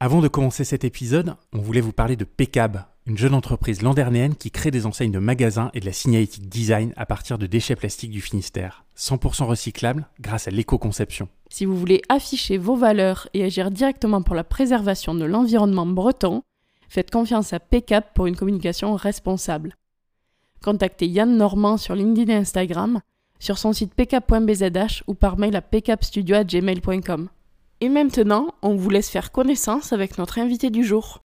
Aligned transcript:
Avant 0.00 0.20
de 0.20 0.28
commencer 0.28 0.62
cet 0.62 0.84
épisode, 0.84 1.34
on 1.52 1.58
voulait 1.58 1.80
vous 1.80 1.92
parler 1.92 2.14
de 2.14 2.22
Pecab, 2.22 2.84
une 3.04 3.18
jeune 3.18 3.34
entreprise 3.34 3.82
landernéenne 3.82 4.36
qui 4.36 4.52
crée 4.52 4.70
des 4.70 4.86
enseignes 4.86 5.10
de 5.10 5.18
magasins 5.18 5.72
et 5.74 5.80
de 5.80 5.86
la 5.86 5.92
signalétique 5.92 6.48
design 6.48 6.92
à 6.96 7.04
partir 7.04 7.36
de 7.36 7.46
déchets 7.46 7.74
plastiques 7.74 8.12
du 8.12 8.20
Finistère, 8.20 8.84
100% 8.96 9.46
recyclables 9.46 10.06
grâce 10.20 10.46
à 10.46 10.52
l'éco-conception. 10.52 11.28
Si 11.50 11.64
vous 11.64 11.76
voulez 11.76 12.00
afficher 12.08 12.58
vos 12.58 12.76
valeurs 12.76 13.28
et 13.34 13.42
agir 13.42 13.72
directement 13.72 14.22
pour 14.22 14.36
la 14.36 14.44
préservation 14.44 15.16
de 15.16 15.24
l'environnement 15.24 15.86
breton, 15.86 16.44
faites 16.88 17.10
confiance 17.10 17.52
à 17.52 17.58
Pecab 17.58 18.04
pour 18.14 18.28
une 18.28 18.36
communication 18.36 18.94
responsable. 18.94 19.74
Contactez 20.62 21.08
Yann 21.08 21.36
Normand 21.36 21.76
sur 21.76 21.96
LinkedIn 21.96 22.32
et 22.32 22.36
Instagram, 22.36 23.00
sur 23.40 23.58
son 23.58 23.72
site 23.72 23.94
pcap.bzh 23.94 25.02
ou 25.08 25.14
par 25.14 25.38
mail 25.38 25.56
à 25.56 25.60
pcapstudio.gmail.com. 25.60 27.30
Et 27.80 27.88
maintenant, 27.88 28.54
on 28.62 28.74
vous 28.74 28.90
laisse 28.90 29.08
faire 29.08 29.30
connaissance 29.30 29.92
avec 29.92 30.18
notre 30.18 30.38
invité 30.38 30.70
du 30.70 30.82
jour. 30.82 31.22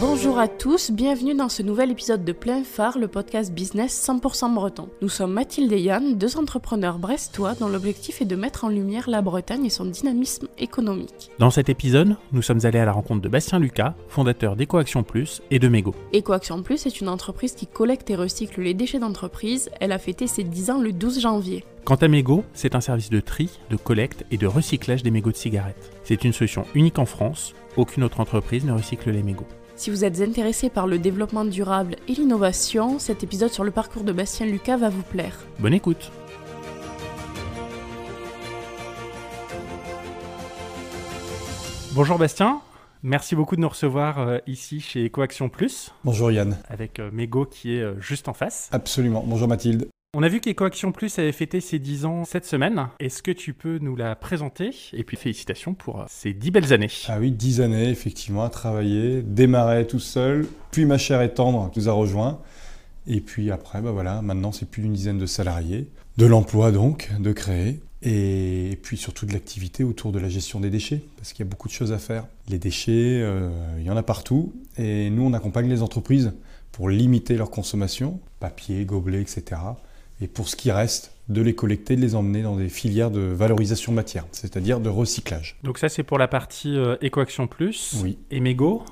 Bonjour 0.00 0.38
à 0.38 0.46
tous, 0.46 0.92
bienvenue 0.92 1.34
dans 1.34 1.48
ce 1.48 1.60
nouvel 1.60 1.90
épisode 1.90 2.24
de 2.24 2.32
Plein 2.32 2.62
Phare, 2.62 2.98
le 2.98 3.08
podcast 3.08 3.52
business 3.52 4.00
100% 4.08 4.54
breton. 4.54 4.88
Nous 5.02 5.08
sommes 5.08 5.32
Mathilde 5.32 5.72
et 5.72 5.80
Yann, 5.80 6.16
deux 6.16 6.36
entrepreneurs 6.36 7.00
brestois 7.00 7.54
dont 7.54 7.66
l'objectif 7.66 8.22
est 8.22 8.24
de 8.24 8.36
mettre 8.36 8.64
en 8.64 8.68
lumière 8.68 9.10
la 9.10 9.22
Bretagne 9.22 9.64
et 9.64 9.70
son 9.70 9.86
dynamisme 9.86 10.46
économique. 10.56 11.32
Dans 11.40 11.50
cet 11.50 11.68
épisode, 11.68 12.16
nous 12.30 12.42
sommes 12.42 12.60
allés 12.64 12.78
à 12.78 12.84
la 12.84 12.92
rencontre 12.92 13.22
de 13.22 13.28
Bastien 13.28 13.58
Lucas, 13.58 13.94
fondateur 14.08 14.54
d'EcoAction 14.54 15.02
Plus 15.02 15.42
et 15.50 15.58
de 15.58 15.66
Mego. 15.66 15.96
EcoAction 16.14 16.62
Plus 16.62 16.86
est 16.86 17.00
une 17.00 17.08
entreprise 17.08 17.54
qui 17.54 17.66
collecte 17.66 18.08
et 18.10 18.14
recycle 18.14 18.60
les 18.60 18.74
déchets 18.74 19.00
d'entreprise. 19.00 19.68
Elle 19.80 19.90
a 19.90 19.98
fêté 19.98 20.28
ses 20.28 20.44
10 20.44 20.70
ans 20.70 20.80
le 20.80 20.92
12 20.92 21.18
janvier. 21.20 21.64
Quant 21.84 21.96
à 21.96 22.06
Mego, 22.06 22.44
c'est 22.54 22.76
un 22.76 22.80
service 22.80 23.10
de 23.10 23.18
tri, 23.18 23.50
de 23.70 23.76
collecte 23.76 24.24
et 24.30 24.36
de 24.36 24.46
recyclage 24.46 25.02
des 25.02 25.10
mégots 25.10 25.32
de 25.32 25.36
cigarettes. 25.36 25.90
C'est 26.04 26.22
une 26.22 26.32
solution 26.32 26.66
unique 26.76 27.00
en 27.00 27.06
France, 27.06 27.54
aucune 27.76 28.04
autre 28.04 28.20
entreprise 28.20 28.64
ne 28.64 28.72
recycle 28.72 29.10
les 29.10 29.24
mégots. 29.24 29.46
Si 29.78 29.90
vous 29.90 30.04
êtes 30.04 30.20
intéressé 30.20 30.70
par 30.70 30.88
le 30.88 30.98
développement 30.98 31.44
durable 31.44 31.94
et 32.08 32.12
l'innovation, 32.12 32.98
cet 32.98 33.22
épisode 33.22 33.52
sur 33.52 33.62
le 33.62 33.70
parcours 33.70 34.02
de 34.02 34.10
Bastien 34.12 34.44
Lucas 34.44 34.76
va 34.76 34.88
vous 34.88 35.04
plaire. 35.04 35.46
Bonne 35.60 35.72
écoute 35.72 36.10
Bonjour 41.94 42.18
Bastien, 42.18 42.60
merci 43.04 43.36
beaucoup 43.36 43.54
de 43.54 43.60
nous 43.60 43.68
recevoir 43.68 44.18
euh, 44.18 44.38
ici 44.48 44.80
chez 44.80 45.06
EcoAction 45.06 45.48
Plus, 45.48 45.92
Bonjour 46.02 46.32
Yann. 46.32 46.58
avec 46.68 46.98
euh, 46.98 47.10
Mego 47.12 47.44
qui 47.44 47.76
est 47.76 47.82
euh, 47.82 48.00
juste 48.00 48.26
en 48.28 48.34
face. 48.34 48.68
Absolument. 48.72 49.22
Bonjour 49.24 49.46
Mathilde. 49.46 49.88
On 50.16 50.22
a 50.22 50.28
vu 50.30 50.40
qu'EcoAction 50.40 50.90
Plus 50.90 51.18
avait 51.18 51.32
fêté 51.32 51.60
ses 51.60 51.78
10 51.78 52.06
ans 52.06 52.24
cette 52.24 52.46
semaine. 52.46 52.88
Est-ce 52.98 53.22
que 53.22 53.30
tu 53.30 53.52
peux 53.52 53.76
nous 53.76 53.94
la 53.94 54.16
présenter? 54.16 54.70
Et 54.94 55.04
puis 55.04 55.18
félicitations 55.18 55.74
pour 55.74 56.00
euh, 56.00 56.04
ces 56.08 56.32
10 56.32 56.50
belles 56.50 56.72
années. 56.72 56.88
Ah 57.08 57.18
oui, 57.20 57.30
dix 57.30 57.60
années 57.60 57.90
effectivement 57.90 58.42
à 58.42 58.48
travailler, 58.48 59.20
démarrer 59.20 59.86
tout 59.86 59.98
seul, 59.98 60.46
puis 60.70 60.86
ma 60.86 60.96
chère 60.96 61.20
et 61.20 61.34
tendre 61.34 61.70
nous 61.76 61.90
a 61.90 61.92
rejoint. 61.92 62.40
Et 63.06 63.20
puis 63.20 63.50
après, 63.50 63.82
bah 63.82 63.92
maintenant 64.22 64.50
c'est 64.50 64.64
plus 64.70 64.80
d'une 64.80 64.94
dizaine 64.94 65.18
de 65.18 65.26
salariés, 65.26 65.90
de 66.16 66.24
l'emploi 66.24 66.72
donc, 66.72 67.10
de 67.20 67.32
créer, 67.32 67.78
et 68.00 68.78
puis 68.82 68.96
surtout 68.96 69.26
de 69.26 69.34
l'activité 69.34 69.84
autour 69.84 70.10
de 70.10 70.18
la 70.18 70.30
gestion 70.30 70.58
des 70.58 70.70
déchets, 70.70 71.02
parce 71.18 71.34
qu'il 71.34 71.44
y 71.44 71.46
a 71.46 71.50
beaucoup 71.50 71.68
de 71.68 71.74
choses 71.74 71.92
à 71.92 71.98
faire. 71.98 72.26
Les 72.48 72.58
déchets, 72.58 73.20
euh, 73.22 73.50
il 73.78 73.84
y 73.84 73.90
en 73.90 73.96
a 73.98 74.02
partout, 74.02 74.54
et 74.78 75.10
nous 75.10 75.24
on 75.24 75.34
accompagne 75.34 75.68
les 75.68 75.82
entreprises 75.82 76.32
pour 76.72 76.88
limiter 76.88 77.36
leur 77.36 77.50
consommation, 77.50 78.20
papier, 78.40 78.86
gobelets, 78.86 79.20
etc. 79.20 79.60
Et 80.20 80.26
pour 80.26 80.48
ce 80.48 80.56
qui 80.56 80.70
reste, 80.70 81.12
de 81.28 81.42
les 81.42 81.54
collecter, 81.54 81.94
de 81.96 82.00
les 82.00 82.14
emmener 82.14 82.42
dans 82.42 82.56
des 82.56 82.68
filières 82.68 83.10
de 83.10 83.20
valorisation 83.20 83.92
matière, 83.92 84.24
c'est-à-dire 84.32 84.80
de 84.80 84.88
recyclage. 84.88 85.56
Donc 85.62 85.78
ça 85.78 85.88
c'est 85.88 86.02
pour 86.02 86.18
la 86.18 86.26
partie 86.28 86.76
euh, 86.76 86.96
EcoAction 87.02 87.46
Plus. 87.46 87.96
Oui. 88.02 88.16
Et 88.30 88.40
Mego 88.40 88.82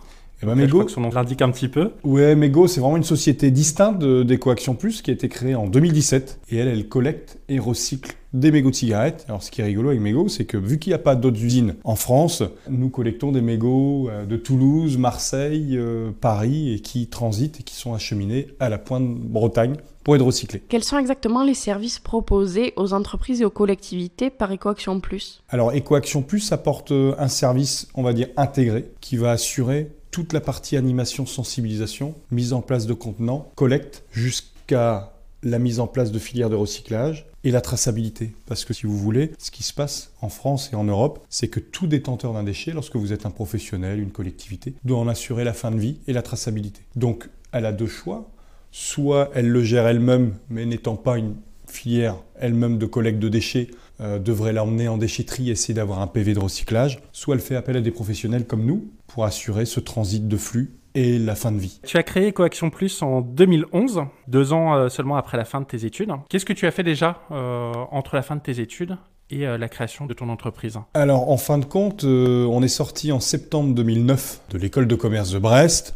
Et 0.43 0.47
ben 0.47 0.55
Je 0.55 0.61
Mego, 0.61 0.73
crois 0.79 0.85
que 0.85 0.91
son 0.93 1.01
nom 1.01 1.11
l'indique 1.11 1.41
un 1.43 1.51
petit 1.51 1.69
peu. 1.69 1.93
Ouais, 2.05 2.37
Mego, 2.37 2.67
c'est 2.69 2.81
vraiment 2.81 2.99
une 2.99 3.05
société 3.05 3.51
distincte 3.51 3.99
de- 3.99 4.23
d'EcoAction 4.23 4.75
Plus 4.75 5.01
qui 5.03 5.11
a 5.11 5.15
été 5.15 5.29
créée 5.31 5.55
en 5.55 5.67
2017. 5.67 6.41
Et 6.51 6.59
elle, 6.59 6.69
elle 6.69 6.89
collecte 6.89 7.39
et 7.49 7.59
recycle 7.59 8.15
des 8.35 8.51
mégots 8.53 8.69
de 8.71 8.75
cigarettes. 8.75 9.25
Alors, 9.29 9.43
ce 9.43 9.51
qui 9.51 9.63
est 9.63 9.65
rigolo 9.65 9.89
avec 9.89 10.01
Mego, 10.03 10.29
c'est 10.29 10.45
que 10.45 10.59
vu 10.59 10.79
qu'il 10.79 10.91
n'y 10.91 10.95
a 10.95 10.99
pas 10.99 11.17
d'autres 11.17 11.43
usines 11.43 11.77
en 11.85 11.97
France, 11.97 12.43
nous 12.69 12.91
collectons 12.91 13.33
des 13.33 13.41
mégots 13.41 14.11
euh, 14.11 14.27
de 14.27 14.37
Toulouse, 14.37 14.99
Marseille, 14.99 15.71
euh, 15.79 16.11
Paris 16.21 16.75
et 16.75 16.81
qui 16.81 17.07
transitent 17.07 17.61
et 17.61 17.63
qui 17.63 17.75
sont 17.77 17.95
acheminés 17.95 18.49
à 18.61 18.69
la 18.69 18.77
pointe 18.77 19.09
Bretagne 19.09 19.77
pour 20.07 20.15
être 20.15 20.23
recyclés. 20.23 20.63
Quels 20.69 20.85
sont 20.85 20.99
exactement 20.99 21.43
les 21.43 21.55
services 21.55 21.99
proposés 21.99 22.73
aux 22.77 22.93
entreprises 22.93 23.41
et 23.41 23.45
aux 23.45 23.51
collectivités 23.51 24.31
par 24.31 24.53
EcoAction 24.53 25.01
Plus? 25.01 25.43
Alors, 25.49 25.73
EcoAction 25.75 26.23
Plus 26.23 26.53
apporte 26.53 26.93
euh, 26.93 27.17
un 27.19 27.27
service, 27.27 27.89
on 27.97 28.05
va 28.05 28.13
dire, 28.13 28.29
intégré 28.37 28.89
qui 29.01 29.17
va 29.17 29.33
assurer 29.33 29.91
toute 30.13 30.33
la 30.33 30.41
partie 30.41 30.77
animation, 30.77 31.27
sensibilisation, 31.27 32.15
mise 32.31 32.53
en 32.53 32.61
place 32.61 32.87
de 32.87 32.95
contenants, 32.95 33.51
collecte, 33.57 34.05
jusqu'à 34.13 35.13
la 35.43 35.59
mise 35.59 35.81
en 35.81 35.89
place 35.89 36.13
de 36.13 36.21
filières 36.21 36.51
de 36.51 36.55
recyclage 36.55 37.27
et 37.43 37.51
la 37.51 37.61
traçabilité. 37.61 38.33
Parce 38.47 38.65
que 38.65 38.75
si 38.75 38.87
vous 38.87 38.97
voulez, 38.97 39.33
ce 39.39 39.51
qui 39.51 39.65
se 39.65 39.75
passe 39.75 40.13
en 40.21 40.29
France 40.29 40.71
et 40.73 40.77
en 40.77 40.85
Europe, 40.85 41.27
c'est 41.31 41.49
que 41.49 41.59
tout 41.59 41.89
détenteur 41.89 42.33
d'un 42.33 42.45
déchet, 42.45 42.71
lorsque 42.71 42.95
vous 42.95 43.13
êtes 43.13 43.27
un 43.27 43.31
professionnel, 43.31 43.99
une 43.99 44.13
collectivité, 44.13 44.75
doit 44.85 44.99
en 44.99 45.09
assurer 45.09 45.43
la 45.43 45.53
fin 45.53 45.73
de 45.73 45.81
vie 45.81 45.99
et 46.07 46.13
la 46.13 46.23
traçabilité. 46.23 46.83
Donc, 46.95 47.29
elle 47.51 47.67
a 47.67 47.73
deux 47.73 47.89
choix. 47.89 48.31
Soit 48.79 49.31
elle 49.33 49.49
le 49.49 49.63
gère 49.63 49.87
elle-même, 49.87 50.35
mais 50.51 50.67
n'étant 50.67 50.97
pas 50.97 51.17
une 51.17 51.37
filière 51.67 52.17
elle-même 52.39 52.77
de 52.77 52.85
collecte 52.85 53.19
de 53.19 53.31
déchets, 53.31 53.69
euh, 54.03 54.19
devrait 54.19 54.53
l'emmener 54.53 54.87
en 54.87 54.99
déchetterie 54.99 55.49
et 55.49 55.53
essayer 55.53 55.73
d'avoir 55.73 56.03
un 56.03 56.07
PV 56.07 56.35
de 56.35 56.41
recyclage, 56.41 56.99
soit 57.11 57.37
elle 57.37 57.41
fait 57.41 57.57
appel 57.57 57.79
à 57.79 57.81
des 57.81 57.91
professionnels 57.91 58.47
comme 58.47 58.67
nous 58.67 58.91
pour 59.07 59.25
assurer 59.25 59.65
ce 59.65 59.81
transit 59.81 60.29
de 60.29 60.37
flux 60.37 60.75
et 60.95 61.19
la 61.19 61.35
fin 61.35 61.53
de 61.53 61.59
vie. 61.59 61.81
Tu 61.87 61.97
as 61.97 62.03
créé 62.03 62.29
EcoAction 62.29 62.69
Plus 62.69 63.01
en 63.01 63.23
2011, 63.23 64.03
deux 64.29 64.53
ans 64.53 64.75
euh, 64.75 64.91
seulement 64.91 65.17
après 65.17 65.39
la 65.39 65.47
fin 65.47 65.63
de 65.63 65.67
tes 65.67 65.87
études. 65.87 66.13
Qu'est-ce 66.29 66.45
que 66.45 66.53
tu 66.53 66.67
as 66.67 66.71
fait 66.71 66.83
déjà 66.83 67.23
euh, 67.31 67.73
entre 67.91 68.15
la 68.15 68.21
fin 68.21 68.37
de 68.37 68.43
tes 68.43 68.61
études 68.61 68.99
et 69.31 69.47
la 69.47 69.69
création 69.71 70.05
de 70.05 70.13
ton 70.13 70.29
entreprise? 70.29 70.79
Alors 70.93 71.31
en 71.31 71.39
fin 71.39 71.57
de 71.57 71.65
compte, 71.65 72.05
euh, 72.05 72.45
on 72.45 72.63
est 72.63 72.69
sorti 72.69 73.11
en 73.11 73.21
septembre 73.21 73.75
2009 73.75 74.43
de 74.51 74.59
l'école 74.59 74.87
de 74.87 74.95
commerce 74.97 75.31
de 75.31 75.39
Brest 75.39 75.95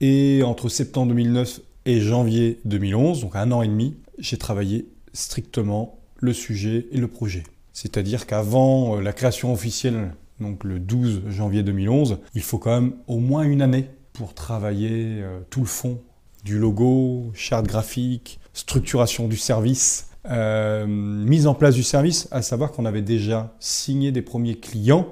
et 0.00 0.42
entre 0.42 0.68
septembre 0.68 1.10
2009 1.10 1.60
et 1.86 2.00
janvier 2.00 2.60
2011, 2.66 3.22
donc 3.22 3.36
un 3.36 3.50
an 3.52 3.62
et 3.62 3.68
demi, 3.68 3.96
j'ai 4.18 4.36
travaillé 4.36 4.88
strictement 5.12 5.98
le 6.18 6.32
sujet 6.32 6.88
et 6.90 6.98
le 6.98 7.08
projet. 7.08 7.44
C'est-à-dire 7.72 8.26
qu'avant 8.26 8.96
euh, 8.96 9.00
la 9.00 9.12
création 9.12 9.52
officielle, 9.52 10.12
donc 10.40 10.64
le 10.64 10.80
12 10.80 11.22
janvier 11.28 11.62
2011, 11.62 12.18
il 12.34 12.42
faut 12.42 12.58
quand 12.58 12.80
même 12.80 12.94
au 13.06 13.18
moins 13.18 13.44
une 13.44 13.62
année 13.62 13.88
pour 14.12 14.34
travailler 14.34 15.22
euh, 15.22 15.40
tout 15.48 15.60
le 15.60 15.66
fond 15.66 16.00
du 16.44 16.58
logo, 16.58 17.30
charte 17.34 17.66
graphique, 17.66 18.40
structuration 18.52 19.28
du 19.28 19.36
service, 19.36 20.08
euh, 20.28 20.86
mise 20.86 21.46
en 21.46 21.54
place 21.54 21.74
du 21.74 21.82
service, 21.82 22.28
à 22.30 22.42
savoir 22.42 22.72
qu'on 22.72 22.84
avait 22.84 23.02
déjà 23.02 23.54
signé 23.60 24.10
des 24.10 24.22
premiers 24.22 24.56
clients 24.56 25.06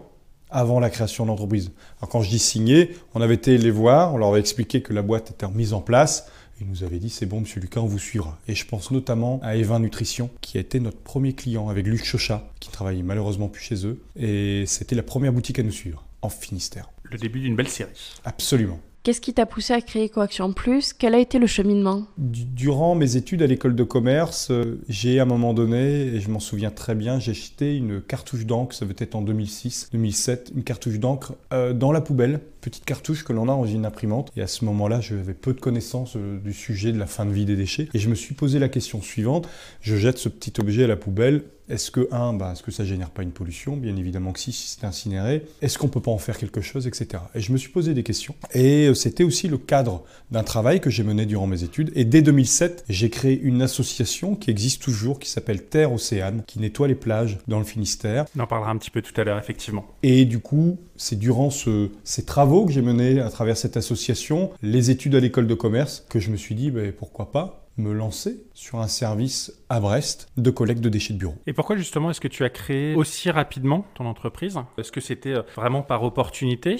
avant 0.50 0.80
la 0.80 0.90
création 0.90 1.24
de 1.24 1.28
l'entreprise. 1.28 1.72
Alors 1.98 2.08
quand 2.08 2.22
je 2.22 2.30
dis 2.30 2.38
signé, 2.38 2.90
on 3.14 3.20
avait 3.20 3.34
été 3.34 3.58
les 3.58 3.70
voir, 3.70 4.14
on 4.14 4.18
leur 4.18 4.30
avait 4.30 4.40
expliqué 4.40 4.82
que 4.82 4.92
la 4.92 5.02
boîte 5.02 5.30
était 5.30 5.48
mise 5.48 5.72
en 5.72 5.80
place, 5.80 6.28
ils 6.64 6.70
nous 6.70 6.84
avaient 6.84 6.98
dit 6.98 7.10
c'est 7.10 7.26
bon 7.26 7.40
monsieur 7.40 7.60
Lucas, 7.60 7.80
on 7.80 7.86
vous 7.86 7.98
suivra. 7.98 8.38
Et 8.48 8.54
je 8.54 8.66
pense 8.66 8.90
notamment 8.90 9.40
à 9.42 9.56
Evin 9.56 9.78
Nutrition, 9.80 10.30
qui 10.40 10.56
a 10.58 10.60
été 10.60 10.80
notre 10.80 10.98
premier 10.98 11.32
client 11.34 11.68
avec 11.68 11.86
Luc 11.86 12.04
Chochat, 12.04 12.48
qui 12.60 12.70
travaille 12.70 13.02
malheureusement 13.02 13.48
plus 13.48 13.62
chez 13.62 13.86
eux. 13.86 14.00
Et 14.18 14.64
c'était 14.66 14.94
la 14.96 15.02
première 15.02 15.32
boutique 15.32 15.58
à 15.58 15.62
nous 15.62 15.72
suivre, 15.72 16.04
en 16.22 16.28
Finistère. 16.28 16.90
Le 17.04 17.18
début 17.18 17.40
d'une 17.40 17.56
belle 17.56 17.68
série. 17.68 17.90
Absolument. 18.24 18.80
Qu'est-ce 19.02 19.20
qui 19.20 19.34
t'a 19.34 19.44
poussé 19.44 19.74
à 19.74 19.82
créer 19.82 20.06
EcoAction 20.06 20.54
Plus? 20.54 20.94
Quel 20.94 21.14
a 21.14 21.18
été 21.18 21.38
le 21.38 21.46
cheminement? 21.46 22.06
Du- 22.16 22.46
Durant 22.46 22.94
mes 22.94 23.16
études 23.16 23.42
à 23.42 23.46
l'école 23.46 23.76
de 23.76 23.84
commerce, 23.84 24.48
euh, 24.50 24.80
j'ai 24.88 25.18
à 25.18 25.24
un 25.24 25.26
moment 25.26 25.52
donné, 25.52 26.06
et 26.06 26.20
je 26.20 26.30
m'en 26.30 26.40
souviens 26.40 26.70
très 26.70 26.94
bien, 26.94 27.20
j'ai 27.20 27.32
acheté 27.32 27.76
une 27.76 28.00
cartouche 28.00 28.46
d'encre, 28.46 28.74
ça 28.74 28.86
devait 28.86 28.96
être 29.00 29.14
en 29.14 29.20
2006, 29.20 29.90
2007, 29.92 30.52
une 30.56 30.64
cartouche 30.64 30.98
d'encre 30.98 31.34
euh, 31.52 31.74
dans 31.74 31.92
la 31.92 32.00
poubelle, 32.00 32.40
petite 32.64 32.86
cartouche 32.86 33.24
que 33.24 33.32
l'on 33.34 33.44
a 33.44 33.46
dans 33.46 33.66
une 33.66 33.84
imprimante. 33.84 34.32
Et 34.36 34.42
à 34.42 34.46
ce 34.46 34.64
moment-là, 34.64 35.00
j'avais 35.00 35.34
peu 35.34 35.52
de 35.52 35.60
connaissances 35.60 36.16
euh, 36.16 36.38
du 36.38 36.54
sujet 36.54 36.92
de 36.92 36.98
la 36.98 37.06
fin 37.06 37.26
de 37.26 37.30
vie 37.30 37.44
des 37.44 37.56
déchets. 37.56 37.88
Et 37.92 37.98
je 37.98 38.08
me 38.08 38.14
suis 38.14 38.34
posé 38.34 38.58
la 38.58 38.68
question 38.68 39.02
suivante, 39.02 39.48
je 39.82 39.96
jette 39.96 40.18
ce 40.18 40.30
petit 40.30 40.52
objet 40.58 40.84
à 40.84 40.86
la 40.86 40.96
poubelle, 40.96 41.42
est-ce 41.68 41.90
que, 41.90 42.08
un, 42.12 42.34
bah, 42.34 42.50
est-ce 42.52 42.62
que 42.62 42.70
ça 42.70 42.84
génère 42.84 43.08
pas 43.08 43.22
une 43.22 43.32
pollution? 43.32 43.76
Bien 43.76 43.96
évidemment 43.96 44.32
que 44.32 44.40
si, 44.40 44.52
si 44.52 44.68
c'est 44.68 44.84
incinéré. 44.84 45.46
Est-ce 45.62 45.78
qu'on 45.78 45.88
peut 45.88 46.00
pas 46.00 46.10
en 46.10 46.18
faire 46.18 46.36
quelque 46.36 46.60
chose, 46.60 46.86
etc. 46.86 47.22
Et 47.34 47.40
je 47.40 47.52
me 47.52 47.56
suis 47.56 47.70
posé 47.70 47.94
des 47.94 48.02
questions. 48.02 48.34
Et 48.52 48.88
euh, 48.88 48.94
c'était 48.94 49.24
aussi 49.24 49.48
le 49.48 49.56
cadre 49.56 50.04
d'un 50.30 50.42
travail 50.42 50.80
que 50.80 50.90
j'ai 50.90 51.02
mené 51.02 51.24
durant 51.24 51.46
mes 51.46 51.62
études. 51.62 51.90
Et 51.94 52.04
dès 52.04 52.20
2007, 52.20 52.84
j'ai 52.90 53.08
créé 53.08 53.40
une 53.40 53.62
association 53.62 54.36
qui 54.36 54.50
existe 54.50 54.82
toujours, 54.82 55.18
qui 55.18 55.30
s'appelle 55.30 55.64
Terre 55.64 55.92
Océane, 55.92 56.42
qui 56.46 56.58
nettoie 56.58 56.86
les 56.86 56.94
plages 56.94 57.38
dans 57.48 57.58
le 57.58 57.64
Finistère. 57.64 58.26
On 58.36 58.40
en 58.40 58.46
parlera 58.46 58.70
un 58.70 58.76
petit 58.76 58.90
peu 58.90 59.00
tout 59.00 59.18
à 59.18 59.24
l'heure, 59.24 59.38
effectivement. 59.38 59.86
Et 60.02 60.26
du 60.26 60.40
coup, 60.40 60.78
c'est 60.96 61.18
durant 61.18 61.50
ce- 61.50 61.90
ces 62.04 62.24
travaux 62.24 62.66
que 62.66 62.72
j'ai 62.72 62.82
menés 62.82 63.20
à 63.20 63.30
travers 63.30 63.56
cette 63.56 63.76
association, 63.76 64.50
les 64.62 64.90
études 64.90 65.14
à 65.14 65.20
l'école 65.20 65.46
de 65.46 65.54
commerce, 65.54 66.04
que 66.08 66.18
je 66.18 66.30
me 66.30 66.36
suis 66.36 66.54
dit, 66.54 66.70
ben, 66.70 66.92
pourquoi 66.92 67.32
pas 67.32 67.64
me 67.76 67.92
lancer 67.92 68.44
sur 68.54 68.78
un 68.80 68.86
service 68.88 69.52
à 69.68 69.80
Brest 69.80 70.28
de 70.36 70.50
collecte 70.50 70.80
de 70.80 70.88
déchets 70.88 71.14
de 71.14 71.18
bureau. 71.18 71.34
Et 71.46 71.52
pourquoi 71.52 71.76
justement 71.76 72.10
est-ce 72.10 72.20
que 72.20 72.28
tu 72.28 72.44
as 72.44 72.50
créé 72.50 72.94
aussi 72.94 73.30
rapidement 73.30 73.84
ton 73.94 74.06
entreprise? 74.06 74.56
Est-ce 74.78 74.92
que 74.92 75.00
c'était 75.00 75.34
vraiment 75.56 75.82
par 75.82 76.04
opportunité 76.04 76.76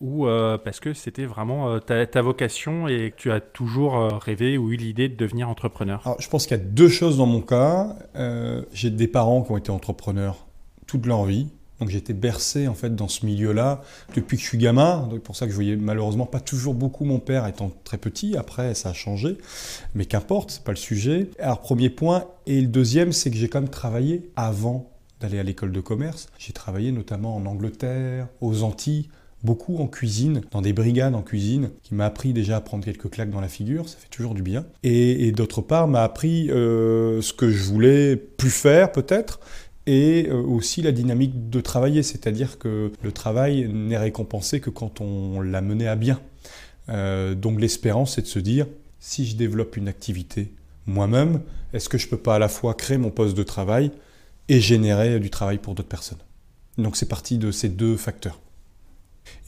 ou 0.00 0.26
euh, 0.26 0.58
parce 0.58 0.78
que 0.78 0.92
c'était 0.92 1.24
vraiment 1.24 1.70
euh, 1.70 1.78
ta, 1.78 2.22
vocation 2.22 2.86
et 2.86 3.12
que 3.12 3.16
tu 3.16 3.32
as 3.32 3.40
toujours 3.40 3.96
euh, 3.96 4.08
rêvé 4.18 4.58
ou 4.58 4.70
eu 4.70 4.76
l'idée 4.76 5.08
de 5.08 5.16
devenir 5.16 5.48
entrepreneur? 5.48 6.00
Alors, 6.04 6.20
Je 6.20 6.28
pense 6.28 6.46
qu'il 6.46 6.56
y 6.56 6.60
a 6.60 6.62
deux 6.62 6.88
choses 6.88 7.16
dans 7.16 7.26
mon 7.26 7.40
cas. 7.40 7.96
j'ai 8.72 8.90
des 8.90 9.08
parents 9.08 9.42
qui 9.42 9.52
ont 9.52 9.56
été 9.56 9.70
entrepreneurs 9.70 10.46
toute 10.86 11.06
leur 11.06 11.24
vie. 11.24 11.48
Donc 11.80 11.92
été 11.94 12.14
bercé 12.14 12.68
en 12.68 12.74
fait 12.74 12.94
dans 12.94 13.08
ce 13.08 13.26
milieu-là 13.26 13.82
depuis 14.14 14.36
que 14.36 14.42
je 14.42 14.48
suis 14.48 14.58
gamin. 14.58 15.08
C'est 15.12 15.18
pour 15.18 15.36
ça 15.36 15.46
que 15.46 15.50
je 15.50 15.56
voyais 15.56 15.76
malheureusement 15.76 16.26
pas 16.26 16.40
toujours 16.40 16.74
beaucoup 16.74 17.04
mon 17.04 17.18
père 17.18 17.46
étant 17.46 17.70
très 17.84 17.98
petit. 17.98 18.36
Après 18.36 18.74
ça 18.74 18.90
a 18.90 18.92
changé, 18.94 19.36
mais 19.94 20.06
qu'importe, 20.06 20.52
c'est 20.52 20.64
pas 20.64 20.72
le 20.72 20.76
sujet. 20.76 21.30
Alors 21.38 21.60
premier 21.60 21.90
point 21.90 22.24
et 22.46 22.60
le 22.60 22.68
deuxième, 22.68 23.12
c'est 23.12 23.30
que 23.30 23.36
j'ai 23.36 23.48
quand 23.48 23.60
même 23.60 23.70
travaillé 23.70 24.30
avant 24.36 24.90
d'aller 25.20 25.38
à 25.38 25.42
l'école 25.42 25.72
de 25.72 25.80
commerce. 25.80 26.28
J'ai 26.38 26.52
travaillé 26.52 26.92
notamment 26.92 27.36
en 27.36 27.46
Angleterre, 27.46 28.28
aux 28.40 28.62
Antilles 28.62 29.08
beaucoup 29.46 29.78
en 29.78 29.86
cuisine, 29.86 30.42
dans 30.50 30.60
des 30.60 30.72
brigades 30.72 31.14
en 31.14 31.22
cuisine, 31.22 31.70
qui 31.82 31.94
m'a 31.94 32.06
appris 32.06 32.32
déjà 32.32 32.56
à 32.56 32.60
prendre 32.60 32.84
quelques 32.84 33.08
claques 33.10 33.30
dans 33.30 33.40
la 33.40 33.48
figure, 33.48 33.88
ça 33.88 33.96
fait 33.96 34.08
toujours 34.10 34.34
du 34.34 34.42
bien. 34.42 34.66
Et, 34.82 35.30
d'autre 35.32 35.60
part, 35.60 35.88
m'a 35.88 36.02
appris 36.02 36.50
euh, 36.50 37.22
ce 37.22 37.32
que 37.32 37.50
je 37.50 37.62
voulais 37.62 38.16
plus 38.16 38.50
faire 38.50 38.92
peut-être, 38.92 39.40
et 39.86 40.26
euh, 40.28 40.34
aussi 40.34 40.82
la 40.82 40.92
dynamique 40.92 41.48
de 41.48 41.60
travailler, 41.60 42.02
c'est-à-dire 42.02 42.58
que 42.58 42.92
le 43.02 43.12
travail 43.12 43.68
n'est 43.72 43.98
récompensé 43.98 44.60
que 44.60 44.70
quand 44.70 45.00
on 45.00 45.40
l'a 45.40 45.60
mené 45.60 45.86
à 45.86 45.96
bien. 45.96 46.20
Euh, 46.88 47.34
donc 47.34 47.60
l'espérance, 47.60 48.14
c'est 48.14 48.22
de 48.22 48.26
se 48.26 48.38
dire, 48.38 48.66
si 48.98 49.26
je 49.26 49.36
développe 49.36 49.76
une 49.76 49.88
activité 49.88 50.52
moi-même, 50.86 51.40
est-ce 51.72 51.88
que 51.88 51.98
je 51.98 52.06
ne 52.06 52.10
peux 52.10 52.18
pas 52.18 52.36
à 52.36 52.38
la 52.38 52.48
fois 52.48 52.74
créer 52.74 52.98
mon 52.98 53.10
poste 53.10 53.36
de 53.36 53.42
travail 53.42 53.90
et 54.48 54.60
générer 54.60 55.20
du 55.20 55.30
travail 55.30 55.58
pour 55.58 55.74
d'autres 55.74 55.88
personnes? 55.88 56.18
Donc 56.78 56.96
c'est 56.96 57.08
parti 57.08 57.38
de 57.38 57.50
ces 57.50 57.68
deux 57.68 57.96
facteurs. 57.96 58.40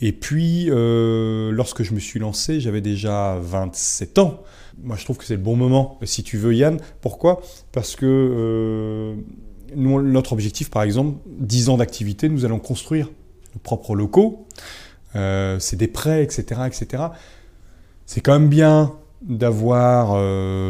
Et 0.00 0.12
puis, 0.12 0.66
euh, 0.70 1.52
lorsque 1.52 1.84
je 1.84 1.94
me 1.94 2.00
suis 2.00 2.18
lancé, 2.18 2.60
j'avais 2.60 2.80
déjà 2.80 3.38
27 3.40 4.18
ans. 4.18 4.42
Moi, 4.82 4.96
je 4.96 5.04
trouve 5.04 5.18
que 5.18 5.24
c'est 5.24 5.36
le 5.36 5.42
bon 5.42 5.54
moment, 5.54 6.00
si 6.04 6.24
tu 6.24 6.36
veux, 6.36 6.54
Yann. 6.54 6.78
Pourquoi? 7.00 7.42
Parce 7.70 7.94
que 7.94 9.14
notre 9.74 10.32
objectif, 10.32 10.70
par 10.70 10.82
exemple, 10.82 11.18
10 11.26 11.68
ans 11.68 11.76
d'activité, 11.76 12.28
nous 12.28 12.44
allons 12.44 12.58
construire 12.58 13.10
nos 13.54 13.60
propres 13.60 13.94
locaux. 13.94 14.46
Euh, 15.16 15.58
c'est 15.58 15.76
des 15.76 15.88
prêts, 15.88 16.22
etc. 16.22 16.62
etc. 16.66 17.04
C'est 18.06 18.20
quand 18.20 18.32
même 18.32 18.48
bien 18.48 18.94
d'avoir 19.22 20.16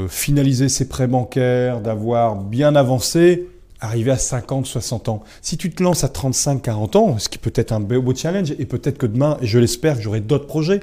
finalisé 0.08 0.70
ses 0.70 0.88
prêts 0.88 1.06
bancaires, 1.06 1.82
d'avoir 1.82 2.36
bien 2.36 2.74
avancé 2.74 3.46
arriver 3.80 4.10
à 4.10 4.18
50, 4.18 4.66
60 4.66 5.08
ans. 5.08 5.22
Si 5.42 5.56
tu 5.56 5.70
te 5.70 5.82
lances 5.82 6.04
à 6.04 6.08
35, 6.08 6.62
40 6.62 6.96
ans, 6.96 7.18
ce 7.18 7.28
qui 7.28 7.38
peut 7.38 7.52
être 7.54 7.72
un 7.72 7.80
beau 7.80 8.14
challenge, 8.14 8.52
et 8.58 8.66
peut-être 8.66 8.98
que 8.98 9.06
demain, 9.06 9.38
je 9.42 9.58
l'espère, 9.58 10.00
j'aurai 10.00 10.20
d'autres 10.20 10.46
projets, 10.46 10.80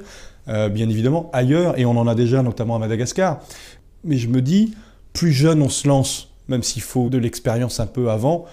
euh, 0.47 0.69
bien 0.69 0.89
évidemment, 0.89 1.29
ailleurs, 1.33 1.77
et 1.77 1.85
on 1.85 1.97
en 1.97 2.07
a 2.07 2.15
déjà, 2.15 2.41
notamment 2.41 2.75
à 2.75 2.79
Madagascar. 2.79 3.39
Mais 4.03 4.17
je 4.17 4.27
me 4.27 4.41
dis, 4.41 4.75
plus 5.13 5.31
jeune 5.31 5.61
on 5.61 5.69
se 5.69 5.87
lance, 5.87 6.29
même 6.47 6.63
s'il 6.63 6.81
faut 6.81 7.09
de 7.09 7.17
l'expérience 7.17 7.79
un 7.79 7.87
peu 7.87 8.09
avant, 8.09 8.45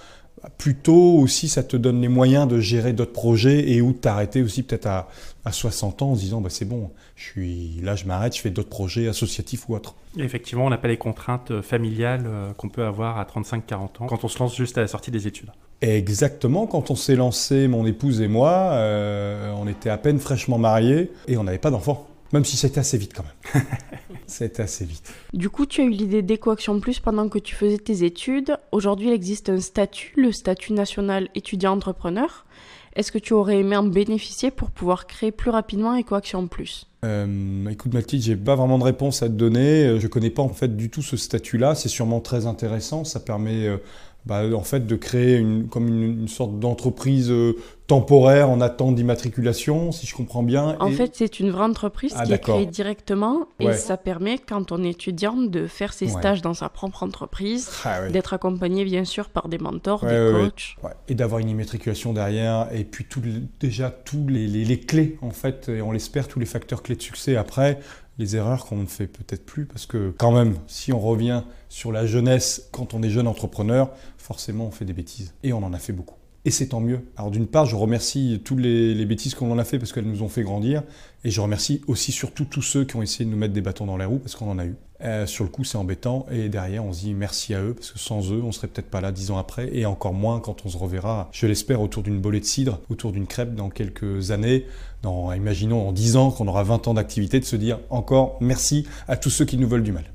plutôt 0.59 1.19
aussi 1.19 1.49
ça 1.49 1.63
te 1.63 1.77
donne 1.77 2.01
les 2.01 2.09
moyens 2.09 2.49
de 2.49 2.59
gérer 2.59 2.93
d'autres 2.93 3.13
projets 3.13 3.71
et 3.71 3.81
ou 3.81 3.93
t'arrêter 3.93 4.43
aussi 4.43 4.63
peut-être 4.63 4.87
à, 4.87 5.09
à 5.45 5.53
60 5.53 6.03
ans 6.03 6.11
en 6.11 6.15
se 6.17 6.21
disant 6.21 6.41
bah, 6.41 6.51
c'est 6.51 6.65
bon, 6.65 6.91
je 7.17 7.25
suis 7.25 7.81
là, 7.83 7.95
je 7.95 8.05
m'arrête, 8.05 8.37
je 8.37 8.41
fais 8.41 8.51
d'autres 8.51 8.69
projets 8.69 9.09
associatifs 9.09 9.69
ou 9.69 9.75
autres. 9.75 9.95
effectivement, 10.19 10.67
on 10.67 10.71
n'a 10.71 10.79
pas 10.79 10.89
les 10.89 10.97
contraintes 10.97 11.51
euh, 11.51 11.63
familiales 11.63 12.25
euh, 12.27 12.53
qu'on 12.55 12.69
peut 12.69 12.85
avoir 12.85 13.19
à 13.19 13.25
35-40 13.25 13.75
ans 13.75 13.89
quand 14.09 14.25
on 14.25 14.29
se 14.29 14.39
lance 14.39 14.57
juste 14.57 14.79
à 14.79 14.81
la 14.81 14.89
sortie 14.89 15.11
des 15.11 15.27
études. 15.27 15.51
Exactement, 15.81 16.67
quand 16.67 16.91
on 16.91 16.97
s'est 16.97 17.17
lancé, 17.17 17.67
mon 17.67 17.87
épouse 17.87 18.21
et 18.21 18.29
moi, 18.29 18.71
euh, 18.73 19.53
on 19.57 19.67
était 19.67 19.91
à 19.91 19.99
peine 19.99 20.21
fraîchement 20.21 20.59
mariés 20.59 21.11
et 21.27 21.37
on 21.37 21.45
n'avait 21.45 21.59
pas 21.59 21.71
d'enfants. 21.71 22.09
Même 22.33 22.45
si 22.45 22.57
c'était 22.57 22.81
assez 22.81 22.97
vite 22.97 23.13
quand 23.15 23.25
même. 23.25 23.65
c'était 24.27 24.63
assez 24.63 24.85
vite. 24.85 25.13
Du 25.33 25.51
coup, 25.51 25.67
tu 25.67 25.81
as 25.81 25.85
eu 25.85 25.91
l'idée 25.91 26.23
d'EcoAction 26.23 26.81
Plus 26.81 27.01
pendant 27.01 27.29
que 27.29 27.39
tu 27.39 27.55
faisais 27.55 27.79
tes 27.79 28.05
études. 28.05 28.57
Aujourd'hui, 28.73 29.09
il 29.09 29.13
existe 29.13 29.49
un 29.49 29.61
statut, 29.61 30.13
le 30.17 30.33
statut 30.33 30.73
national 30.73 31.29
étudiant-entrepreneur. 31.35 32.47
Est-ce 32.95 33.11
que 33.11 33.19
tu 33.19 33.33
aurais 33.33 33.59
aimé 33.59 33.77
en 33.77 33.85
bénéficier 33.85 34.51
pour 34.51 34.71
pouvoir 34.71 35.07
créer 35.07 35.33
plus 35.33 35.51
rapidement 35.51 35.99
EcoAction 35.99 36.47
Plus? 36.47 36.87
Euh, 37.05 37.67
écoute 37.69 37.95
Mathilde, 37.95 38.23
j'ai 38.23 38.37
pas 38.37 38.55
vraiment 38.55 38.79
de 38.79 38.85
réponse 38.85 39.23
à 39.23 39.29
te 39.29 39.35
donner. 39.35 39.99
Je 39.99 40.07
connais 40.07 40.31
pas 40.31 40.43
en 40.43 40.51
fait 40.51 40.77
du 40.77 40.91
tout 40.91 41.03
ce 41.03 41.17
statut-là. 41.17 41.75
C'est 41.75 41.89
sûrement 41.89 42.21
très 42.21 42.47
intéressant. 42.47 43.05
Ça 43.05 43.19
permet 43.19 43.67
euh, 43.67 43.79
bah, 44.27 44.45
en 44.55 44.63
fait 44.63 44.87
de 44.87 44.97
créer 44.97 45.37
une, 45.37 45.69
comme 45.69 45.89
une, 45.89 46.29
sorte 46.29 46.61
d'entreprise 46.61 47.31
euh, 47.31 47.57
temporaire 47.93 48.49
en 48.49 48.63
attente 48.63 48.95
d'immatriculation, 48.95 49.93
si 49.93 50.07
je 50.07 50.15
comprends 50.15 50.43
bien. 50.43 50.79
En 50.81 50.91
fait, 50.91 51.11
c'est 51.15 51.41
une 51.41 51.51
vraie 51.51 51.67
entreprise 51.67 52.15
ah, 52.17 52.25
qui 52.25 52.33
est 52.33 52.39
créée 52.39 52.65
directement 52.65 53.49
et 53.61 53.75
ça 53.75 53.99
permet, 53.99 54.39
quand 54.39 54.73
on 54.73 54.83
est 54.83 54.93
étudiant, 54.93 55.37
de 55.37 55.67
faire 55.67 55.93
ses 55.93 56.09
stages 56.09 56.41
dans 56.41 56.55
sa 56.55 56.71
propre 56.71 57.03
entreprise, 57.03 57.71
ah, 57.85 58.09
d'être 58.09 58.33
accompagné 58.33 58.87
bien 58.87 59.05
sûr 59.05 59.29
par 59.29 59.49
des 59.49 59.59
mentors, 59.59 60.07
des 60.07 60.33
coachs. 60.33 60.77
Et 61.09 61.15
d'avoir 61.15 61.41
une 61.41 61.51
immatriculation 61.51 62.15
derrière 62.15 62.69
et 62.73 62.85
puis 62.85 63.05
tout, 63.05 63.21
déjà 63.61 63.91
tous 63.91 64.27
les, 64.27 64.47
les, 64.47 64.65
les, 64.65 64.81
clés, 64.81 65.19
en 65.21 65.31
fait, 65.31 65.69
et 65.69 65.83
on 65.83 65.93
l'espère, 65.93 66.29
tous 66.29 66.41
les 66.41 66.47
facteurs 66.47 66.83
clés 66.83 66.97
de 66.97 67.03
succès 67.03 67.37
après 67.37 67.79
les 68.17 68.37
erreurs 68.37 68.65
qu'on 68.65 68.77
ne 68.77 68.87
fait 68.87 69.07
peut-être 69.07 69.45
plus, 69.45 69.67
parce 69.67 69.85
que 69.85 70.15
quand 70.17 70.33
même, 70.33 70.57
si 70.67 70.95
on 70.95 71.01
revient 71.01 71.43
sur 71.69 71.93
la 71.93 72.07
jeunesse, 72.07 72.71
quand 72.73 72.95
on 72.95 73.03
est 73.03 73.11
jeune 73.11 73.27
entrepreneur, 73.27 73.91
forcément 74.17 74.65
on 74.65 74.71
fait 74.71 74.87
des 74.87 74.95
bêtises. 74.95 75.35
Et 75.43 75.53
on 75.53 75.63
en 75.63 75.75
a 75.75 75.79
fait 75.79 75.93
beaucoup. 75.93 76.17
Et 76.45 76.51
c'est 76.51 76.69
tant 76.69 76.81
mieux. 76.81 77.01
Alors 77.17 77.31
d'une 77.31 77.47
part, 77.47 77.67
je 77.67 77.77
remercie 77.77 78.41
toutes 78.45 78.59
les, 78.59 79.05
bêtises 79.05 79.35
qu'on 79.35 79.51
en 79.53 79.59
a 79.59 79.65
fait 79.65 79.79
parce 79.79 79.93
qu'elles 79.93 80.09
nous 80.09 80.23
ont 80.23 80.29
fait 80.29 80.43
grandir. 80.43 80.83
Et 81.25 81.31
je 81.31 81.41
remercie 81.41 81.83
aussi 81.87 82.11
surtout 82.11 82.45
tous 82.45 82.63
ceux 82.63 82.85
qui 82.85 82.97
ont 82.97 83.03
essayé 83.03 83.25
de 83.25 83.31
nous 83.31 83.37
mettre 83.37 83.55
des 83.55 83.61
bâtons 83.61 83.87
dans 83.87 83.97
les 83.97 84.05
roues 84.05 84.19
parce 84.19 84.35
qu'on 84.35 84.51
en 84.51 84.59
a 84.59 84.65
eu. 84.65 84.75
Euh, 85.05 85.27
sur 85.27 85.45
le 85.45 85.51
coup, 85.51 85.63
c'est 85.63 85.79
embêtant. 85.79 86.27
Et 86.33 86.49
derrière, 86.49 86.85
on 86.85 86.93
se 86.93 87.01
dit 87.01 87.15
merci 87.15 87.55
à 87.55 87.63
eux 87.63 87.75
parce 87.75 87.93
que 87.93 87.99
sans 87.99 88.33
eux, 88.33 88.43
on 88.43 88.51
serait 88.51 88.67
peut-être 88.67 88.91
pas 88.91 89.01
là 89.01 89.13
dix 89.13 89.31
ans 89.31 89.39
après. 89.39 89.71
Et 89.73 89.87
encore 89.87 90.15
moins 90.15 90.41
quand 90.41 90.67
on 90.67 90.69
se 90.69 90.77
reverra, 90.77 91.29
je 91.31 91.47
l'espère, 91.47 91.81
autour 91.81 92.03
d'une 92.03 92.21
bolée 92.21 92.41
de 92.41 92.45
cidre, 92.45 92.81
autour 92.91 93.13
d'une 93.13 93.27
crêpe 93.27 93.55
dans 93.55 93.71
quelques 93.71 94.33
années. 94.33 94.67
Dans, 95.03 95.33
imaginons 95.33 95.89
en 95.89 95.93
dix 95.93 96.17
ans 96.17 96.31
qu'on 96.31 96.49
aura 96.49 96.65
20 96.65 96.89
ans 96.89 96.95
d'activité, 96.95 97.41
de 97.41 97.45
se 97.45 97.57
dire 97.57 97.79
encore 97.91 98.37
merci 98.41 98.87
à 99.09 99.17
tous 99.17 99.31
ceux 99.31 99.45
qui 99.45 99.59
nous 99.59 99.69
veulent 99.69 99.83
du 99.83 99.93
mal. 99.93 100.12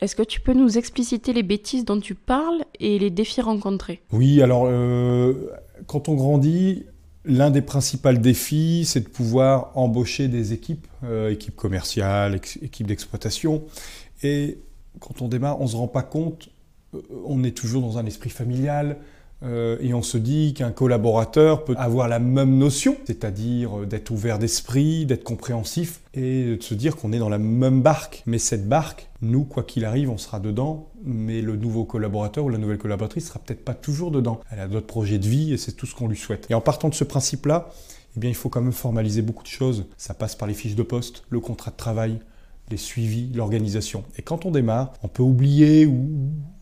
Est-ce 0.00 0.16
que 0.16 0.22
tu 0.22 0.40
peux 0.40 0.54
nous 0.54 0.78
expliciter 0.78 1.32
les 1.32 1.42
bêtises 1.42 1.84
dont 1.84 2.00
tu 2.00 2.14
parles 2.14 2.64
et 2.78 2.98
les 2.98 3.10
défis 3.10 3.42
rencontrés? 3.42 4.00
Oui, 4.12 4.42
alors 4.42 4.64
euh, 4.66 5.50
quand 5.86 6.08
on 6.08 6.14
grandit, 6.14 6.86
l'un 7.26 7.50
des 7.50 7.60
principaux 7.60 8.12
défis, 8.14 8.84
c'est 8.86 9.00
de 9.00 9.08
pouvoir 9.08 9.72
embaucher 9.74 10.28
des 10.28 10.54
équipes, 10.54 10.86
euh, 11.04 11.30
équipes 11.30 11.56
commerciales, 11.56 12.36
équipes 12.62 12.86
d'exploitation. 12.86 13.62
Et 14.22 14.58
quand 15.00 15.20
on 15.20 15.28
démarre, 15.28 15.60
on 15.60 15.64
ne 15.64 15.68
se 15.68 15.76
rend 15.76 15.88
pas 15.88 16.02
compte, 16.02 16.48
euh, 16.94 17.00
on 17.26 17.44
est 17.44 17.56
toujours 17.56 17.82
dans 17.82 17.98
un 17.98 18.06
esprit 18.06 18.30
familial, 18.30 18.96
euh, 19.42 19.78
et 19.80 19.94
on 19.94 20.02
se 20.02 20.18
dit 20.18 20.52
qu'un 20.52 20.70
collaborateur 20.70 21.64
peut 21.64 21.74
avoir 21.78 22.08
la 22.08 22.18
même 22.18 22.58
notion, 22.58 22.96
c'est-à-dire 23.06 23.80
euh, 23.80 23.86
d'être 23.86 24.10
ouvert 24.10 24.38
d'esprit, 24.38 25.06
d'être 25.06 25.24
compréhensif, 25.24 26.02
et 26.12 26.56
de 26.56 26.62
se 26.62 26.74
dire 26.74 26.96
qu'on 26.96 27.12
est 27.12 27.18
dans 27.18 27.28
la 27.28 27.38
même 27.38 27.80
barque. 27.80 28.22
Mais 28.26 28.38
cette 28.38 28.68
barque, 28.68 29.08
nous, 29.22 29.44
quoi 29.44 29.62
qu'il 29.62 29.84
arrive, 29.84 30.10
on 30.10 30.18
sera 30.18 30.40
dedans, 30.40 30.90
mais 31.04 31.40
le 31.40 31.56
nouveau 31.56 31.84
collaborateur 31.84 32.44
ou 32.44 32.48
la 32.50 32.58
nouvelle 32.58 32.78
collaboratrice 32.78 33.28
sera 33.28 33.38
peut-être 33.38 33.64
pas 33.64 33.74
toujours 33.74 34.10
dedans. 34.10 34.40
Elle 34.50 34.60
a 34.60 34.68
d'autres 34.68 34.86
projets 34.86 35.18
de 35.18 35.26
vie 35.26 35.54
et 35.54 35.56
c'est 35.56 35.72
tout 35.72 35.86
ce 35.86 35.94
qu'on 35.94 36.08
lui 36.08 36.18
souhaite. 36.18 36.46
Et 36.50 36.54
en 36.54 36.60
partant 36.60 36.88
de 36.90 36.94
ce 36.94 37.04
principe-là, 37.04 37.70
eh 38.16 38.20
bien, 38.20 38.28
il 38.28 38.36
faut 38.36 38.48
quand 38.48 38.60
même 38.60 38.72
formaliser 38.72 39.22
beaucoup 39.22 39.44
de 39.44 39.48
choses. 39.48 39.86
Ça 39.96 40.12
passe 40.12 40.34
par 40.34 40.48
les 40.48 40.54
fiches 40.54 40.74
de 40.74 40.82
poste, 40.82 41.22
le 41.30 41.40
contrat 41.40 41.70
de 41.70 41.76
travail, 41.76 42.18
les 42.70 42.76
suivis, 42.76 43.30
l'organisation. 43.32 44.04
Et 44.16 44.22
quand 44.22 44.44
on 44.44 44.50
démarre, 44.50 44.92
on 45.02 45.08
peut 45.08 45.22
oublier 45.22 45.86
ou 45.86 46.08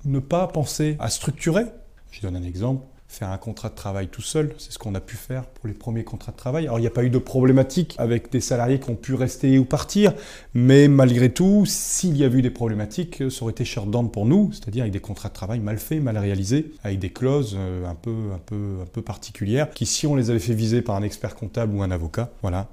ne 0.05 0.21
pas 0.21 0.47
penser 0.47 0.97
à 1.01 1.11
structurer 1.11 1.65
je 2.11 2.23
donne 2.23 2.37
un 2.37 2.43
exemple. 2.43 2.85
Faire 3.11 3.31
un 3.31 3.39
contrat 3.39 3.71
de 3.71 3.75
travail 3.75 4.09
tout 4.09 4.21
seul, 4.21 4.55
c'est 4.59 4.71
ce 4.71 4.79
qu'on 4.79 4.95
a 4.95 5.01
pu 5.01 5.17
faire 5.17 5.47
pour 5.47 5.67
les 5.67 5.73
premiers 5.73 6.05
contrats 6.05 6.31
de 6.31 6.37
travail. 6.37 6.67
Alors 6.67 6.79
il 6.79 6.83
n'y 6.83 6.87
a 6.87 6.91
pas 6.91 7.05
eu 7.05 7.09
de 7.09 7.17
problématique 7.17 7.95
avec 7.97 8.31
des 8.31 8.43
salariés 8.43 8.79
qui 8.81 8.91
ont 8.91 8.97
pu 8.97 9.15
rester 9.15 9.59
ou 9.59 9.65
partir, 9.65 10.13
mais 10.53 10.89
malgré 10.89 11.33
tout, 11.33 11.65
s'il 11.65 12.19
y 12.19 12.25
a 12.25 12.27
eu 12.27 12.43
des 12.43 12.51
problématiques, 12.51 13.31
ça 13.31 13.43
aurait 13.45 13.53
été 13.53 13.65
short 13.65 13.89
pour 14.13 14.27
nous, 14.27 14.53
c'est-à-dire 14.53 14.83
avec 14.83 14.93
des 14.93 15.01
contrats 15.01 15.31
de 15.31 15.35
travail 15.35 15.59
mal 15.59 15.79
faits, 15.79 16.03
mal 16.03 16.19
réalisés, 16.19 16.73
avec 16.85 16.99
des 16.99 17.09
clauses 17.09 17.57
euh, 17.59 17.87
un 17.87 17.95
peu, 17.95 18.15
un 18.35 18.41
peu, 18.45 18.81
un 18.83 18.87
peu 18.87 19.01
particulières, 19.01 19.71
qui 19.71 19.87
si 19.87 20.07
on 20.07 20.15
les 20.15 20.29
avait 20.29 20.39
fait 20.39 20.53
viser 20.53 20.83
par 20.83 20.95
un 20.95 21.03
expert 21.03 21.35
comptable 21.35 21.75
ou 21.75 21.83
un 21.83 21.91
avocat, 21.91 22.31
voilà. 22.43 22.69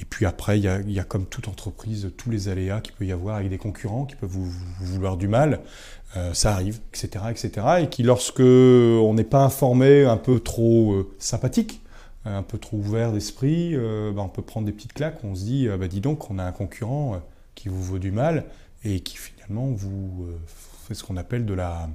Et 0.00 0.04
puis 0.04 0.26
après, 0.26 0.58
il 0.58 0.64
y 0.64 1.00
a, 1.00 1.04
comme 1.04 1.26
toute 1.26 1.48
entreprise 1.48 2.10
tous 2.16 2.30
les 2.30 2.48
aléas 2.48 2.80
qu'il 2.80 2.94
peut 2.94 3.06
y 3.06 3.12
avoir 3.12 3.36
avec 3.36 3.48
des 3.48 3.58
concurrents 3.58 4.04
qui 4.04 4.16
peuvent 4.16 4.30
vous 4.30 4.50
vouloir 4.80 5.16
du 5.16 5.28
mal. 5.28 5.60
Euh, 6.16 6.32
ça 6.34 6.52
arrive, 6.52 6.80
etc., 6.92 7.24
etc. 7.30 7.66
Et 7.82 7.88
qui, 7.88 8.02
lorsque 8.02 8.40
on 8.40 9.14
n'est 9.14 9.24
pas 9.24 9.44
informé, 9.44 10.04
un 10.04 10.16
peu 10.16 10.40
trop 10.40 10.94
euh, 10.94 11.14
sympathique, 11.18 11.82
un 12.24 12.42
peu 12.42 12.58
trop 12.58 12.78
ouvert 12.78 13.12
d'esprit, 13.12 13.72
euh, 13.74 14.12
bah, 14.12 14.22
on 14.22 14.28
peut 14.28 14.42
prendre 14.42 14.66
des 14.66 14.72
petites 14.72 14.94
claques. 14.94 15.18
On 15.24 15.34
se 15.34 15.44
dit, 15.44 15.68
bah, 15.78 15.88
dis 15.88 16.00
donc, 16.00 16.30
on 16.30 16.38
a 16.38 16.44
un 16.44 16.52
concurrent 16.52 17.20
qui 17.54 17.68
vous 17.68 17.82
vaut 17.82 17.98
du 17.98 18.12
mal. 18.12 18.44
et 18.84 19.00
qui 19.00 19.16
finalement 19.16 19.66
vous 19.66 20.28
fait 20.86 20.94
ce 20.94 21.02
qu'on 21.02 21.16
appelle 21.16 21.44
de 21.44 21.54
la, 21.54 21.88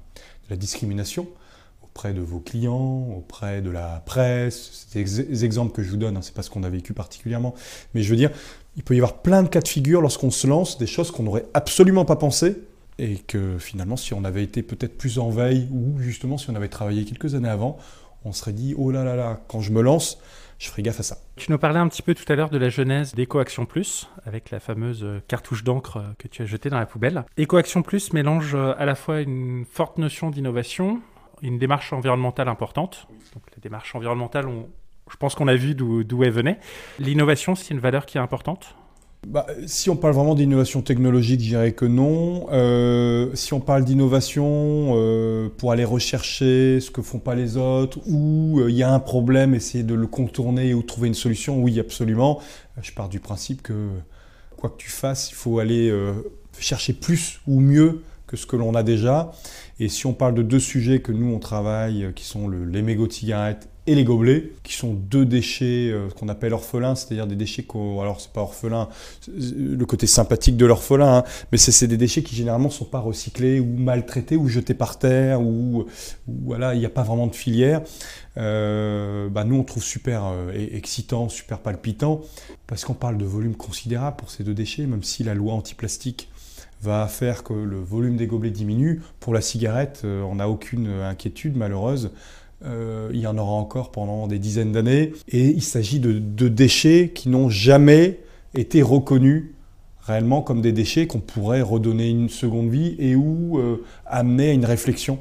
discrimination 0.51 1.28
auprès 1.82 2.13
de 2.13 2.20
vos 2.20 2.40
clients, 2.40 3.08
auprès 3.18 3.62
de 3.62 3.70
la 3.70 4.04
presse. 4.06 4.88
C'est 4.90 5.01
des 5.04 5.46
exemples 5.46 5.72
que 5.72 5.82
je 5.82 5.90
vous 5.90 5.98
donne, 5.98 6.18
hein, 6.18 6.22
c'est 6.22 6.34
pas 6.34 6.44
ce 6.44 6.50
qu'on 6.50 6.63
a 6.63 6.70
vécu 6.70 6.94
particulièrement. 6.94 7.56
Mais 7.94 8.04
je 8.04 8.10
veux 8.10 8.18
dire, 8.18 8.32
il 8.75 8.84
peut 8.84 8.94
y 8.94 8.98
avoir 8.98 9.22
plein 9.22 9.44
de 9.44 9.48
cas 9.48 9.62
de 9.62 9.68
figure 9.68 10.01
lorsqu'on 10.01 10.32
se 10.32 10.46
lance, 10.48 10.78
des 10.78 10.88
choses 10.88 11.12
qu'on 11.12 11.24
n'aurait 11.24 11.46
absolument 11.54 12.04
pas 12.04 12.18
pensé, 12.18 12.58
et 13.01 13.17
que 13.17 13.58
finalement, 13.58 13.98
si 13.98 14.13
on 14.13 14.24
avait 14.24 14.43
été 14.43 14.62
peut-être 14.62 14.96
plus 14.96 15.17
en 15.17 15.31
veille, 15.31 15.67
ou 15.72 16.00
justement 16.00 16.38
si 16.38 16.51
on 16.51 16.55
avait 16.55 16.70
travaillé 16.70 17.03
quelques 17.03 17.34
années 17.34 17.50
avant, 17.50 17.79
on 18.24 18.31
serait 18.31 18.53
dit, 18.53 18.75
oh 18.77 18.91
là 18.91 19.03
là 19.03 19.15
là, 19.15 19.41
quand 19.48 19.60
je 19.60 19.72
me 19.72 19.81
lance, 19.81 20.22
je 20.60 20.70
ferai 20.70 20.84
gaffe 20.84 21.00
à 21.00 21.03
ça. 21.03 21.17
Tu 21.36 21.51
nous 21.51 21.58
parlais 21.58 21.79
un 21.79 21.88
petit 21.88 22.03
peu 22.03 22.13
tout 22.13 22.31
à 22.31 22.36
l'heure 22.36 22.51
de 22.51 22.60
la 22.60 22.70
genèse 22.70 23.15
d'EcoAction 23.15 23.65
Plus, 23.65 24.08
avec 24.25 24.51
la 24.51 24.60
fameuse 24.60 25.03
cartouche 25.27 25.63
d'encre 25.63 26.03
que 26.20 26.27
tu 26.27 26.43
as 26.43 26.46
jetée 26.46 26.70
dans 26.70 26.77
la 26.77 26.86
poubelle. 26.86 27.25
EcoAction 27.39 27.81
Plus 27.81 28.13
mélange 28.13 28.53
à 28.53 28.86
la 28.86 28.93
fois 28.93 29.22
une 29.22 29.65
forte 29.65 29.98
notion 29.98 30.29
d'innovation, 30.29 31.01
une 31.41 31.58
démarche 31.58 31.93
environnementale 31.93 32.50
importante. 32.50 33.08
Donc 33.34 33.43
la 33.51 33.60
démarche 33.60 33.96
environnementale, 33.96 34.46
je 35.10 35.17
pense 35.17 35.34
qu'on 35.34 35.48
a 35.48 35.55
vu 35.55 35.74
d'où 35.74 36.24
elle 36.24 36.29
venait. 36.31 36.60
L'innovation, 37.00 37.55
c'est 37.55 37.74
une 37.74 37.79
valeur 37.79 38.05
qui 38.05 38.20
est 38.20 38.22
importante? 38.22 38.75
Bah, 39.28 39.46
si 39.68 39.90
on 39.92 39.96
parle 39.96 40.16
vraiment 40.16 40.34
d'innovation 40.34 40.82
technologique, 40.82 41.42
je 41.42 41.50
dirais 41.50 41.72
que 41.74 41.86
non. 41.86 42.48
Euh, 42.51 43.30
si 43.36 43.54
on 43.54 43.60
parle 43.60 43.86
d'innovation 43.86 44.94
euh, 44.96 45.48
pour 45.58 45.72
aller 45.72 45.86
rechercher 45.86 46.80
ce 46.80 46.90
que 46.90 47.04
font 47.04 47.20
pas 47.20 47.36
les 47.36 47.56
autres, 47.56 48.00
ou 48.08 48.60
euh, 48.60 48.72
il 48.72 48.75
y 48.75 48.84
a 48.84 48.92
un 48.92 49.00
problème, 49.00 49.54
essayer 49.54 49.84
de 49.84 49.94
le 49.94 50.08
contourner 50.08 50.74
ou 50.74 50.82
trouver 50.82 51.08
une 51.08 51.13
solution, 51.13 51.62
oui, 51.62 51.80
absolument. 51.80 52.42
Je 52.82 52.92
pars 52.92 53.10
du 53.10 53.20
principe 53.20 53.62
que 53.62 53.90
quoi 54.58 54.72
que 54.72 54.78
tu 54.78 54.90
fasses, 54.90 55.30
il 55.30 55.36
faut 55.36 55.60
aller 55.60 55.94
chercher 56.60 56.94
plus 56.94 57.42
ou 57.48 57.60
mieux 57.60 58.01
que 58.25 58.36
ce 58.38 58.48
que 58.48 58.56
l'on 58.56 58.74
a 58.74 58.82
déjà. 58.82 59.32
Et 59.80 59.88
si 59.88 60.08
on 60.08 60.13
parle 60.13 60.34
de 60.34 60.42
deux 60.42 60.60
sujets 60.60 61.00
que 61.01 61.12
nous 61.12 61.32
on 61.34 61.40
travaille, 61.40 62.12
qui 62.16 62.25
sont 62.25 62.48
le, 62.48 62.66
les 62.66 63.10
cigarettes 63.10 63.70
et 63.88 63.96
les 63.96 64.04
gobelets, 64.04 64.54
qui 64.62 64.74
sont 64.74 64.94
deux 64.94 65.26
déchets 65.26 65.90
euh, 65.92 66.08
qu'on 66.10 66.30
appelle 66.30 66.54
orphelins, 66.54 66.94
c'est-à-dire 66.94 67.26
des 67.26 67.36
déchets 67.36 67.64
qu'on... 67.64 68.00
Alors 68.00 68.22
c'est 68.22 68.32
pas 68.32 68.42
orphelin, 68.42 68.88
le 69.28 69.84
côté 69.86 70.06
sympathique 70.06 70.56
de 70.56 70.68
l'orphelin, 70.68 71.18
hein, 71.18 71.24
mais 71.52 71.58
c'est 71.58 71.88
des 71.88 71.98
déchets 71.98 72.22
qui 72.22 72.36
généralement 72.36 72.70
sont 72.70 72.86
pas 72.86 73.00
recyclés 73.00 73.60
ou 73.60 73.66
maltraités 73.66 74.38
ou 74.38 74.48
jetés 74.48 74.76
par 74.76 75.00
terre, 75.00 75.42
ou, 75.42 75.86
voilà, 76.28 76.76
il 76.76 76.80
n'y 76.80 76.86
a 76.86 76.90
pas 76.90 77.02
vraiment 77.02 77.26
de 77.26 77.36
filière. 77.36 77.82
Euh, 78.38 79.28
bah 79.30 79.44
nous 79.44 79.56
on 79.56 79.64
trouve 79.64 79.84
super 79.84 80.26
euh, 80.26 80.52
excitant, 80.54 81.28
super 81.28 81.60
palpitant, 81.60 82.22
parce 82.68 82.86
qu'on 82.86 82.94
parle 82.94 83.18
de 83.18 83.26
volume 83.26 83.56
considérable 83.56 84.18
pour 84.18 84.30
ces 84.30 84.44
deux 84.44 84.54
déchets, 84.54 84.86
même 84.86 85.04
si 85.04 85.24
la 85.24 85.34
loi 85.34 85.54
anti-plastique 85.54 86.30
va 86.84 87.08
faire 87.08 87.44
que 87.44 87.54
le 87.54 87.80
volume 87.80 88.16
des 88.16 88.28
gobelets 88.28 88.52
diminue. 88.52 89.02
Pour 89.20 89.34
la 89.34 89.42
cigarette, 89.42 90.02
on 90.04 90.36
n'a 90.36 90.50
aucune 90.50 90.88
inquiétude 90.88 91.56
malheureuse. 91.56 92.12
Euh, 92.65 93.10
il 93.13 93.20
y 93.20 93.27
en 93.27 93.38
aura 93.38 93.53
encore 93.53 93.91
pendant 93.91 94.27
des 94.27 94.39
dizaines 94.39 94.72
d'années. 94.72 95.13
Et 95.30 95.48
il 95.48 95.63
s'agit 95.63 96.00
de, 96.00 96.48
déchets 96.48 97.12
qui 97.13 97.30
n'ont 97.30 97.50
jamais 97.50 98.20
été 98.53 98.82
reconnus 98.82 99.46
réellement 100.01 100.41
comme 100.41 100.62
des 100.62 100.72
déchets 100.72 101.08
qu'on 101.08 101.20
pourrait 101.20 101.62
redonner 101.62 102.10
une 102.10 102.30
seconde 102.30 102.70
vie 102.70 102.96
et 103.00 103.15
ou 103.15 103.60
euh, 103.60 103.84
amener 104.06 104.50
à 104.50 104.53
une 104.53 104.65
réflexion 104.65 105.20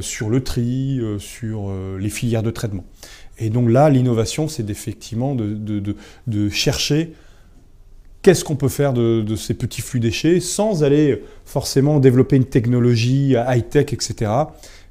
sur 0.00 0.28
le 0.28 0.44
tri, 0.44 1.00
sur 1.18 1.72
les 1.98 2.10
filières 2.10 2.42
de 2.42 2.50
traitement. 2.50 2.84
Et 3.38 3.48
donc 3.48 3.70
là, 3.70 3.88
l'innovation, 3.88 4.46
c'est 4.46 4.68
effectivement 4.68 5.34
de, 5.34 5.54
de 6.26 6.48
chercher 6.50 7.14
qu'est-ce 8.22 8.44
qu'on 8.44 8.56
peut 8.56 8.68
faire 8.68 8.92
de, 8.92 9.36
ces 9.36 9.54
petits 9.54 9.80
flux 9.80 10.00
déchets 10.00 10.40
sans 10.40 10.84
aller 10.84 11.22
forcément 11.44 12.00
développer 12.00 12.36
une 12.36 12.44
technologie 12.44 13.34
high-tech, 13.34 13.92
etc. 13.92 14.30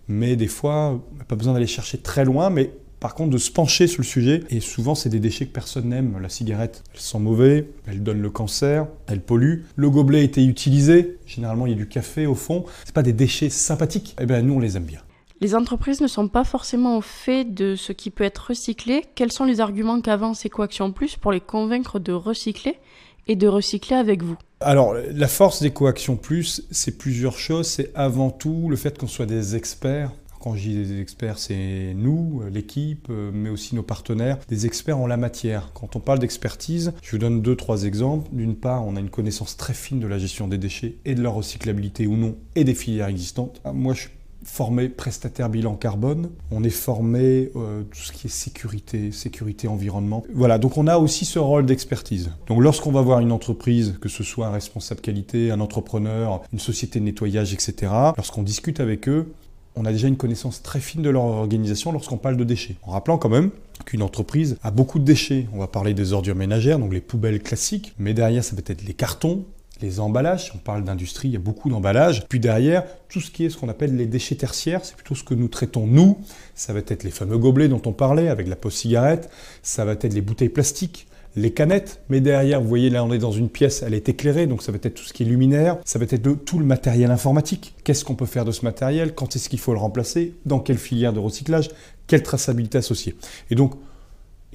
Mais 0.07 0.35
des 0.35 0.47
fois, 0.47 1.01
pas 1.27 1.35
besoin 1.35 1.53
d'aller 1.53 1.67
chercher 1.67 1.97
très 1.97 2.25
loin, 2.25 2.49
mais 2.49 2.71
par 2.99 3.13
contre 3.13 3.29
de 3.31 3.37
se 3.37 3.51
pencher 3.51 3.87
sur 3.87 4.01
le 4.01 4.07
sujet. 4.07 4.43
Et 4.49 4.59
souvent, 4.59 4.95
c'est 4.95 5.09
des 5.09 5.19
déchets 5.19 5.45
que 5.45 5.53
personne 5.53 5.89
n'aime. 5.89 6.17
La 6.21 6.29
cigarette, 6.29 6.83
elle 6.93 6.99
sent 6.99 7.19
mauvais, 7.19 7.69
elle 7.85 8.03
donne 8.03 8.21
le 8.21 8.29
cancer, 8.29 8.87
elle 9.07 9.21
pollue. 9.21 9.63
Le 9.75 9.89
gobelet 9.89 10.19
a 10.19 10.23
été 10.23 10.45
utilisé. 10.45 11.17
Généralement, 11.25 11.65
il 11.65 11.71
y 11.71 11.75
a 11.75 11.77
du 11.77 11.87
café 11.87 12.25
au 12.25 12.35
fond. 12.35 12.65
C'est 12.85 12.95
pas 12.95 13.03
des 13.03 13.13
déchets 13.13 13.49
sympathiques. 13.49 14.15
Eh 14.19 14.25
bien, 14.25 14.41
nous, 14.41 14.55
on 14.55 14.59
les 14.59 14.77
aime 14.77 14.85
bien. 14.85 15.01
Les 15.39 15.53
entreprises 15.53 16.01
ne 16.01 16.07
sont 16.07 16.27
pas 16.27 16.43
forcément 16.43 16.97
au 16.97 17.01
fait 17.01 17.45
de 17.45 17.75
ce 17.75 17.91
qui 17.91 18.09
peut 18.09 18.23
être 18.23 18.47
recyclé. 18.49 19.03
Quels 19.13 19.31
sont 19.31 19.45
les 19.45 19.61
arguments 19.61 20.01
qu'avance 20.01 20.43
EcoAction 20.43 20.91
Plus 20.91 21.15
pour 21.15 21.31
les 21.31 21.41
convaincre 21.41 21.99
de 21.99 22.11
recycler? 22.11 22.79
Et 23.27 23.35
de 23.35 23.47
recycler 23.47 23.95
avec 23.95 24.23
vous 24.23 24.37
alors, 24.59 24.95
la 24.95 25.27
force 25.27 25.61
d'EcoAction 25.61 26.15
Plus, 26.15 26.63
c'est 26.71 26.97
plusieurs 26.97 27.37
choses. 27.37 27.67
C'est 27.67 27.91
avant 27.93 28.31
tout 28.31 28.69
le 28.69 28.75
fait 28.75 28.97
qu'on 28.97 29.05
soit 29.05 29.27
des 29.27 29.55
experts. 29.55 30.11
Quand 30.39 30.55
je 30.55 30.69
dis 30.69 30.75
des 30.75 30.99
experts, 30.99 31.37
c'est 31.37 31.93
nous, 31.95 32.41
l'équipe, 32.51 33.07
mais 33.09 33.49
aussi 33.49 33.75
nos 33.75 33.83
partenaires, 33.83 34.39
des 34.47 34.65
experts 34.65 34.97
en 34.97 35.05
la 35.05 35.17
matière. 35.17 35.71
Quand 35.73 35.95
on 35.95 35.99
parle 35.99 36.19
d'expertise, 36.19 36.93
je 37.03 37.11
vous 37.11 37.17
donne 37.19 37.41
deux, 37.41 37.55
trois 37.55 37.83
exemples. 37.83 38.29
D'une 38.31 38.55
part, 38.55 38.85
on 38.87 38.95
a 38.95 38.99
une 38.99 39.09
connaissance 39.09 39.57
très 39.57 39.73
fine 39.73 39.99
de 39.99 40.07
la 40.07 40.17
gestion 40.17 40.47
des 40.47 40.57
déchets 40.57 40.95
et 41.05 41.13
de 41.13 41.21
leur 41.21 41.33
recyclabilité 41.33 42.07
ou 42.07 42.15
non, 42.15 42.35
et 42.55 42.63
des 42.63 42.75
filières 42.75 43.09
existantes. 43.09 43.61
Moi, 43.71 43.93
je 43.93 44.01
suis 44.01 44.09
formé 44.47 44.89
prestataire 44.89 45.49
bilan 45.49 45.75
carbone, 45.75 46.29
on 46.51 46.63
est 46.63 46.69
formé 46.69 47.51
euh, 47.55 47.83
tout 47.83 47.99
ce 47.99 48.11
qui 48.11 48.27
est 48.27 48.31
sécurité, 48.31 49.11
sécurité 49.11 49.67
environnement. 49.67 50.23
Voilà, 50.33 50.57
donc 50.57 50.77
on 50.77 50.87
a 50.87 50.97
aussi 50.97 51.25
ce 51.25 51.37
rôle 51.37 51.65
d'expertise. 51.65 52.31
Donc 52.47 52.61
lorsqu'on 52.61 52.91
va 52.91 53.01
voir 53.01 53.19
une 53.19 53.31
entreprise, 53.31 53.95
que 54.01 54.09
ce 54.09 54.23
soit 54.23 54.47
un 54.47 54.51
responsable 54.51 55.01
qualité, 55.01 55.51
un 55.51 55.59
entrepreneur, 55.59 56.41
une 56.53 56.59
société 56.59 56.99
de 56.99 57.05
nettoyage, 57.05 57.53
etc., 57.53 57.91
lorsqu'on 58.15 58.41
discute 58.41 58.79
avec 58.79 59.07
eux, 59.09 59.31
on 59.75 59.85
a 59.85 59.91
déjà 59.91 60.07
une 60.07 60.17
connaissance 60.17 60.63
très 60.63 60.79
fine 60.79 61.03
de 61.03 61.09
leur 61.09 61.23
organisation 61.23 61.91
lorsqu'on 61.91 62.17
parle 62.17 62.37
de 62.37 62.43
déchets. 62.43 62.77
En 62.81 62.91
rappelant 62.91 63.17
quand 63.17 63.29
même 63.29 63.51
qu'une 63.85 64.01
entreprise 64.01 64.57
a 64.63 64.71
beaucoup 64.71 64.97
de 64.97 65.03
déchets. 65.03 65.45
On 65.53 65.59
va 65.59 65.67
parler 65.67 65.93
des 65.93 66.13
ordures 66.13 66.35
ménagères, 66.35 66.79
donc 66.79 66.93
les 66.93 67.01
poubelles 67.01 67.43
classiques, 67.43 67.93
mais 67.99 68.15
derrière 68.15 68.43
ça 68.43 68.55
peut 68.55 68.63
être 68.65 68.83
les 68.83 68.93
cartons, 68.93 69.45
les 69.81 69.99
emballages, 69.99 70.51
on 70.55 70.57
parle 70.57 70.83
d'industrie, 70.83 71.29
il 71.29 71.33
y 71.33 71.37
a 71.37 71.39
beaucoup 71.39 71.69
d'emballages. 71.69 72.25
Puis 72.27 72.39
derrière, 72.39 72.83
tout 73.09 73.21
ce 73.21 73.31
qui 73.31 73.45
est 73.45 73.49
ce 73.49 73.57
qu'on 73.57 73.69
appelle 73.69 73.95
les 73.95 74.05
déchets 74.05 74.35
tertiaires, 74.35 74.83
c'est 74.83 74.95
plutôt 74.95 75.15
ce 75.15 75.23
que 75.23 75.33
nous 75.33 75.47
traitons 75.47 75.87
nous. 75.87 76.17
Ça 76.55 76.73
va 76.73 76.79
être 76.79 77.03
les 77.03 77.11
fameux 77.11 77.37
gobelets 77.37 77.67
dont 77.67 77.81
on 77.85 77.93
parlait 77.93 78.29
avec 78.29 78.47
la 78.47 78.55
pause 78.55 78.73
cigarette, 78.73 79.29
ça 79.61 79.85
va 79.85 79.93
être 79.93 80.11
les 80.13 80.21
bouteilles 80.21 80.49
plastiques, 80.49 81.07
les 81.35 81.51
canettes, 81.51 82.01
mais 82.09 82.19
derrière, 82.19 82.61
vous 82.61 82.67
voyez 82.67 82.89
là, 82.89 83.03
on 83.03 83.13
est 83.13 83.19
dans 83.19 83.31
une 83.31 83.49
pièce, 83.49 83.83
elle 83.83 83.93
est 83.93 84.09
éclairée, 84.09 84.47
donc 84.47 84.63
ça 84.63 84.71
va 84.71 84.79
être 84.81 84.95
tout 84.95 85.03
ce 85.03 85.13
qui 85.13 85.21
est 85.21 85.25
luminaire, 85.27 85.77
ça 85.85 85.99
va 85.99 86.05
être 86.05 86.45
tout 86.45 86.57
le 86.57 86.65
matériel 86.65 87.11
informatique. 87.11 87.75
Qu'est-ce 87.83 88.03
qu'on 88.03 88.15
peut 88.15 88.25
faire 88.25 88.43
de 88.43 88.51
ce 88.51 88.65
matériel? 88.65 89.13
Quand 89.13 89.35
est-ce 89.35 89.47
qu'il 89.47 89.59
faut 89.59 89.73
le 89.73 89.79
remplacer? 89.79 90.33
Dans 90.45 90.59
quelle 90.59 90.79
filière 90.79 91.13
de 91.13 91.19
recyclage? 91.19 91.69
Quelle 92.07 92.23
traçabilité 92.23 92.79
associée? 92.79 93.15
Et 93.51 93.55
donc, 93.55 93.75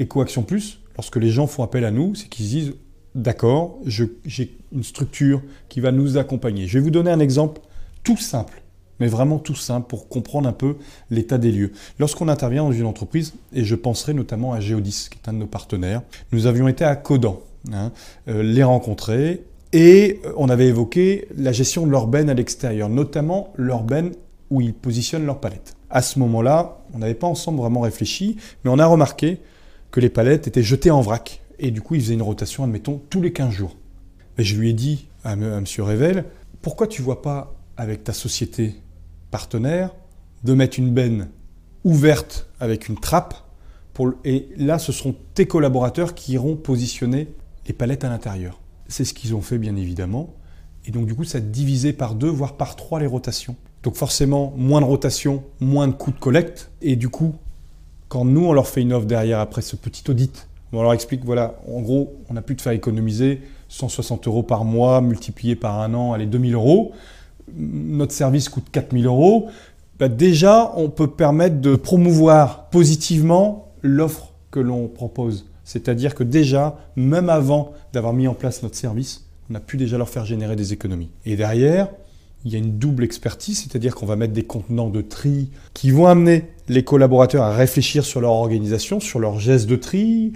EcoAction 0.00 0.42
Plus, 0.42 0.80
lorsque 0.96 1.16
les 1.16 1.30
gens 1.30 1.46
font 1.46 1.62
appel 1.62 1.84
à 1.84 1.92
nous, 1.92 2.16
c'est 2.16 2.28
qu'ils 2.28 2.48
disent 2.48 2.74
d'accord, 3.14 3.78
j'ai 3.84 4.56
une 4.72 4.84
structure 4.84 5.42
qui 5.68 5.80
va 5.80 5.92
nous 5.92 6.16
accompagner. 6.16 6.66
Je 6.66 6.78
vais 6.78 6.84
vous 6.84 6.90
donner 6.90 7.10
un 7.10 7.20
exemple 7.20 7.60
tout 8.04 8.16
simple, 8.16 8.62
mais 9.00 9.06
vraiment 9.06 9.38
tout 9.38 9.54
simple 9.54 9.86
pour 9.88 10.08
comprendre 10.08 10.48
un 10.48 10.52
peu 10.52 10.76
l'état 11.10 11.38
des 11.38 11.52
lieux. 11.52 11.72
Lorsqu'on 11.98 12.28
intervient 12.28 12.64
dans 12.64 12.72
une 12.72 12.86
entreprise, 12.86 13.34
et 13.52 13.64
je 13.64 13.74
penserai 13.74 14.14
notamment 14.14 14.52
à 14.52 14.60
Geodis, 14.60 15.08
qui 15.10 15.18
est 15.18 15.28
un 15.28 15.32
de 15.34 15.38
nos 15.38 15.46
partenaires, 15.46 16.02
nous 16.32 16.46
avions 16.46 16.68
été 16.68 16.84
à 16.84 16.96
Codan, 16.96 17.40
hein, 17.72 17.92
euh, 18.28 18.42
les 18.42 18.62
rencontrer, 18.62 19.44
et 19.72 20.20
on 20.36 20.48
avait 20.48 20.66
évoqué 20.66 21.28
la 21.36 21.52
gestion 21.52 21.86
de 21.86 21.90
leur 21.90 22.06
benne 22.06 22.28
à 22.28 22.34
l'extérieur, 22.34 22.88
notamment 22.88 23.52
leur 23.56 23.82
benne 23.82 24.12
où 24.50 24.60
ils 24.60 24.74
positionnent 24.74 25.24
leurs 25.24 25.40
palettes. 25.40 25.76
À 25.88 26.02
ce 26.02 26.18
moment-là, 26.18 26.78
on 26.94 26.98
n'avait 26.98 27.14
pas 27.14 27.26
ensemble 27.26 27.58
vraiment 27.58 27.80
réfléchi, 27.80 28.36
mais 28.64 28.70
on 28.70 28.78
a 28.78 28.86
remarqué 28.86 29.38
que 29.90 30.00
les 30.00 30.08
palettes 30.08 30.46
étaient 30.46 30.62
jetées 30.62 30.90
en 30.90 31.00
vrac 31.00 31.41
et 31.58 31.70
du 31.70 31.80
coup, 31.80 31.94
il 31.94 32.00
faisait 32.00 32.14
une 32.14 32.22
rotation, 32.22 32.64
admettons, 32.64 33.00
tous 33.10 33.22
les 33.22 33.32
15 33.32 33.50
jours. 33.50 33.76
Je 34.38 34.56
lui 34.56 34.70
ai 34.70 34.72
dit 34.72 35.08
à, 35.24 35.32
M. 35.34 35.64
Revel, 35.78 36.24
pourquoi 36.60 36.86
tu 36.86 37.02
vois 37.02 37.22
pas 37.22 37.54
avec 37.76 38.04
ta 38.04 38.12
société 38.12 38.74
partenaire 39.30 39.94
de 40.44 40.54
mettre 40.54 40.78
une 40.78 40.90
benne 40.90 41.28
ouverte 41.84 42.48
avec 42.60 42.88
une 42.88 42.98
trappe 42.98 43.34
et 44.24 44.48
là, 44.56 44.78
ce 44.78 44.92
seront 44.92 45.14
tes 45.34 45.46
collaborateurs 45.46 46.14
qui 46.14 46.32
iront 46.32 46.56
positionner 46.56 47.28
les 47.66 47.72
palettes 47.72 48.04
à 48.04 48.08
l'intérieur. 48.08 48.60
C'est 48.88 49.04
ce 49.04 49.14
qu'ils 49.14 49.34
ont 49.34 49.42
fait, 49.42 49.58
bien 49.58 49.76
évidemment. 49.76 50.34
Et 50.86 50.90
donc, 50.90 51.06
du 51.06 51.14
coup, 51.14 51.24
ça 51.24 51.38
a 51.38 51.40
divisé 51.40 51.92
par 51.92 52.14
deux, 52.14 52.28
voire 52.28 52.56
par 52.56 52.76
trois 52.76 53.00
les 53.00 53.06
rotations. 53.06 53.56
Donc, 53.82 53.96
forcément, 53.96 54.52
moins 54.56 54.80
de 54.80 54.86
rotation, 54.86 55.44
moins 55.60 55.88
de 55.88 55.92
coûts 55.92 56.10
de 56.10 56.18
collecte. 56.18 56.70
Et 56.80 56.96
du 56.96 57.08
coup, 57.08 57.34
quand 58.08 58.24
nous, 58.24 58.44
on 58.44 58.52
leur 58.52 58.66
fait 58.66 58.80
une 58.80 58.92
offre 58.92 59.06
derrière 59.06 59.40
après 59.40 59.62
ce 59.62 59.76
petit 59.76 60.10
audit 60.10 60.48
on 60.78 60.82
leur 60.82 60.92
explique, 60.92 61.24
voilà, 61.24 61.56
en 61.68 61.80
gros, 61.80 62.14
on 62.30 62.36
a 62.36 62.42
pu 62.42 62.56
te 62.56 62.62
faire 62.62 62.72
économiser 62.72 63.42
160 63.68 64.26
euros 64.26 64.42
par 64.42 64.64
mois, 64.64 65.00
multiplié 65.00 65.56
par 65.56 65.80
un 65.80 65.92
an, 65.94 66.12
allez, 66.12 66.26
2000 66.26 66.54
euros. 66.54 66.92
Notre 67.54 68.12
service 68.12 68.48
coûte 68.48 68.66
4000 68.72 69.06
euros. 69.06 69.48
Bah, 69.98 70.08
déjà, 70.08 70.72
on 70.76 70.88
peut 70.88 71.08
permettre 71.08 71.60
de 71.60 71.76
promouvoir 71.76 72.70
positivement 72.70 73.72
l'offre 73.82 74.32
que 74.50 74.60
l'on 74.60 74.88
propose. 74.88 75.46
C'est-à-dire 75.64 76.14
que 76.14 76.24
déjà, 76.24 76.78
même 76.96 77.28
avant 77.28 77.72
d'avoir 77.92 78.12
mis 78.12 78.26
en 78.26 78.34
place 78.34 78.62
notre 78.62 78.76
service, 78.76 79.26
on 79.50 79.54
a 79.54 79.60
pu 79.60 79.76
déjà 79.76 79.98
leur 79.98 80.08
faire 80.08 80.24
générer 80.24 80.56
des 80.56 80.72
économies. 80.72 81.10
Et 81.24 81.36
derrière, 81.36 81.88
il 82.44 82.52
y 82.52 82.56
a 82.56 82.58
une 82.58 82.78
double 82.78 83.04
expertise, 83.04 83.60
c'est-à-dire 83.60 83.94
qu'on 83.94 84.06
va 84.06 84.16
mettre 84.16 84.32
des 84.32 84.42
contenants 84.42 84.90
de 84.90 85.00
tri 85.00 85.50
qui 85.74 85.90
vont 85.90 86.06
amener 86.06 86.44
les 86.68 86.84
collaborateurs 86.84 87.42
à 87.42 87.52
réfléchir 87.52 88.04
sur 88.04 88.20
leur 88.20 88.32
organisation, 88.32 89.00
sur 89.00 89.18
leurs 89.18 89.38
gestes 89.38 89.68
de 89.68 89.76
tri, 89.76 90.32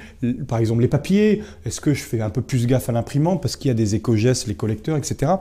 par 0.47 0.59
exemple 0.59 0.83
les 0.83 0.89
papiers, 0.89 1.43
est-ce 1.65 1.81
que 1.81 1.95
je 1.95 2.03
fais 2.03 2.21
un 2.21 2.31
peu 2.31 2.43
plus 2.43 2.67
gaffe 2.67 2.89
à 2.89 2.93
l'imprimante 2.93 3.43
parce 3.43 3.57
qu'il 3.57 3.69
y 3.69 3.73
a 3.73 3.75
des 3.75 3.95
éco-gestes, 3.95 4.47
les 4.47 4.55
collecteurs, 4.55 4.97
etc. 4.97 5.33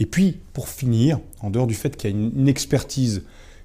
Et 0.00 0.06
puis, 0.06 0.38
pour 0.52 0.68
finir, 0.68 1.18
en 1.40 1.50
dehors 1.50 1.66
du 1.66 1.74
fait 1.74 1.96
qu'il 1.96 2.10
y 2.10 2.14
a 2.14 2.16
une 2.16 2.48
expertise 2.48 3.22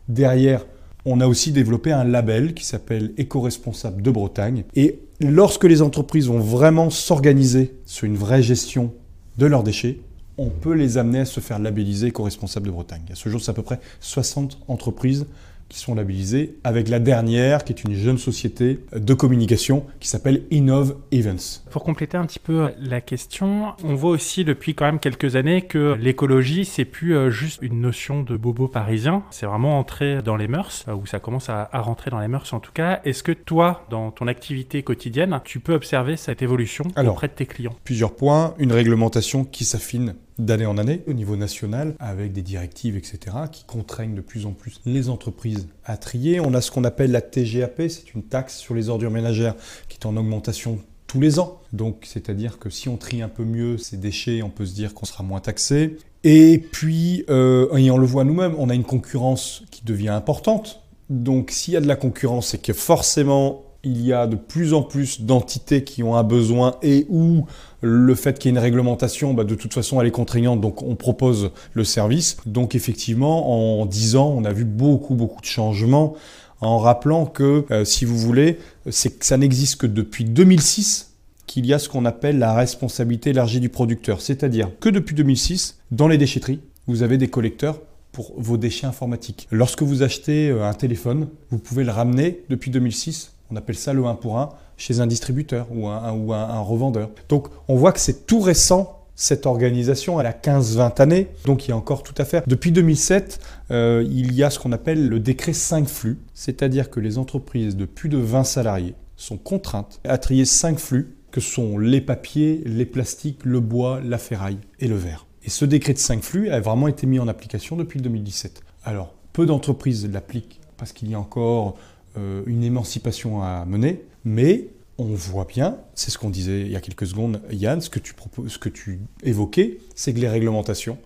derrière, 0.07 0.65
on 1.05 1.21
a 1.21 1.27
aussi 1.27 1.51
développé 1.51 1.91
un 1.91 2.03
label 2.03 2.53
qui 2.53 2.65
s'appelle 2.65 3.13
Éco-responsable 3.17 4.01
de 4.01 4.11
Bretagne. 4.11 4.63
Et 4.75 4.99
lorsque 5.21 5.63
les 5.63 5.81
entreprises 5.81 6.27
vont 6.27 6.39
vraiment 6.39 6.89
s'organiser 6.89 7.75
sur 7.85 8.05
une 8.05 8.17
vraie 8.17 8.43
gestion 8.43 8.93
de 9.37 9.45
leurs 9.45 9.63
déchets, 9.63 9.99
on 10.39 10.49
peut 10.49 10.73
les 10.73 10.97
amener 10.97 11.19
à 11.19 11.25
se 11.25 11.39
faire 11.39 11.59
labelliser 11.59 12.07
éco-responsable 12.07 12.67
de 12.67 12.71
Bretagne. 12.71 13.03
À 13.11 13.15
ce 13.15 13.29
jour, 13.29 13.41
c'est 13.41 13.51
à 13.51 13.53
peu 13.53 13.61
près 13.61 13.79
60 13.99 14.59
entreprises 14.67 15.25
qui 15.69 15.79
sont 15.79 15.95
labellisés, 15.95 16.55
avec 16.63 16.89
la 16.89 16.99
dernière, 16.99 17.63
qui 17.63 17.71
est 17.71 17.83
une 17.83 17.93
jeune 17.93 18.17
société 18.17 18.79
de 18.91 19.13
communication 19.13 19.85
qui 19.99 20.07
s'appelle 20.09 20.41
Innov 20.51 20.95
Events. 21.11 21.63
Pour 21.69 21.83
compléter 21.83 22.17
un 22.17 22.25
petit 22.25 22.39
peu 22.39 22.71
la 22.79 23.01
question, 23.01 23.73
on 23.83 23.93
voit 23.93 24.09
aussi 24.09 24.43
depuis 24.43 24.73
quand 24.73 24.85
même 24.85 24.99
quelques 24.99 25.35
années 25.35 25.61
que 25.61 25.95
l'écologie, 25.99 26.65
c'est 26.65 26.85
plus 26.85 27.15
euh, 27.15 27.29
juste 27.29 27.61
une 27.61 27.79
notion 27.81 28.23
de 28.23 28.35
bobo 28.35 28.67
parisien, 28.67 29.23
c'est 29.29 29.45
vraiment 29.45 29.77
entrer 29.77 30.21
dans 30.23 30.35
les 30.35 30.47
mœurs, 30.47 30.85
euh, 30.87 30.95
ou 30.95 31.05
ça 31.05 31.19
commence 31.19 31.49
à, 31.49 31.69
rentrer 31.71 32.09
dans 32.09 32.19
les 32.19 32.27
mœurs 32.27 32.51
en 32.53 32.59
tout 32.59 32.71
cas. 32.73 32.99
Est-ce 33.05 33.21
que 33.21 33.31
toi, 33.31 33.85
dans 33.91 34.09
ton 34.09 34.27
activité 34.27 34.81
quotidienne, 34.81 35.39
tu 35.45 35.59
peux 35.59 35.73
observer 35.73 36.17
cette 36.17 36.41
évolution 36.41 36.85
auprès 36.97 37.27
de 37.27 37.33
tes 37.33 37.45
clients? 37.45 37.75
Plusieurs 37.83 38.15
points, 38.15 38.55
une 38.57 38.71
réglementation 38.71 39.45
qui 39.45 39.65
s'affine 39.65 40.15
d'année 40.39 40.65
en 40.65 40.77
année 40.77 41.03
au 41.07 41.13
niveau 41.13 41.35
national 41.35 41.93
avec 41.99 42.31
des 42.31 42.41
directives, 42.41 42.95
etc., 42.97 43.19
qui 43.51 43.65
contraignent 43.65 44.15
de 44.15 44.21
plus 44.21 44.45
en 44.45 44.51
plus 44.51 44.81
les 44.85 45.09
entreprises 45.09 45.67
à 45.85 45.97
trier. 45.97 46.39
On 46.39 46.53
a 46.53 46.61
ce 46.61 46.71
qu'on 46.71 46.83
appelle 46.83 47.11
la 47.11 47.21
TGAP, 47.21 47.83
c'est 47.89 48.13
une 48.15 48.23
taxe 48.23 48.57
sur 48.57 48.73
les 48.73 48.89
ordures 48.89 49.11
ménagères 49.11 49.55
qui 49.87 49.97
est 49.97 50.05
en 50.05 50.15
augmentation 50.17 50.79
tous 51.07 51.19
les 51.19 51.39
ans. 51.39 51.59
Donc, 51.73 52.03
c'est-à-dire 52.05 52.59
que 52.59 52.69
si 52.69 52.87
on 52.87 52.95
trie 52.95 53.21
un 53.21 53.29
peu 53.29 53.43
mieux 53.43 53.77
ces 53.77 53.97
déchets, 53.97 54.41
on 54.41 54.49
peut 54.49 54.65
se 54.65 54.73
dire 54.73 54.93
qu'on 54.93 55.05
sera 55.05 55.23
moins 55.23 55.39
taxé. 55.39 55.97
Et 56.23 56.57
puis, 56.71 57.25
euh, 57.29 57.75
et 57.75 57.89
on 57.91 57.97
le 57.97 58.05
voit 58.05 58.23
nous-mêmes, 58.23 58.55
on 58.57 58.69
a 58.69 58.75
une 58.75 58.83
concurrence 58.83 59.63
qui 59.71 59.83
devient 59.83 60.09
importante. 60.09 60.81
Donc, 61.09 61.49
s'il 61.51 61.73
y 61.73 61.77
a 61.77 61.81
de 61.81 61.87
la 61.87 61.95
concurrence, 61.95 62.49
c'est 62.49 62.61
que 62.61 62.73
forcément, 62.73 63.63
il 63.83 64.05
y 64.05 64.11
a 64.11 64.27
de 64.27 64.35
plus 64.35 64.73
en 64.73 64.81
plus 64.81 65.21
d'entités 65.21 65.83
qui 65.83 66.03
ont 66.03 66.15
un 66.15 66.23
besoin 66.23 66.75
et 66.81 67.05
où 67.09 67.45
le 67.81 68.13
fait 68.15 68.37
qu'il 68.37 68.49
y 68.49 68.53
ait 68.53 68.57
une 68.57 68.63
réglementation, 68.63 69.33
bah, 69.33 69.45
de 69.45 69.55
toute 69.55 69.73
façon, 69.73 70.01
elle 70.01 70.07
est 70.07 70.11
contraignante, 70.11 70.59
donc 70.59 70.81
on 70.81 70.95
propose 70.95 71.51
le 71.73 71.83
service. 71.83 72.37
Donc 72.45 72.75
effectivement, 72.75 73.81
en 73.81 73.85
10 73.85 74.15
ans, 74.17 74.33
on 74.35 74.43
a 74.43 74.51
vu 74.51 74.65
beaucoup, 74.65 75.15
beaucoup 75.15 75.41
de 75.41 75.45
changements 75.45 76.15
en 76.61 76.77
rappelant 76.77 77.25
que, 77.25 77.65
euh, 77.71 77.85
si 77.85 78.03
vous 78.03 78.17
voulez, 78.17 78.57
c'est 78.89 79.19
que 79.19 79.25
ça 79.25 79.37
n'existe 79.37 79.77
que 79.77 79.87
depuis 79.87 80.25
2006 80.25 81.13
qu'il 81.47 81.65
y 81.65 81.73
a 81.73 81.79
ce 81.79 81.89
qu'on 81.89 82.05
appelle 82.05 82.37
la 82.37 82.53
responsabilité 82.53 83.31
élargie 83.31 83.59
du 83.59 83.69
producteur. 83.69 84.21
C'est-à-dire 84.21 84.69
que 84.79 84.89
depuis 84.89 85.15
2006, 85.15 85.79
dans 85.89 86.07
les 86.07 86.17
déchetteries, 86.17 86.59
vous 86.85 87.01
avez 87.01 87.17
des 87.17 87.27
collecteurs 87.27 87.79
pour 88.11 88.33
vos 88.37 88.57
déchets 88.57 88.87
informatiques. 88.87 89.47
Lorsque 89.51 89.81
vous 89.81 90.03
achetez 90.03 90.49
euh, 90.49 90.67
un 90.67 90.73
téléphone, 90.73 91.29
vous 91.49 91.59
pouvez 91.59 91.83
le 91.83 91.91
ramener 91.91 92.41
depuis 92.49 92.71
2006. 92.71 93.33
On 93.51 93.55
appelle 93.55 93.77
ça 93.77 93.93
le 93.93 94.05
1 94.05 94.15
pour 94.15 94.37
1 94.37 94.49
chez 94.77 94.99
un 94.99 95.07
distributeur 95.07 95.67
ou 95.71 95.87
un, 95.87 96.61
revendeur. 96.61 97.09
Donc 97.27 97.47
on 97.67 97.75
voit 97.75 97.91
que 97.91 97.99
c'est 97.99 98.25
tout 98.25 98.39
récent 98.39 98.95
cette 99.15 99.45
organisation, 99.45 100.21
elle 100.21 100.27
a 100.27 100.31
15-20 100.31 101.01
années, 101.01 101.27
donc 101.43 101.67
il 101.67 101.71
y 101.71 101.73
a 101.73 101.75
encore 101.75 102.03
tout 102.03 102.13
à 102.17 102.23
faire. 102.23 102.41
Depuis 102.47 102.71
2007, 102.71 103.41
euh, 103.69 104.07
il 104.09 104.33
y 104.33 104.43
a 104.43 104.49
ce 104.49 104.59
qu'on 104.59 104.71
appelle 104.71 105.09
le 105.09 105.19
décret 105.19 105.51
5 105.51 105.89
flux, 105.89 106.19
c'est-à-dire 106.33 106.89
que 106.89 107.01
les 107.01 107.17
entreprises 107.17 107.75
de 107.75 107.83
plus 107.83 108.07
de 108.07 108.17
20 108.17 108.45
salariés 108.45 108.95
sont 109.17 109.35
contraintes 109.35 109.99
à 110.05 110.17
trier 110.17 110.45
5 110.45 110.79
flux, 110.79 111.17
que 111.31 111.41
sont 111.41 111.77
les 111.77 111.99
papiers, 111.99 112.63
les 112.65 112.85
plastiques, 112.85 113.43
le 113.43 113.59
bois, 113.59 113.99
la 114.01 114.17
ferraille 114.17 114.59
et 114.79 114.87
le 114.87 114.95
verre. 114.95 115.27
Et 115.43 115.49
ce 115.49 115.65
décret 115.65 115.93
de 115.93 115.99
5 115.99 116.23
flux 116.23 116.49
a 116.49 116.61
vraiment 116.61 116.87
été 116.87 117.05
mis 117.05 117.19
en 117.19 117.27
application 117.27 117.75
depuis 117.75 117.99
2017. 118.01 118.61
Alors, 118.85 119.13
peu 119.33 119.45
d'entreprises 119.45 120.09
l'appliquent 120.09 120.59
parce 120.77 120.93
qu'il 120.93 121.09
y 121.09 121.13
a 121.13 121.19
encore 121.19 121.75
euh, 122.17 122.43
une 122.45 122.63
émancipation 122.63 123.43
à 123.43 123.65
mener, 123.65 124.03
mais 124.25 124.69
on 124.97 125.05
voit 125.05 125.45
bien, 125.45 125.77
c'est 125.95 126.11
ce 126.11 126.17
qu'on 126.17 126.29
disait 126.29 126.61
il 126.61 126.71
y 126.71 126.75
a 126.75 126.81
quelques 126.81 127.07
secondes, 127.07 127.41
Yann, 127.51 127.79
ce 127.81 127.89
que 127.89 127.99
tu, 127.99 128.13
proposes, 128.13 128.51
ce 128.51 128.57
que 128.57 128.69
tu 128.69 128.99
évoquais, 129.23 129.77
c'est 129.95 130.13
que 130.13 130.19
les 130.19 130.27
réglementations 130.27 130.97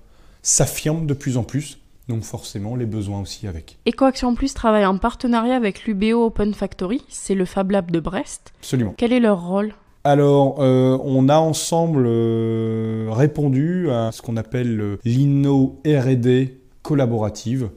s'affirment 0.41 1.05
de 1.05 1.13
plus 1.13 1.37
en 1.37 1.43
plus, 1.43 1.79
donc 2.09 2.23
forcément 2.23 2.75
les 2.75 2.85
besoins 2.85 3.21
aussi 3.21 3.47
avec. 3.47 3.77
EcoAction 3.87 4.33
Plus 4.35 4.53
travaille 4.53 4.85
en 4.85 4.97
partenariat 4.97 5.55
avec 5.55 5.85
l'UBO 5.85 6.25
Open 6.25 6.53
Factory, 6.53 7.03
c'est 7.07 7.35
le 7.35 7.45
Fab 7.45 7.71
Lab 7.71 7.91
de 7.91 7.99
Brest. 7.99 8.51
Absolument. 8.59 8.95
Quel 8.97 9.13
est 9.13 9.19
leur 9.19 9.45
rôle? 9.45 9.73
Alors, 10.05 10.57
euh, 10.59 10.97
on 11.03 11.29
a 11.29 11.37
ensemble 11.37 12.03
euh, 12.07 13.07
répondu 13.09 13.89
à 13.89 14.11
ce 14.11 14.21
qu'on 14.21 14.35
appelle 14.35 14.97
l'INNO 15.05 15.79
RD 15.85 16.49
collaborative. 16.81 17.69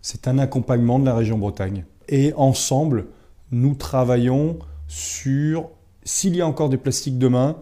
C'est 0.00 0.28
un 0.28 0.38
accompagnement 0.38 1.00
de 1.00 1.06
la 1.06 1.14
région 1.14 1.38
Bretagne. 1.38 1.84
Et 2.12 2.34
ensemble, 2.36 3.06
nous 3.52 3.74
travaillons 3.74 4.58
sur 4.86 5.70
s'il 6.04 6.36
y 6.36 6.42
a 6.42 6.46
encore 6.46 6.68
des 6.68 6.76
plastiques 6.76 7.16
demain, 7.16 7.56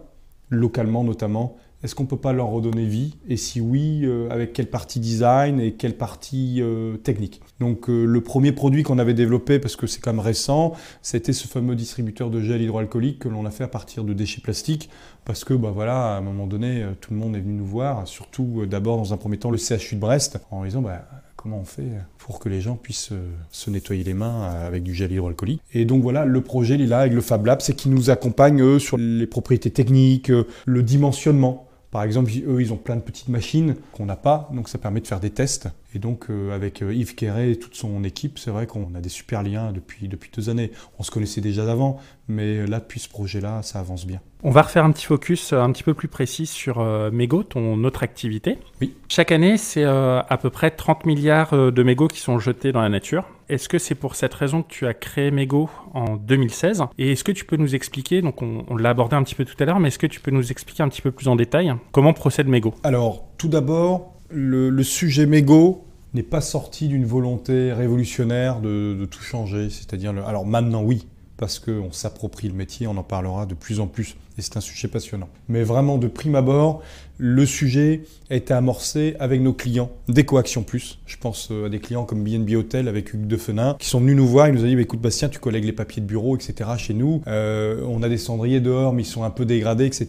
localement 0.49 1.05
notamment, 1.05 1.55
est-ce 1.83 1.95
qu'on 1.95 2.03
ne 2.03 2.09
peut 2.09 2.17
pas 2.17 2.33
leur 2.33 2.49
redonner 2.49 2.85
vie? 2.85 3.15
Et 3.29 3.37
si 3.37 3.61
oui, 3.61 4.01
euh, 4.03 4.29
avec 4.29 4.51
quelle 4.51 4.69
partie 4.69 4.99
design 4.99 5.61
et 5.61 5.71
quelle 5.75 5.95
partie 5.95 6.57
euh, 6.59 6.97
technique? 6.97 7.39
Donc 7.61 7.89
euh, 7.89 8.03
le 8.03 8.21
premier 8.21 8.51
produit 8.51 8.83
qu'on 8.83 8.99
avait 8.99 9.13
développé, 9.13 9.57
parce 9.57 9.77
que 9.77 9.87
c'est 9.87 10.01
quand 10.01 10.11
même 10.11 10.19
récent, 10.19 10.73
c'était 11.01 11.31
ce 11.31 11.47
fameux 11.47 11.75
distributeur 11.75 12.29
de 12.29 12.41
gel 12.41 12.61
hydroalcoolique 12.61 13.19
que 13.19 13.29
l'on 13.29 13.45
a 13.45 13.51
fait 13.51 13.63
à 13.63 13.69
partir 13.69 14.03
de 14.03 14.11
déchets 14.11 14.41
plastiques, 14.41 14.89
parce 15.23 15.45
que 15.45 15.53
bah, 15.53 15.71
voilà, 15.73 16.15
à 16.15 16.17
un 16.17 16.21
moment 16.21 16.45
donné, 16.45 16.85
tout 16.99 17.13
le 17.13 17.19
monde 17.19 17.37
est 17.37 17.39
venu 17.39 17.53
nous 17.53 17.65
voir, 17.65 18.05
surtout 18.05 18.65
d'abord 18.69 18.97
dans 18.97 19.13
un 19.13 19.17
premier 19.17 19.37
temps 19.37 19.49
le 19.49 19.57
CHU 19.57 19.95
de 19.95 20.01
Brest, 20.01 20.41
en 20.51 20.65
disant 20.65 20.81
bah, 20.81 21.07
comment 21.41 21.59
on 21.59 21.65
fait 21.65 21.89
pour 22.19 22.39
que 22.39 22.49
les 22.49 22.61
gens 22.61 22.75
puissent 22.75 23.11
euh, 23.11 23.31
se 23.51 23.69
nettoyer 23.69 24.03
les 24.03 24.13
mains 24.13 24.43
euh, 24.43 24.67
avec 24.67 24.83
du 24.83 24.93
gel 24.93 25.11
hydroalcoolique. 25.11 25.61
Et 25.73 25.85
donc 25.85 26.03
voilà, 26.03 26.25
le 26.25 26.41
projet 26.41 26.77
Lila 26.77 26.99
avec 26.99 27.13
le 27.13 27.21
Fab 27.21 27.45
Lab, 27.45 27.61
c'est 27.61 27.73
qu'ils 27.73 27.93
nous 27.93 28.09
accompagnent 28.09 28.77
sur 28.79 28.97
les 28.97 29.25
propriétés 29.25 29.71
techniques, 29.71 30.29
euh, 30.29 30.45
le 30.65 30.83
dimensionnement. 30.83 31.67
Par 31.91 32.03
exemple, 32.03 32.31
eux, 32.47 32.61
ils 32.61 32.73
ont 32.73 32.77
plein 32.77 32.95
de 32.95 33.01
petites 33.01 33.29
machines 33.29 33.75
qu'on 33.91 34.05
n'a 34.05 34.15
pas, 34.15 34.49
donc 34.53 34.69
ça 34.69 34.77
permet 34.77 35.01
de 35.01 35.07
faire 35.07 35.19
des 35.19 35.29
tests. 35.29 35.69
Et 35.93 35.99
donc, 35.99 36.27
avec 36.53 36.79
Yves 36.79 37.15
Quéret 37.15 37.51
et 37.51 37.59
toute 37.59 37.75
son 37.75 38.05
équipe, 38.05 38.39
c'est 38.39 38.49
vrai 38.49 38.65
qu'on 38.65 38.95
a 38.95 39.01
des 39.01 39.09
super 39.09 39.43
liens 39.43 39.73
depuis, 39.73 40.07
depuis 40.07 40.31
deux 40.33 40.49
années. 40.49 40.71
On 40.99 41.03
se 41.03 41.11
connaissait 41.11 41.41
déjà 41.41 41.65
d'avant, 41.65 41.99
mais 42.29 42.65
là, 42.65 42.79
depuis 42.79 43.01
ce 43.01 43.09
projet-là, 43.09 43.61
ça 43.61 43.79
avance 43.79 44.07
bien. 44.07 44.21
On 44.43 44.49
va 44.49 44.63
refaire 44.63 44.83
un 44.83 44.91
petit 44.91 45.05
focus 45.05 45.53
euh, 45.53 45.59
un 45.59 45.71
petit 45.71 45.83
peu 45.83 45.93
plus 45.93 46.07
précis 46.07 46.47
sur 46.47 46.79
euh, 46.79 47.11
Mego, 47.11 47.43
ton 47.43 47.83
autre 47.83 48.01
activité. 48.01 48.57
Oui. 48.81 48.95
Chaque 49.07 49.31
année, 49.31 49.57
c'est 49.57 49.83
euh, 49.83 50.21
à 50.27 50.37
peu 50.37 50.49
près 50.49 50.71
30 50.71 51.05
milliards 51.05 51.51
de 51.51 51.83
mégots 51.83 52.07
qui 52.07 52.19
sont 52.19 52.39
jetés 52.39 52.71
dans 52.71 52.81
la 52.81 52.89
nature. 52.89 53.25
Est-ce 53.51 53.67
que 53.67 53.79
c'est 53.79 53.95
pour 53.95 54.15
cette 54.15 54.33
raison 54.33 54.63
que 54.63 54.69
tu 54.69 54.87
as 54.87 54.93
créé 54.93 55.29
Mego 55.29 55.69
en 55.93 56.15
2016 56.15 56.83
Et 56.97 57.11
est-ce 57.11 57.25
que 57.25 57.33
tu 57.33 57.43
peux 57.43 57.57
nous 57.57 57.75
expliquer, 57.75 58.21
donc 58.21 58.41
on, 58.41 58.77
l'a 58.77 58.91
abordé 58.91 59.17
un 59.17 59.23
petit 59.23 59.35
peu 59.35 59.43
tout 59.43 59.61
à 59.61 59.65
l'heure, 59.65 59.81
mais 59.81 59.89
est-ce 59.89 59.99
que 59.99 60.07
tu 60.07 60.21
peux 60.21 60.31
nous 60.31 60.51
expliquer 60.51 60.83
un 60.83 60.87
petit 60.87 61.01
peu 61.01 61.11
plus 61.11 61.27
en 61.27 61.35
détail 61.35 61.73
comment 61.91 62.13
procède 62.13 62.47
Mego? 62.47 62.73
Alors, 62.83 63.25
tout 63.37 63.49
d'abord, 63.49 64.13
le, 64.29 64.81
sujet 64.83 65.25
Mego 65.25 65.83
n'est 66.13 66.23
pas 66.23 66.39
sorti 66.39 66.87
d'une 66.87 67.03
volonté 67.03 67.73
révolutionnaire 67.73 68.61
de, 68.61 69.05
tout 69.11 69.21
changer. 69.21 69.69
C'est-à-dire, 69.69 70.13
alors 70.25 70.45
maintenant, 70.45 70.81
oui, 70.81 71.05
parce 71.41 71.57
qu'on 71.57 71.91
s'approprie 71.91 72.47
le 72.47 72.53
métier, 72.53 72.85
on 72.85 72.95
en 72.97 73.03
parlera 73.03 73.47
de 73.47 73.55
plus 73.55 73.79
en 73.79 73.87
plus, 73.87 74.15
et 74.37 74.43
c'est 74.43 74.57
un 74.57 74.61
sujet 74.61 74.87
passionnant. 74.87 75.27
Mais 75.49 75.63
vraiment, 75.63 75.97
de 75.97 76.07
prime 76.07 76.35
abord, 76.35 76.83
le 77.17 77.47
sujet 77.47 78.03
a 78.29 78.35
été 78.35 78.53
amorcé 78.53 79.15
avec 79.19 79.41
nos 79.41 79.51
clients 79.51 79.89
d'EcoAction 80.07 80.61
Plus. 80.61 80.99
Je 81.07 81.17
pense 81.17 81.49
euh, 81.49 81.65
à 81.65 81.69
des 81.69 81.79
clients 81.79 82.05
comme 82.05 82.23
BNB 82.23 82.51
Hotel 82.51 82.87
avec 82.87 83.11
Hugues 83.15 83.25
Defenin, 83.25 83.75
qui 83.79 83.87
sont 83.87 83.99
venus 83.99 84.15
nous 84.15 84.27
voir, 84.27 84.49
ils 84.49 84.53
nous 84.53 84.63
ont 84.63 84.67
dit 84.67 84.75
bah, 84.75 84.83
écoute 84.83 85.01
Bastien, 85.01 85.29
tu 85.29 85.39
collègues 85.39 85.65
les 85.65 85.73
papiers 85.73 86.03
de 86.03 86.05
bureau, 86.05 86.35
etc. 86.35 86.69
chez 86.77 86.93
nous, 86.93 87.23
euh, 87.25 87.81
on 87.87 88.03
a 88.03 88.09
des 88.09 88.19
cendriers 88.19 88.59
dehors, 88.59 88.93
mais 88.93 89.01
ils 89.01 89.05
sont 89.05 89.23
un 89.23 89.31
peu 89.31 89.45
dégradés, 89.45 89.87
etc. 89.87 90.07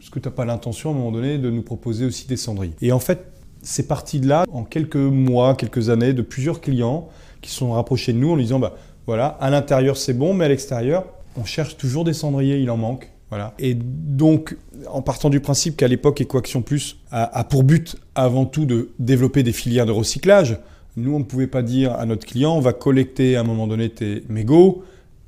Est-ce 0.00 0.10
que 0.10 0.18
tu 0.18 0.28
n'as 0.28 0.34
pas 0.34 0.44
l'intention 0.44 0.90
à 0.90 0.94
un 0.94 0.96
moment 0.96 1.12
donné 1.12 1.38
de 1.38 1.48
nous 1.48 1.62
proposer 1.62 2.06
aussi 2.06 2.26
des 2.26 2.36
cendriers 2.36 2.74
Et 2.82 2.90
en 2.90 2.98
fait, 2.98 3.24
c'est 3.62 3.86
parti 3.86 4.18
de 4.18 4.26
là, 4.26 4.44
en 4.50 4.64
quelques 4.64 4.96
mois, 4.96 5.54
quelques 5.54 5.90
années, 5.90 6.12
de 6.12 6.22
plusieurs 6.22 6.60
clients 6.60 7.08
qui 7.40 7.52
sont 7.52 7.72
rapprochés 7.72 8.12
de 8.12 8.18
nous 8.18 8.32
en 8.32 8.36
disant 8.36 8.58
bah, 8.58 8.74
voilà, 9.06 9.26
à 9.26 9.50
l'intérieur 9.50 9.96
c'est 9.96 10.14
bon, 10.14 10.34
mais 10.34 10.44
à 10.44 10.48
l'extérieur, 10.48 11.04
on 11.36 11.44
cherche 11.44 11.76
toujours 11.76 12.04
des 12.04 12.12
cendriers, 12.12 12.58
il 12.58 12.70
en 12.70 12.76
manque. 12.76 13.10
Voilà. 13.30 13.54
Et 13.58 13.74
donc, 13.74 14.58
en 14.88 15.00
partant 15.00 15.30
du 15.30 15.40
principe 15.40 15.78
qu'à 15.78 15.88
l'époque, 15.88 16.20
Ecoaction 16.20 16.60
Plus 16.60 16.98
a, 17.10 17.44
pour 17.44 17.64
but 17.64 17.96
avant 18.14 18.44
tout 18.44 18.66
de 18.66 18.90
développer 18.98 19.42
des 19.42 19.52
filières 19.52 19.86
de 19.86 19.92
recyclage, 19.92 20.58
nous, 20.98 21.14
on 21.14 21.18
ne 21.18 21.24
pouvait 21.24 21.46
pas 21.46 21.62
dire 21.62 21.94
à 21.94 22.04
notre 22.04 22.26
client, 22.26 22.54
on 22.54 22.60
va 22.60 22.74
collecter 22.74 23.36
à 23.36 23.40
un 23.40 23.44
moment 23.44 23.66
donné 23.66 23.88
tes 23.88 24.22
mégots 24.28 24.84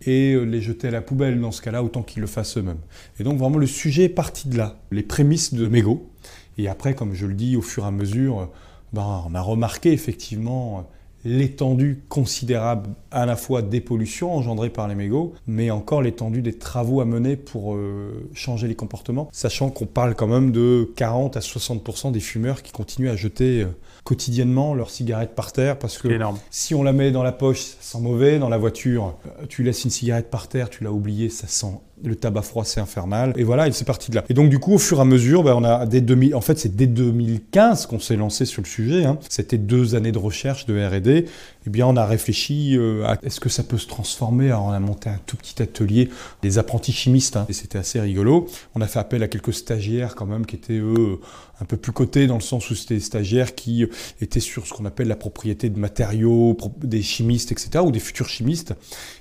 et 0.06 0.38
les 0.38 0.60
jeter 0.60 0.88
à 0.88 0.90
la 0.90 1.00
poubelle 1.00 1.40
dans 1.40 1.50
ce 1.50 1.62
cas-là, 1.62 1.82
autant 1.82 2.02
qu'ils 2.02 2.20
le 2.20 2.26
fassent 2.26 2.58
eux-mêmes. 2.58 2.80
Et 3.18 3.24
donc, 3.24 3.38
vraiment, 3.38 3.56
le 3.56 3.66
sujet 3.66 4.04
est 4.04 4.10
parti 4.10 4.48
de 4.48 4.58
là, 4.58 4.76
les 4.90 5.02
prémices 5.02 5.54
de 5.54 5.66
mégots. 5.66 6.10
Et 6.58 6.68
après, 6.68 6.94
comme 6.94 7.14
je 7.14 7.24
le 7.24 7.32
dis, 7.32 7.56
au 7.56 7.62
fur 7.62 7.84
et 7.84 7.86
à 7.86 7.90
mesure, 7.90 8.50
ben, 8.92 9.24
on 9.26 9.34
a 9.34 9.40
remarqué 9.40 9.92
effectivement 9.92 10.86
l'étendue 11.24 12.02
considérable 12.08 12.90
à 13.10 13.26
la 13.26 13.36
fois 13.36 13.62
des 13.62 13.80
pollutions 13.80 14.34
engendrées 14.34 14.70
par 14.70 14.88
les 14.88 14.94
mégots, 14.94 15.34
mais 15.46 15.70
encore 15.70 16.02
l'étendue 16.02 16.42
des 16.42 16.52
travaux 16.52 17.00
à 17.00 17.04
mener 17.04 17.36
pour 17.36 17.74
euh, 17.74 18.28
changer 18.34 18.68
les 18.68 18.74
comportements, 18.74 19.28
sachant 19.32 19.70
qu'on 19.70 19.86
parle 19.86 20.14
quand 20.14 20.26
même 20.26 20.52
de 20.52 20.90
40 20.96 21.36
à 21.36 21.40
60% 21.40 22.12
des 22.12 22.20
fumeurs 22.20 22.62
qui 22.62 22.72
continuent 22.72 23.10
à 23.10 23.16
jeter 23.16 23.62
euh, 23.62 23.68
quotidiennement 24.04 24.74
leurs 24.74 24.90
cigarettes 24.90 25.34
par 25.34 25.52
terre, 25.52 25.78
parce 25.78 25.98
que 25.98 26.08
si 26.50 26.74
on 26.74 26.82
la 26.82 26.92
met 26.92 27.10
dans 27.10 27.22
la 27.22 27.32
poche, 27.32 27.60
ça 27.60 27.76
sent 27.80 28.00
mauvais, 28.00 28.38
dans 28.38 28.50
la 28.50 28.58
voiture, 28.58 29.14
euh, 29.26 29.46
tu 29.48 29.62
laisses 29.62 29.84
une 29.84 29.90
cigarette 29.90 30.30
par 30.30 30.48
terre, 30.48 30.68
tu 30.68 30.84
l'as 30.84 30.92
oubliée, 30.92 31.30
ça 31.30 31.46
sent 31.46 31.80
le 32.02 32.16
tabac 32.16 32.42
froid, 32.42 32.64
c'est 32.64 32.80
infernal. 32.80 33.32
Et 33.36 33.44
voilà, 33.44 33.70
c'est 33.72 33.84
parti 33.84 34.10
de 34.10 34.16
là. 34.16 34.24
Et 34.28 34.34
donc, 34.34 34.50
du 34.50 34.58
coup, 34.58 34.74
au 34.74 34.78
fur 34.78 34.98
et 34.98 35.00
à 35.00 35.04
mesure, 35.04 35.42
ben, 35.42 35.54
on 35.54 35.64
a 35.64 35.86
dès 35.86 36.00
2000, 36.00 36.34
en 36.34 36.40
fait, 36.40 36.58
c'est 36.58 36.74
dès 36.74 36.86
2015 36.86 37.86
qu'on 37.86 38.00
s'est 38.00 38.16
lancé 38.16 38.44
sur 38.44 38.62
le 38.62 38.66
sujet. 38.66 39.04
Hein. 39.04 39.18
C'était 39.28 39.58
deux 39.58 39.94
années 39.94 40.12
de 40.12 40.18
recherche, 40.18 40.66
de 40.66 40.74
R&D. 40.74 41.26
Eh 41.66 41.70
bien, 41.70 41.86
on 41.86 41.96
a 41.96 42.04
réfléchi 42.04 42.76
euh, 42.76 43.04
à 43.06 43.18
est-ce 43.22 43.40
que 43.40 43.48
ça 43.48 43.62
peut 43.62 43.78
se 43.78 43.86
transformer. 43.86 44.46
Alors, 44.48 44.64
on 44.64 44.70
a 44.70 44.80
monté 44.80 45.08
un 45.08 45.18
tout 45.26 45.36
petit 45.36 45.62
atelier 45.62 46.10
des 46.42 46.58
apprentis 46.58 46.92
chimistes, 46.92 47.36
hein, 47.36 47.46
et 47.48 47.52
c'était 47.52 47.78
assez 47.78 48.00
rigolo. 48.00 48.46
On 48.74 48.80
a 48.80 48.86
fait 48.86 48.98
appel 48.98 49.22
à 49.22 49.28
quelques 49.28 49.54
stagiaires 49.54 50.14
quand 50.14 50.26
même 50.26 50.46
qui 50.46 50.56
étaient 50.56 50.78
eux 50.78 51.20
un 51.60 51.64
peu 51.64 51.76
plus 51.76 51.92
cotés 51.92 52.26
dans 52.26 52.34
le 52.34 52.40
sens 52.40 52.68
où 52.70 52.74
c'était 52.74 52.96
des 52.96 53.00
stagiaires 53.00 53.54
qui 53.54 53.86
étaient 54.20 54.40
sur 54.40 54.66
ce 54.66 54.72
qu'on 54.72 54.84
appelle 54.84 55.08
la 55.08 55.16
propriété 55.16 55.70
de 55.70 55.78
matériaux, 55.78 56.56
des 56.82 57.02
chimistes, 57.02 57.52
etc., 57.52 57.84
ou 57.84 57.92
des 57.92 58.00
futurs 58.00 58.28
chimistes. 58.28 58.74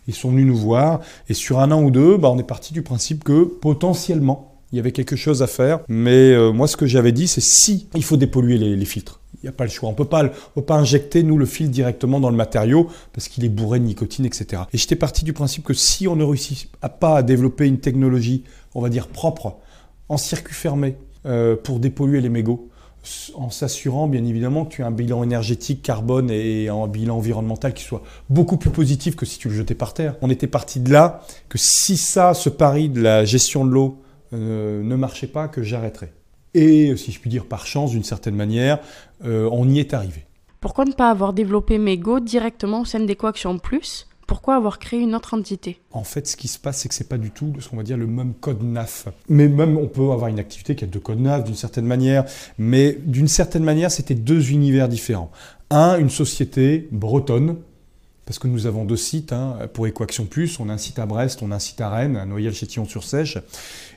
Ils 0.07 0.15
sont 0.15 0.31
venus 0.31 0.47
nous 0.47 0.57
voir, 0.57 0.99
et 1.29 1.33
sur 1.33 1.59
un 1.59 1.71
an 1.71 1.83
ou 1.83 1.91
deux, 1.91 2.17
bah, 2.17 2.29
on 2.31 2.39
est 2.39 2.43
parti 2.43 2.73
du 2.73 2.81
principe 2.81 3.23
que 3.23 3.43
potentiellement 3.43 4.53
il 4.73 4.77
y 4.77 4.79
avait 4.79 4.91
quelque 4.91 5.15
chose 5.15 5.43
à 5.43 5.47
faire. 5.47 5.81
Mais 5.87 6.31
euh, 6.31 6.51
moi, 6.51 6.67
ce 6.67 6.75
que 6.75 6.87
j'avais 6.87 7.11
dit, 7.11 7.27
c'est 7.27 7.41
si 7.41 7.87
il 7.93 8.03
faut 8.03 8.17
dépolluer 8.17 8.57
les, 8.57 8.85
filtres. 8.85 9.21
Il 9.35 9.45
n'y 9.45 9.49
a 9.49 9.51
pas 9.51 9.63
le 9.63 9.69
choix. 9.69 9.89
On 9.89 9.93
ne 9.93 9.97
peut 9.97 10.05
pas 10.05 10.75
injecter, 10.75 11.23
nous, 11.23 11.37
le 11.37 11.45
fil 11.45 11.69
directement 11.69 12.19
dans 12.19 12.29
le 12.29 12.37
matériau 12.37 12.89
parce 13.11 13.27
qu'il 13.27 13.43
est 13.43 13.49
bourré 13.49 13.79
de 13.79 13.85
nicotine, 13.85 14.25
etc. 14.25 14.63
Et 14.73 14.77
j'étais 14.77 14.95
parti 14.95 15.25
du 15.25 15.33
principe 15.33 15.63
que 15.63 15.73
si 15.73 16.07
on 16.07 16.15
ne 16.15 16.23
réussit 16.23 16.69
pas 16.99 17.17
à 17.17 17.23
développer 17.23 17.67
une 17.67 17.79
technologie, 17.79 18.43
on 18.75 18.81
va 18.81 18.89
dire 18.89 19.07
propre, 19.07 19.57
en 20.09 20.17
circuit 20.17 20.53
fermé, 20.53 20.95
euh, 21.25 21.55
pour 21.55 21.79
dépolluer 21.79 22.19
les 22.19 22.29
mégots, 22.29 22.69
en 23.35 23.49
s'assurant 23.49 24.07
bien 24.07 24.23
évidemment 24.25 24.65
que 24.65 24.75
tu 24.75 24.83
as 24.83 24.87
un 24.87 24.91
bilan 24.91 25.23
énergétique, 25.23 25.81
carbone 25.81 26.29
et 26.29 26.69
un 26.69 26.87
bilan 26.87 27.17
environnemental 27.17 27.73
qui 27.73 27.83
soit 27.83 28.03
beaucoup 28.29 28.57
plus 28.57 28.69
positif 28.69 29.15
que 29.15 29.25
si 29.25 29.37
tu 29.37 29.49
le 29.49 29.55
jetais 29.55 29.75
par 29.75 29.93
terre. 29.93 30.15
On 30.21 30.29
était 30.29 30.47
parti 30.47 30.79
de 30.79 30.91
là 30.91 31.21
que 31.49 31.57
si 31.57 31.97
ça, 31.97 32.33
ce 32.33 32.49
pari 32.49 32.89
de 32.89 33.01
la 33.01 33.25
gestion 33.25 33.65
de 33.65 33.71
l'eau 33.71 34.01
euh, 34.33 34.81
ne 34.83 34.95
marchait 34.95 35.27
pas, 35.27 35.47
que 35.47 35.63
j'arrêterais. 35.63 36.11
Et 36.53 36.95
si 36.97 37.11
je 37.11 37.19
puis 37.19 37.29
dire 37.29 37.45
par 37.45 37.65
chance, 37.65 37.91
d'une 37.91 38.03
certaine 38.03 38.35
manière, 38.35 38.79
euh, 39.25 39.49
on 39.51 39.67
y 39.69 39.79
est 39.79 39.93
arrivé. 39.93 40.25
Pourquoi 40.59 40.85
ne 40.85 40.93
pas 40.93 41.09
avoir 41.09 41.33
développé 41.33 41.77
Mego 41.77 42.19
directement 42.19 42.81
au 42.81 42.85
sein 42.85 43.01
d'EcoAction 43.01 43.57
Plus? 43.59 44.07
Pourquoi 44.27 44.55
avoir 44.55 44.79
créé 44.79 45.01
une 45.01 45.15
autre 45.15 45.33
entité? 45.33 45.79
En 45.91 46.03
fait, 46.03 46.27
ce 46.27 46.37
qui 46.37 46.47
se 46.47 46.57
passe, 46.57 46.79
c'est 46.79 46.89
que 46.89 46.95
c'est 46.95 47.09
pas 47.09 47.17
du 47.17 47.31
tout, 47.31 47.53
ce 47.59 47.67
qu'on 47.67 47.75
va 47.75 47.83
dire, 47.83 47.97
le 47.97 48.07
même 48.07 48.33
code 48.33 48.63
NAF. 48.63 49.09
Mais 49.27 49.49
même, 49.49 49.77
on 49.77 49.87
peut 49.87 50.09
avoir 50.11 50.27
une 50.27 50.39
activité 50.39 50.75
qui 50.75 50.85
a 50.85 50.87
deux 50.87 50.99
codes 50.99 51.19
NAF 51.19 51.43
d'une 51.43 51.55
certaine 51.55 51.85
manière, 51.85 52.23
mais 52.57 52.97
d'une 53.03 53.27
certaine 53.27 53.63
manière, 53.63 53.91
c'était 53.91 54.15
deux 54.15 54.51
univers 54.51 54.87
différents. 54.87 55.31
Un, 55.69 55.97
une 55.99 56.09
société 56.09 56.87
bretonne, 56.91 57.57
parce 58.25 58.39
que 58.39 58.47
nous 58.47 58.67
avons 58.67 58.85
deux 58.85 58.97
sites 58.97 59.33
hein, 59.33 59.57
pour 59.73 59.85
Ecoaction 59.87 60.25
Plus. 60.25 60.59
On 60.59 60.69
a 60.69 60.73
un 60.73 60.77
site 60.77 60.99
à 60.99 61.05
Brest, 61.05 61.41
on 61.41 61.51
a 61.51 61.55
un 61.55 61.59
site 61.59 61.81
à 61.81 61.89
Rennes, 61.89 62.15
à 62.15 62.25
Noyelles-Châtillon-sur-Sèche, 62.25 63.37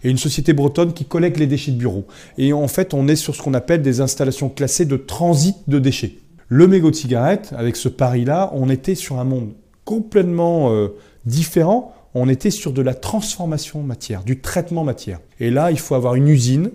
et 0.02 0.10
une 0.10 0.18
société 0.18 0.52
bretonne 0.52 0.92
qui 0.92 1.04
collecte 1.04 1.38
les 1.38 1.46
déchets 1.46 1.72
de 1.72 1.76
bureau. 1.76 2.06
Et 2.38 2.52
en 2.52 2.68
fait, 2.68 2.94
on 2.94 3.06
est 3.08 3.16
sur 3.16 3.34
ce 3.34 3.42
qu'on 3.42 3.54
appelle 3.54 3.82
des 3.82 4.00
installations 4.00 4.48
classées 4.48 4.84
de 4.84 4.96
transit 4.96 5.56
de 5.68 5.78
déchets. 5.78 6.18
Le 6.48 6.66
mégot 6.66 6.90
de 6.90 6.96
cigarette, 6.96 7.54
avec 7.56 7.76
ce 7.76 7.88
pari-là, 7.88 8.50
on 8.54 8.68
était 8.68 8.94
sur 8.94 9.18
un 9.18 9.24
monde 9.24 9.52
complètement 9.84 10.72
euh, 10.72 10.88
différent. 11.24 11.94
On 12.14 12.28
était 12.28 12.50
sur 12.50 12.72
de 12.72 12.82
la 12.82 12.94
transformation 12.94 13.82
matière, 13.82 14.24
du 14.24 14.40
traitement 14.40 14.84
matière. 14.84 15.20
Et 15.38 15.50
là, 15.50 15.70
il 15.70 15.78
faut 15.78 15.94
avoir 15.94 16.14
une 16.14 16.28
usine, 16.28 16.70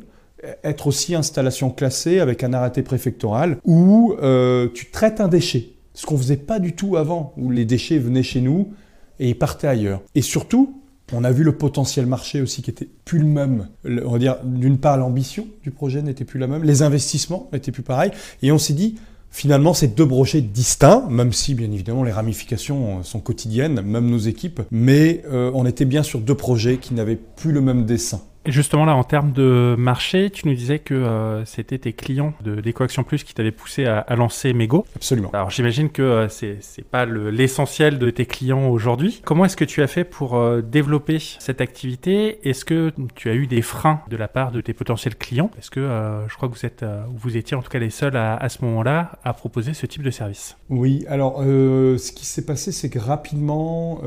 être 0.63 0.87
aussi 0.87 1.15
installation 1.15 1.69
classée 1.69 2.19
avec 2.19 2.43
un 2.43 2.53
arrêté 2.53 2.81
préfectoral 2.81 3.57
où 3.63 4.15
euh, 4.21 4.67
tu 4.73 4.89
traites 4.89 5.21
un 5.21 5.27
déchet. 5.27 5.73
Ce 5.93 6.05
qu'on 6.05 6.17
faisait 6.17 6.37
pas 6.37 6.59
du 6.59 6.73
tout 6.73 6.97
avant, 6.97 7.33
où 7.37 7.51
les 7.51 7.65
déchets 7.65 7.97
venaient 7.97 8.23
chez 8.23 8.41
nous 8.41 8.73
et 9.19 9.29
ils 9.29 9.37
partaient 9.37 9.67
ailleurs. 9.67 10.01
Et 10.15 10.21
surtout, 10.21 10.81
on 11.13 11.23
a 11.23 11.31
vu 11.31 11.43
le 11.43 11.51
potentiel 11.51 12.05
marché 12.05 12.41
aussi 12.41 12.61
qui 12.61 12.69
était 12.69 12.87
plus 13.05 13.19
le 13.19 13.25
même. 13.25 13.67
On 13.85 14.11
va 14.11 14.19
dire, 14.19 14.37
d'une 14.43 14.77
part, 14.77 14.97
l'ambition 14.97 15.47
du 15.63 15.71
projet 15.71 16.01
n'était 16.01 16.25
plus 16.25 16.39
la 16.39 16.47
même, 16.47 16.63
les 16.63 16.81
investissements 16.81 17.49
n'étaient 17.51 17.71
plus 17.71 17.83
pareils. 17.83 18.11
Et 18.41 18.51
on 18.51 18.57
s'est 18.57 18.73
dit, 18.73 18.95
finalement, 19.29 19.73
c'est 19.73 19.95
deux 19.95 20.07
projets 20.07 20.41
distincts, 20.41 21.05
même 21.09 21.33
si, 21.33 21.53
bien 21.53 21.71
évidemment, 21.71 22.03
les 22.03 22.11
ramifications 22.11 23.03
sont 23.03 23.19
quotidiennes, 23.19 23.81
même 23.81 24.09
nos 24.09 24.19
équipes. 24.19 24.61
Mais 24.71 25.23
euh, 25.29 25.51
on 25.53 25.65
était 25.65 25.85
bien 25.85 26.03
sur 26.03 26.19
deux 26.19 26.35
projets 26.35 26.77
qui 26.77 26.93
n'avaient 26.93 27.19
plus 27.35 27.51
le 27.51 27.61
même 27.61 27.85
dessin. 27.85 28.21
Justement 28.45 28.85
là, 28.85 28.95
en 28.95 29.03
termes 29.03 29.33
de 29.33 29.75
marché, 29.77 30.31
tu 30.31 30.47
nous 30.47 30.55
disais 30.55 30.79
que 30.79 30.95
euh, 30.95 31.45
c'était 31.45 31.77
tes 31.77 31.93
clients 31.93 32.33
de 32.43 32.59
d'Ecoaction 32.59 33.03
Plus 33.03 33.23
qui 33.23 33.35
t'avaient 33.35 33.51
poussé 33.51 33.85
à, 33.85 34.03
lancer 34.15 34.53
Mego. 34.53 34.85
Absolument. 34.95 35.29
Alors 35.33 35.51
j'imagine 35.51 35.89
que 35.89 36.01
euh, 36.01 36.29
c'est 36.29 36.57
c'est 36.61 36.83
pas 36.83 37.05
l'essentiel 37.05 37.99
de 37.99 38.09
tes 38.09 38.25
clients 38.25 38.67
aujourd'hui. 38.67 39.21
Comment 39.23 39.45
est-ce 39.45 39.57
que 39.57 39.65
tu 39.65 39.83
as 39.83 39.87
fait 39.87 40.03
pour 40.03 40.35
euh, 40.35 40.61
développer 40.61 41.19
cette 41.19 41.61
activité? 41.61 42.47
Est-ce 42.49 42.65
que 42.65 42.91
tu 43.13 43.29
as 43.29 43.35
eu 43.35 43.45
des 43.45 43.61
freins 43.61 44.01
de 44.09 44.17
la 44.17 44.27
part 44.27 44.51
de 44.51 44.59
tes 44.59 44.73
potentiels 44.73 45.15
clients? 45.15 45.51
Est-ce 45.59 45.69
que 45.69 45.81
je 46.27 46.35
crois 46.35 46.49
que 46.49 46.55
vous 46.55 46.65
êtes 46.65 46.83
vous 47.15 47.37
étiez 47.37 47.55
en 47.55 47.61
tout 47.61 47.69
cas 47.69 47.79
les 47.79 47.89
seuls 47.89 48.15
à, 48.15 48.35
à 48.35 48.49
ce 48.49 48.65
moment-là 48.65 49.19
à 49.23 49.33
proposer 49.33 49.73
ce 49.73 49.85
type 49.85 50.01
de 50.01 50.11
service 50.11 50.57
Oui. 50.69 51.05
Alors 51.07 51.41
ce 51.41 52.11
qui 52.11 52.25
s'est 52.25 52.45
passé, 52.45 52.71
c'est 52.71 52.89
que 52.89 52.99
rapidement, 52.99 54.01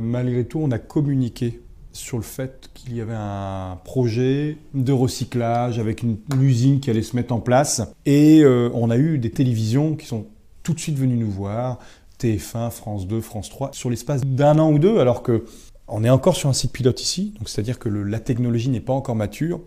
malgré 0.00 0.44
tout, 0.44 0.60
on 0.62 0.70
a 0.70 0.78
communiqué 0.78 1.60
sur 1.92 2.16
le 2.16 2.22
fait 2.22 2.70
qu'il 2.74 2.96
y 2.96 3.00
avait 3.00 3.16
un 3.16 3.78
projet 3.84 4.58
de 4.74 4.92
recyclage 4.92 5.78
avec 5.78 6.02
une, 6.02 6.18
usine 6.40 6.80
qui 6.80 6.90
allait 6.90 7.02
se 7.02 7.16
mettre 7.16 7.34
en 7.34 7.40
place. 7.40 7.82
Et 8.06 8.42
euh, 8.42 8.70
on 8.74 8.90
a 8.90 8.96
eu 8.96 9.18
des 9.18 9.30
télévisions 9.30 9.96
qui 9.96 10.06
sont 10.06 10.26
tout 10.62 10.74
de 10.74 10.80
suite 10.80 10.98
venues 10.98 11.16
nous 11.16 11.30
voir, 11.30 11.78
TF1, 12.20 12.70
France 12.70 13.06
2, 13.06 13.20
France 13.20 13.48
3, 13.50 13.70
sur 13.72 13.90
l'espace 13.90 14.22
d'un 14.24 14.58
an 14.58 14.70
ou 14.70 14.78
deux, 14.78 14.98
alors 14.98 15.22
que 15.22 15.44
on 15.92 16.04
est 16.04 16.10
encore 16.10 16.36
sur 16.36 16.48
un 16.48 16.52
site 16.52 16.72
pilote 16.72 17.02
ici, 17.02 17.34
donc 17.38 17.48
c'est-à-dire 17.48 17.80
que 17.80 17.88
la 17.88 18.20
technologie 18.20 18.68
n'est 18.68 18.80
pas 18.80 18.92
encore 18.92 19.16
mature. 19.16 19.60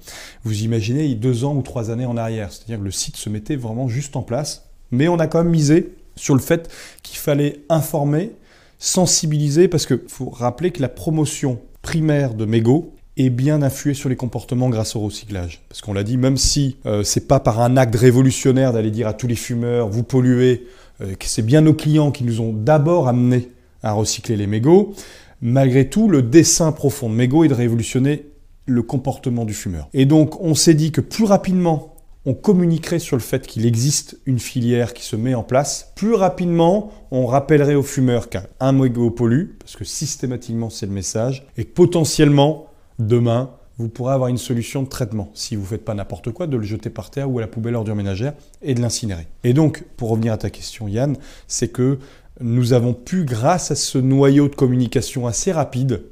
Vous 0.45 0.63
imaginez 0.63 1.13
deux 1.15 1.43
ans 1.43 1.53
ou 1.53 1.61
trois 1.61 1.91
années 1.91 2.05
en 2.05 2.15
arrière, 2.15 2.51
c'est-à-dire 2.51 2.79
que 2.79 2.85
le 2.85 2.91
site 2.91 3.17
se 3.17 3.29
mettait 3.29 3.57
vraiment 3.57 3.89
juste 3.89 4.15
en 4.15 4.21
place, 4.21 4.69
mais 4.91 5.09
on 5.09 5.19
a 5.19 5.27
quand 5.27 5.43
même 5.43 5.51
misé 5.51 5.93
sur 6.15 6.33
le 6.33 6.39
fait 6.39 6.71
qu'il 7.01 7.17
fallait 7.17 7.61
informer, 7.67 8.31
sensibiliser, 8.79 9.67
parce 9.67 9.85
qu'il 9.85 9.99
faut 10.07 10.29
rappeler 10.29 10.71
que 10.71 10.81
la 10.81 10.87
promotion 10.87 11.59
primaire 11.83 12.33
de 12.33 12.45
mégots 12.45 12.95
est 13.17 13.29
bien 13.29 13.61
influé 13.61 13.93
sur 13.93 14.09
les 14.09 14.15
comportements 14.15 14.69
grâce 14.69 14.95
au 14.95 15.01
recyclage. 15.01 15.61
Parce 15.69 15.81
qu'on 15.81 15.93
l'a 15.93 16.03
dit, 16.03 16.17
même 16.17 16.37
si 16.37 16.77
euh, 16.87 17.03
c'est 17.03 17.27
pas 17.27 17.39
par 17.39 17.61
un 17.61 17.77
acte 17.77 17.95
révolutionnaire 17.95 18.73
d'aller 18.73 18.89
dire 18.89 19.07
à 19.07 19.13
tous 19.13 19.27
les 19.27 19.35
fumeurs, 19.35 19.87
vous 19.87 20.01
polluez, 20.01 20.65
euh, 21.01 21.13
que 21.13 21.27
c'est 21.27 21.43
bien 21.43 21.61
nos 21.61 21.75
clients 21.75 22.09
qui 22.09 22.23
nous 22.23 22.41
ont 22.41 22.51
d'abord 22.51 23.07
amené 23.07 23.49
à 23.83 23.91
recycler 23.91 24.35
les 24.35 24.47
mégots, 24.47 24.95
malgré 25.41 25.89
tout, 25.89 26.09
le 26.09 26.23
dessin 26.23 26.71
profond 26.71 27.09
de 27.09 27.13
mégots 27.13 27.43
est 27.43 27.49
de 27.49 27.53
révolutionner 27.53 28.25
le 28.65 28.81
comportement 28.81 29.45
du 29.45 29.53
fumeur. 29.53 29.89
Et 29.93 30.05
donc, 30.05 30.41
on 30.41 30.55
s'est 30.55 30.73
dit 30.73 30.91
que 30.91 31.01
plus 31.01 31.25
rapidement 31.25 31.92
on 32.25 32.33
communiquerait 32.33 32.99
sur 32.99 33.17
le 33.17 33.21
fait 33.21 33.45
qu'il 33.45 33.65
existe 33.65 34.17
une 34.25 34.39
filière 34.39 34.93
qui 34.93 35.03
se 35.03 35.15
met 35.15 35.35
en 35.35 35.43
place, 35.43 35.91
plus 35.95 36.13
rapidement 36.13 36.91
on 37.11 37.25
rappellerait 37.25 37.75
aux 37.75 37.83
fumeurs 37.83 38.29
qu'un 38.29 38.71
mégot 38.71 39.11
pollue, 39.11 39.51
parce 39.59 39.75
que 39.75 39.83
systématiquement 39.83 40.69
c'est 40.69 40.85
le 40.85 40.93
message, 40.93 41.45
et 41.57 41.65
potentiellement 41.65 42.67
demain 42.99 43.51
vous 43.77 43.89
pourrez 43.89 44.13
avoir 44.13 44.29
une 44.29 44.37
solution 44.37 44.83
de 44.83 44.87
traitement, 44.87 45.31
si 45.33 45.55
vous 45.55 45.63
ne 45.63 45.67
faites 45.67 45.83
pas 45.83 45.95
n'importe 45.95 46.31
quoi, 46.31 46.45
de 46.45 46.57
le 46.57 46.63
jeter 46.63 46.89
par 46.89 47.09
terre 47.09 47.29
ou 47.29 47.39
à 47.39 47.41
la 47.41 47.47
poubelle 47.47 47.75
ordure 47.75 47.95
ménagère 47.95 48.33
et 48.61 48.75
de 48.75 48.81
l'incinérer. 48.81 49.27
Et 49.43 49.53
donc, 49.53 49.83
pour 49.97 50.09
revenir 50.09 50.31
à 50.31 50.37
ta 50.37 50.51
question 50.51 50.87
Yann, 50.87 51.17
c'est 51.47 51.69
que 51.69 51.97
nous 52.39 52.73
avons 52.73 52.93
pu, 52.93 53.25
grâce 53.25 53.71
à 53.71 53.75
ce 53.75 53.97
noyau 53.97 54.47
de 54.47 54.55
communication 54.55 55.25
assez 55.25 55.51
rapide, 55.51 56.03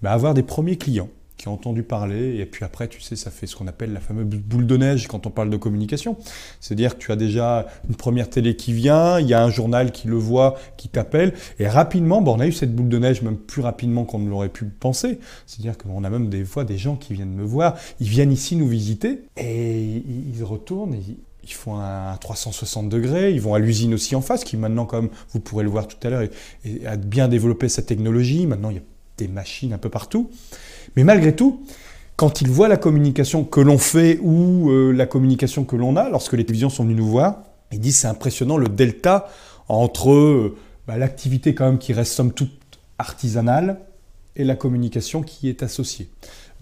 bah, 0.00 0.12
avoir 0.12 0.32
des 0.32 0.42
premiers 0.42 0.76
clients 0.76 1.10
qui 1.42 1.48
ont 1.48 1.54
entendu 1.54 1.82
parler, 1.82 2.36
et 2.36 2.46
puis 2.46 2.64
après, 2.64 2.86
tu 2.86 3.00
sais, 3.00 3.16
ça 3.16 3.32
fait 3.32 3.48
ce 3.48 3.56
qu'on 3.56 3.66
appelle 3.66 3.92
la 3.92 3.98
fameuse 3.98 4.26
boule 4.26 4.64
de 4.64 4.76
neige 4.76 5.08
quand 5.08 5.26
on 5.26 5.30
parle 5.30 5.50
de 5.50 5.56
communication. 5.56 6.16
C'est-à-dire 6.60 6.96
que 6.96 7.02
tu 7.02 7.10
as 7.10 7.16
déjà 7.16 7.66
une 7.88 7.96
première 7.96 8.30
télé 8.30 8.54
qui 8.54 8.72
vient, 8.72 9.18
il 9.18 9.26
y 9.26 9.34
a 9.34 9.42
un 9.42 9.50
journal 9.50 9.90
qui 9.90 10.06
le 10.06 10.14
voit, 10.14 10.54
qui 10.76 10.88
t'appelle, 10.88 11.34
et 11.58 11.66
rapidement, 11.66 12.22
bon, 12.22 12.36
on 12.36 12.38
a 12.38 12.46
eu 12.46 12.52
cette 12.52 12.72
boule 12.72 12.88
de 12.88 12.96
neige 12.96 13.22
même 13.22 13.36
plus 13.36 13.60
rapidement 13.60 14.04
qu'on 14.04 14.20
ne 14.20 14.30
l'aurait 14.30 14.50
pu 14.50 14.66
penser. 14.66 15.18
C'est-à-dire 15.46 15.76
qu'on 15.76 16.04
a 16.04 16.10
même 16.10 16.28
des 16.28 16.44
fois 16.44 16.62
des 16.62 16.78
gens 16.78 16.94
qui 16.94 17.12
viennent 17.12 17.34
me 17.34 17.42
voir, 17.42 17.74
ils 17.98 18.08
viennent 18.08 18.30
ici 18.30 18.54
nous 18.54 18.68
visiter, 18.68 19.24
et 19.36 19.82
ils 19.82 20.44
retournent, 20.44 20.94
et 20.94 21.02
ils 21.42 21.52
font 21.52 21.74
un 21.74 22.16
360 22.18 22.88
degrés, 22.88 23.32
ils 23.32 23.40
vont 23.40 23.54
à 23.54 23.58
l'usine 23.58 23.94
aussi 23.94 24.14
en 24.14 24.20
face, 24.20 24.44
qui 24.44 24.56
maintenant, 24.56 24.86
comme 24.86 25.10
vous 25.32 25.40
pourrez 25.40 25.64
le 25.64 25.70
voir 25.70 25.88
tout 25.88 25.96
à 26.06 26.10
l'heure, 26.10 26.28
a 26.86 26.96
bien 26.96 27.26
développé 27.26 27.68
sa 27.68 27.82
technologie. 27.82 28.46
Maintenant, 28.46 28.70
il 28.70 28.76
y 28.76 28.78
a 28.78 28.82
des 29.16 29.26
machines 29.26 29.72
un 29.72 29.78
peu 29.78 29.88
partout. 29.88 30.30
Mais 30.96 31.04
malgré 31.04 31.34
tout, 31.34 31.64
quand 32.16 32.40
ils 32.40 32.50
voient 32.50 32.68
la 32.68 32.76
communication 32.76 33.44
que 33.44 33.60
l'on 33.60 33.78
fait 33.78 34.18
ou 34.22 34.70
euh, 34.70 34.92
la 34.92 35.06
communication 35.06 35.64
que 35.64 35.76
l'on 35.76 35.96
a, 35.96 36.08
lorsque 36.08 36.34
les 36.34 36.44
télévisions 36.44 36.70
sont 36.70 36.84
venues 36.84 36.94
nous 36.94 37.08
voir, 37.08 37.42
ils 37.72 37.80
disent 37.80 38.00
c'est 38.00 38.08
impressionnant 38.08 38.56
le 38.56 38.68
delta 38.68 39.28
entre 39.68 40.12
euh, 40.12 40.56
bah, 40.86 40.98
l'activité 40.98 41.54
quand 41.54 41.66
même 41.66 41.78
qui 41.78 41.92
reste 41.92 42.12
somme 42.12 42.32
toute 42.32 42.50
artisanale 42.98 43.80
et 44.36 44.44
la 44.44 44.54
communication 44.54 45.22
qui 45.22 45.48
est 45.48 45.62
associée. 45.62 46.10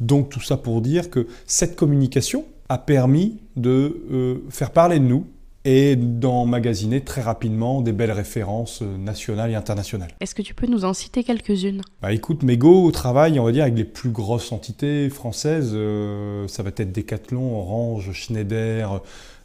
Donc 0.01 0.31
tout 0.31 0.41
ça 0.41 0.57
pour 0.57 0.81
dire 0.81 1.11
que 1.11 1.27
cette 1.47 1.77
communication 1.77 2.45
a 2.69 2.79
permis 2.79 3.39
de 3.57 4.03
euh, 4.11 4.45
faire 4.49 4.71
parler 4.71 4.99
de 4.99 5.05
nous 5.05 5.27
et 5.65 5.97
d'emmagasiner 5.97 7.03
très 7.03 7.21
rapidement 7.21 7.83
des 7.83 7.93
belles 7.93 8.13
références 8.13 8.83
euh, 8.83 8.97
nationales 8.97 9.51
et 9.51 9.55
internationales. 9.55 10.11
Est-ce 10.21 10.35
que 10.35 10.43
tu 10.43 10.55
peux 10.55 10.67
nous 10.67 10.85
en 10.85 10.95
citer 10.95 11.25
quelques-unes? 11.25 11.83
Bah 12.03 12.13
écoute, 12.13 12.43
Mego 12.43 12.91
travaille, 12.91 13.39
on 13.39 13.45
va 13.45 13.53
dire, 13.53 13.65
avec 13.65 13.77
les 13.77 13.85
plus 13.85 14.11
grosses 14.11 14.53
entités 14.53 15.11
françaises. 15.11 15.73
Euh, 15.75 16.49
ça 16.49 16.63
va 16.63 16.71
être 16.71 16.93
Decathlon, 16.93 17.59
Orange, 17.59 18.13
Schneider, 18.13 19.03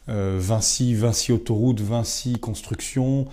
Vinci, 0.08 0.94
Vinci 0.94 1.32
Autoroute, 1.32 1.80
Vinci 1.80 2.38
Construction, 2.38 3.26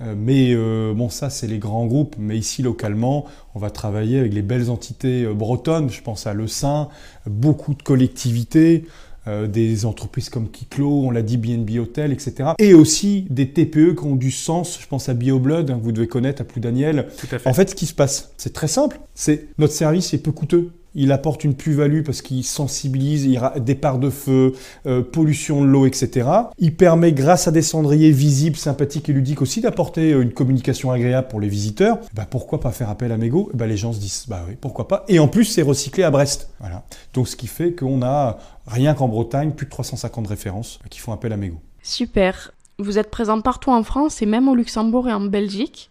euh, 0.00 0.14
mais 0.16 0.52
euh, 0.52 0.94
bon, 0.94 1.08
ça, 1.08 1.30
c'est 1.30 1.46
les 1.46 1.58
grands 1.58 1.86
groupes. 1.86 2.16
Mais 2.18 2.38
ici, 2.38 2.62
localement, 2.62 3.26
on 3.54 3.58
va 3.58 3.70
travailler 3.70 4.18
avec 4.18 4.32
les 4.32 4.42
belles 4.42 4.70
entités 4.70 5.24
euh, 5.24 5.34
bretonnes. 5.34 5.90
Je 5.90 6.02
pense 6.02 6.26
à 6.26 6.32
Le 6.32 6.46
Saint, 6.46 6.88
beaucoup 7.26 7.74
de 7.74 7.82
collectivités, 7.82 8.86
des 9.26 9.84
entreprises 9.84 10.28
comme 10.28 10.50
Kiklo, 10.50 11.04
on 11.04 11.10
l'a 11.10 11.22
dit, 11.22 11.36
BNB 11.36 11.78
Hotel, 11.78 12.12
etc. 12.12 12.50
Et 12.58 12.74
aussi 12.74 13.26
des 13.30 13.50
TPE 13.50 13.94
qui 13.94 14.04
ont 14.04 14.16
du 14.16 14.30
sens. 14.30 14.78
Je 14.80 14.86
pense 14.86 15.08
à 15.08 15.14
BioBlood, 15.14 15.70
hein, 15.70 15.80
vous 15.82 15.92
devez 15.92 16.08
connaître, 16.08 16.42
à 16.42 16.44
plus 16.44 16.60
Daniel. 16.60 17.06
En 17.44 17.52
fait, 17.52 17.70
ce 17.70 17.74
qui 17.74 17.86
se 17.86 17.94
passe, 17.94 18.32
c'est 18.36 18.52
très 18.52 18.68
simple. 18.68 19.00
C'est 19.14 19.48
notre 19.58 19.74
service 19.74 20.14
est 20.14 20.18
peu 20.18 20.32
coûteux 20.32 20.70
il 20.94 21.12
apporte 21.12 21.44
une 21.44 21.54
plus-value 21.54 22.02
parce 22.02 22.22
qu'il 22.22 22.44
sensibilise, 22.44 23.24
il 23.24 23.40
départ 23.58 23.98
de 23.98 24.10
feu, 24.10 24.52
euh, 24.86 25.02
pollution 25.02 25.62
de 25.62 25.66
l'eau, 25.66 25.86
etc. 25.86 26.28
Il 26.58 26.76
permet, 26.76 27.12
grâce 27.12 27.48
à 27.48 27.50
des 27.50 27.62
cendriers 27.62 28.10
visibles, 28.10 28.56
sympathiques 28.56 29.08
et 29.08 29.12
ludiques 29.12 29.42
aussi, 29.42 29.60
d'apporter 29.60 30.12
euh, 30.12 30.22
une 30.22 30.32
communication 30.32 30.90
agréable 30.90 31.28
pour 31.28 31.40
les 31.40 31.48
visiteurs. 31.48 31.98
Bah, 32.14 32.26
pourquoi 32.28 32.60
pas 32.60 32.70
faire 32.72 32.90
appel 32.90 33.12
à 33.12 33.16
Mego? 33.16 33.50
Bah, 33.54 33.66
Les 33.66 33.76
gens 33.76 33.92
se 33.92 34.00
disent, 34.00 34.26
bah 34.28 34.44
oui, 34.48 34.56
pourquoi 34.60 34.88
pas. 34.88 35.04
Et 35.08 35.18
en 35.18 35.28
plus, 35.28 35.44
c'est 35.44 35.62
recyclé 35.62 36.02
à 36.02 36.10
Brest. 36.10 36.50
Voilà. 36.60 36.84
Donc, 37.14 37.28
ce 37.28 37.36
qui 37.36 37.46
fait 37.46 37.72
qu'on 37.72 38.02
a, 38.02 38.38
rien 38.66 38.94
qu'en 38.94 39.08
Bretagne, 39.08 39.52
plus 39.52 39.66
de 39.66 39.70
350 39.70 40.26
références 40.26 40.78
qui 40.90 40.98
font 40.98 41.12
appel 41.12 41.32
à 41.32 41.36
Mego. 41.36 41.58
Super. 41.82 42.52
Vous 42.78 42.98
êtes 42.98 43.10
présent 43.10 43.40
partout 43.40 43.70
en 43.70 43.82
France 43.82 44.22
et 44.22 44.26
même 44.26 44.48
au 44.48 44.54
Luxembourg 44.54 45.08
et 45.08 45.12
en 45.12 45.20
Belgique. 45.20 45.90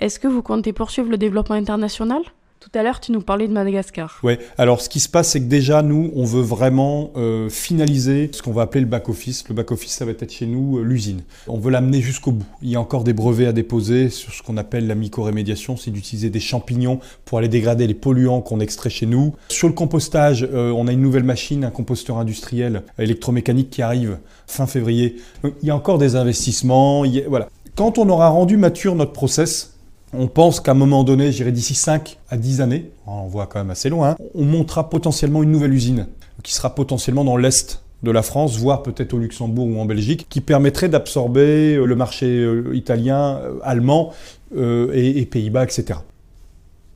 Est-ce 0.00 0.18
que 0.18 0.26
vous 0.26 0.42
comptez 0.42 0.72
poursuivre 0.72 1.08
le 1.08 1.16
développement 1.16 1.54
international? 1.54 2.22
Tout 2.64 2.78
à 2.78 2.82
l'heure, 2.82 2.98
tu 2.98 3.12
nous 3.12 3.20
parlais 3.20 3.46
de 3.46 3.52
Madagascar. 3.52 4.18
Oui, 4.22 4.38
alors 4.56 4.80
ce 4.80 4.88
qui 4.88 4.98
se 4.98 5.08
passe, 5.10 5.30
c'est 5.30 5.40
que 5.40 5.44
déjà, 5.44 5.82
nous, 5.82 6.10
on 6.16 6.24
veut 6.24 6.40
vraiment 6.40 7.10
euh, 7.14 7.50
finaliser 7.50 8.30
ce 8.32 8.40
qu'on 8.40 8.52
va 8.52 8.62
appeler 8.62 8.80
le 8.80 8.86
back-office. 8.86 9.44
Le 9.50 9.54
back-office, 9.54 9.92
ça 9.92 10.06
va 10.06 10.12
être 10.12 10.32
chez 10.32 10.46
nous 10.46 10.78
euh, 10.78 10.82
l'usine. 10.82 11.20
On 11.46 11.58
veut 11.58 11.70
l'amener 11.70 12.00
jusqu'au 12.00 12.32
bout. 12.32 12.46
Il 12.62 12.70
y 12.70 12.76
a 12.76 12.80
encore 12.80 13.04
des 13.04 13.12
brevets 13.12 13.46
à 13.46 13.52
déposer 13.52 14.08
sur 14.08 14.32
ce 14.32 14.42
qu'on 14.42 14.56
appelle 14.56 14.86
la 14.86 14.94
mycorémédiation, 14.94 15.76
c'est 15.76 15.90
d'utiliser 15.90 16.30
des 16.30 16.40
champignons 16.40 17.00
pour 17.26 17.36
aller 17.36 17.48
dégrader 17.48 17.86
les 17.86 17.94
polluants 17.94 18.40
qu'on 18.40 18.60
extrait 18.60 18.88
chez 18.88 19.04
nous. 19.04 19.34
Sur 19.50 19.68
le 19.68 19.74
compostage, 19.74 20.48
euh, 20.50 20.70
on 20.70 20.86
a 20.86 20.92
une 20.92 21.02
nouvelle 21.02 21.24
machine, 21.24 21.64
un 21.64 21.70
composteur 21.70 22.16
industriel 22.16 22.82
électromécanique 22.98 23.68
qui 23.68 23.82
arrive 23.82 24.16
fin 24.46 24.66
février. 24.66 25.16
il 25.44 25.68
y 25.68 25.70
a 25.70 25.76
encore 25.76 25.98
des 25.98 26.16
investissements. 26.16 27.04
voilà. 27.28 27.50
Quand 27.76 27.98
on 27.98 28.08
aura 28.08 28.28
rendu 28.28 28.56
mature 28.56 28.94
notre 28.94 29.12
process, 29.12 29.73
on 30.18 30.26
pense 30.26 30.60
qu'à 30.60 30.72
un 30.72 30.74
moment 30.74 31.04
donné, 31.04 31.32
j'irai 31.32 31.52
d'ici 31.52 31.74
5 31.74 32.18
à 32.28 32.36
10 32.36 32.60
années, 32.60 32.90
on 33.06 33.26
voit 33.26 33.46
quand 33.46 33.58
même 33.58 33.70
assez 33.70 33.88
loin, 33.88 34.16
on 34.34 34.44
montera 34.44 34.90
potentiellement 34.90 35.42
une 35.42 35.50
nouvelle 35.50 35.74
usine 35.74 36.06
qui 36.42 36.52
sera 36.52 36.74
potentiellement 36.74 37.24
dans 37.24 37.36
l'Est 37.36 37.82
de 38.02 38.10
la 38.10 38.22
France, 38.22 38.58
voire 38.58 38.82
peut-être 38.82 39.14
au 39.14 39.18
Luxembourg 39.18 39.66
ou 39.66 39.80
en 39.80 39.86
Belgique, 39.86 40.26
qui 40.28 40.40
permettrait 40.40 40.88
d'absorber 40.88 41.74
euh, 41.74 41.86
le 41.86 41.96
marché 41.96 42.26
euh, 42.26 42.74
italien, 42.74 43.40
euh, 43.42 43.58
allemand 43.62 44.12
et, 44.56 45.26
Pays-Bas, 45.26 45.64
etc. 45.64 45.98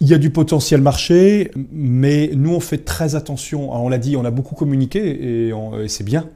Il 0.00 0.06
y 0.06 0.14
a 0.14 0.18
du 0.18 0.30
potentiel 0.30 0.80
marché, 0.80 1.50
mais 1.72 2.30
nous 2.34 2.54
on 2.54 2.60
fait 2.60 2.78
très 2.78 3.16
attention. 3.16 3.72
on 3.72 3.88
l'a 3.88 3.98
dit, 3.98 4.16
on 4.16 4.24
a 4.24 4.30
beaucoup 4.30 4.54
communiqué 4.54 5.00
et, 5.00 5.48
et 5.48 5.88
c'est 5.88 6.04
bien. 6.04 6.28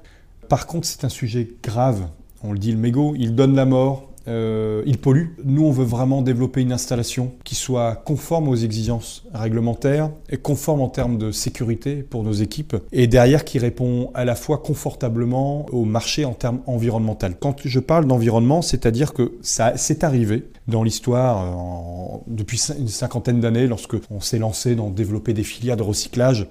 Par 0.49 0.67
contre, 0.67 0.89
c'est 0.89 1.05
un 1.05 1.09
sujet 1.09 1.49
grave. 1.63 2.09
On 2.43 2.53
le 2.53 2.59
dit, 2.59 2.73
le 2.73 2.79
mégot, 2.79 3.15
il 3.17 3.37
donne 3.37 3.55
la 3.55 3.65
mort, 3.65 4.11
euh, 4.29 4.83
il 4.87 4.99
pollue. 4.99 5.29
Nous, 5.45 5.65
on 5.65 5.71
veut 5.71 5.85
vraiment 5.85 6.23
développer 6.23 6.61
une 6.61 6.73
installation 6.73 7.33
qui 7.45 7.55
soit 7.55 7.97
conforme 7.97 8.49
aux 8.49 8.57
exigences 8.57 9.25
réglementaires 9.35 10.11
et 10.31 10.37
conforme 10.37 10.81
en 10.81 10.89
termes 10.89 11.19
de 11.19 11.33
sécurité 11.33 11.97
pour 11.97 12.23
nos 12.23 12.33
équipes 12.33 12.77
et 12.93 13.07
derrière 13.07 13.45
qui 13.45 13.59
répond 13.59 14.11
à 14.15 14.25
la 14.25 14.35
fois 14.35 14.59
confortablement 14.59 15.67
au 15.73 15.85
marché 15.85 16.25
en 16.25 16.35
termes 16.35 16.61
environnementaux. 16.67 17.27
Quand 17.41 17.57
je 17.65 17.81
parle 17.81 18.07
d'environnement, 18.07 18.63
c'est-à-dire 18.63 19.13
que 19.13 19.33
ça 19.43 19.75
c'est 19.77 20.05
arrivé 20.05 20.45
dans 20.69 20.83
l'histoire 20.83 21.43
euh, 21.43 22.19
depuis 22.27 22.61
une 22.79 22.89
cinquantaine 22.89 23.41
d'années 23.41 23.67
lorsque 23.67 23.97
on 24.11 24.21
s'est 24.21 24.39
lancé 24.39 24.75
dans 24.75 24.91
développer 24.91 25.35
des 25.35 25.45
filières 25.45 25.77
de 25.77 25.83
recyclage 25.83 26.47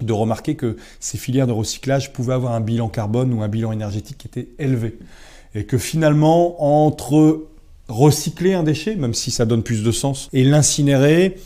de 0.00 0.12
remarquer 0.12 0.56
que 0.56 0.76
ces 1.00 1.16
filières 1.16 1.46
de 1.46 1.52
recyclage 1.52 2.12
pouvaient 2.12 2.34
avoir 2.34 2.52
un 2.52 2.60
bilan 2.60 2.88
carbone 2.88 3.32
ou 3.32 3.42
un 3.42 3.48
bilan 3.48 3.72
énergétique 3.72 4.18
qui 4.18 4.26
était 4.28 4.48
élevé 4.58 4.98
et 5.56 5.64
que 5.64 5.78
finalement, 5.78 6.62
entre 6.62 7.46
recycler 7.88 8.54
un 8.54 8.62
déchet, 8.62 8.96
même 8.96 9.14
si 9.14 9.30
ça 9.30 9.44
donne 9.44 9.62
plus 9.62 9.82
de 9.82 9.90
sens, 9.90 10.28
et 10.32 10.44
l'incinérer, 10.44 11.36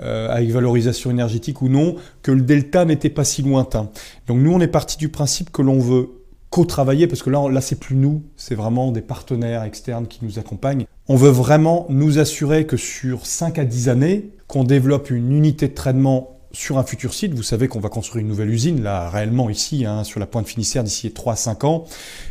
euh, 0.00 0.30
avec 0.30 0.50
valorisation 0.50 1.10
énergétique 1.10 1.60
ou 1.60 1.68
non, 1.68 1.96
que 2.22 2.30
le 2.30 2.40
delta 2.40 2.84
n'était 2.84 3.10
pas 3.10 3.24
si 3.24 3.42
lointain. 3.42 3.90
Donc 4.26 4.38
nous, 4.38 4.52
on 4.52 4.60
est 4.60 4.68
parti 4.68 4.96
du 4.96 5.08
principe 5.08 5.50
que 5.50 5.62
l'on 5.62 5.80
veut 5.80 6.10
co-travailler, 6.50 7.06
parce 7.06 7.22
que 7.22 7.30
là, 7.30 7.48
là 7.50 7.60
c'est 7.60 7.78
plus 7.78 7.96
nous, 7.96 8.22
c'est 8.36 8.54
vraiment 8.54 8.90
des 8.90 9.02
partenaires 9.02 9.64
externes 9.64 10.06
qui 10.06 10.20
nous 10.22 10.38
accompagnent. 10.38 10.86
On 11.08 11.16
veut 11.16 11.30
vraiment 11.30 11.86
nous 11.90 12.18
assurer 12.18 12.64
que 12.64 12.76
sur 12.76 13.26
5 13.26 13.58
à 13.58 13.64
10 13.64 13.88
années, 13.88 14.30
qu'on 14.46 14.64
développe 14.64 15.10
une 15.10 15.32
unité 15.32 15.68
de 15.68 15.74
traitement 15.74 16.37
sur 16.58 16.76
un 16.76 16.82
futur 16.82 17.14
site, 17.14 17.34
vous 17.34 17.44
savez 17.44 17.68
qu'on 17.68 17.78
va 17.78 17.88
construire 17.88 18.22
une 18.22 18.28
nouvelle 18.28 18.50
usine, 18.50 18.82
là, 18.82 19.08
réellement 19.10 19.48
ici, 19.48 19.84
hein, 19.84 20.02
sur 20.02 20.18
la 20.18 20.26
pointe 20.26 20.48
Finistère, 20.48 20.82
d'ici 20.82 21.08
3-5 21.08 21.64
ans. 21.64 21.84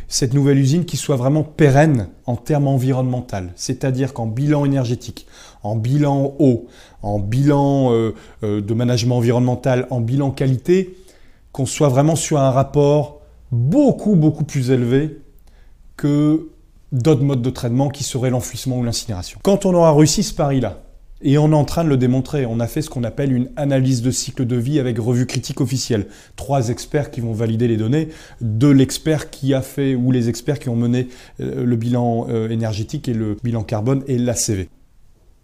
Cette 0.06 0.34
nouvelle 0.34 0.58
usine 0.58 0.84
qui 0.84 0.98
soit 0.98 1.16
vraiment 1.16 1.42
pérenne 1.42 2.08
en 2.26 2.36
termes 2.36 2.68
environnementaux, 2.68 3.48
c'est-à-dire 3.56 4.12
qu'en 4.12 4.26
bilan 4.26 4.66
énergétique, 4.66 5.26
en 5.62 5.76
bilan 5.76 6.34
eau, 6.40 6.66
en 7.00 7.18
bilan 7.18 7.90
euh, 7.94 8.14
euh, 8.42 8.60
de 8.60 8.74
management 8.74 9.16
environnemental, 9.16 9.86
en 9.88 10.02
bilan 10.02 10.30
qualité, 10.30 10.94
qu'on 11.52 11.64
soit 11.64 11.88
vraiment 11.88 12.14
sur 12.14 12.38
un 12.38 12.50
rapport 12.50 13.22
beaucoup, 13.50 14.14
beaucoup 14.14 14.44
plus 14.44 14.70
élevé 14.70 15.22
que 15.96 16.50
d'autres 16.92 17.24
modes 17.24 17.40
de 17.40 17.50
traitement 17.50 17.88
qui 17.88 18.04
seraient 18.04 18.28
l'enfouissement 18.28 18.76
ou 18.76 18.84
l'incinération. 18.84 19.40
Quand 19.42 19.64
on 19.64 19.72
aura 19.72 19.94
réussi 19.94 20.22
ce 20.22 20.34
pari-là, 20.34 20.82
et 21.22 21.38
on 21.38 21.50
est 21.50 21.54
en 21.54 21.64
train 21.64 21.84
de 21.84 21.88
le 21.88 21.96
démontrer. 21.96 22.46
On 22.46 22.60
a 22.60 22.66
fait 22.66 22.82
ce 22.82 22.90
qu'on 22.90 23.04
appelle 23.04 23.32
une 23.32 23.50
analyse 23.56 24.02
de 24.02 24.10
cycle 24.10 24.46
de 24.46 24.56
vie 24.56 24.78
avec 24.78 24.98
revue 24.98 25.26
critique 25.26 25.60
officielle. 25.60 26.06
Trois 26.36 26.68
experts 26.68 27.10
qui 27.10 27.20
vont 27.20 27.32
valider 27.32 27.68
les 27.68 27.76
données, 27.76 28.08
de 28.40 28.68
l'expert 28.68 29.30
qui 29.30 29.54
a 29.54 29.62
fait, 29.62 29.94
ou 29.94 30.12
les 30.12 30.28
experts 30.28 30.58
qui 30.58 30.68
ont 30.68 30.76
mené 30.76 31.08
euh, 31.40 31.64
le 31.64 31.76
bilan 31.76 32.26
euh, 32.28 32.48
énergétique 32.48 33.08
et 33.08 33.14
le 33.14 33.36
bilan 33.42 33.62
carbone 33.62 34.02
et 34.06 34.18
l'ACV. 34.18 34.68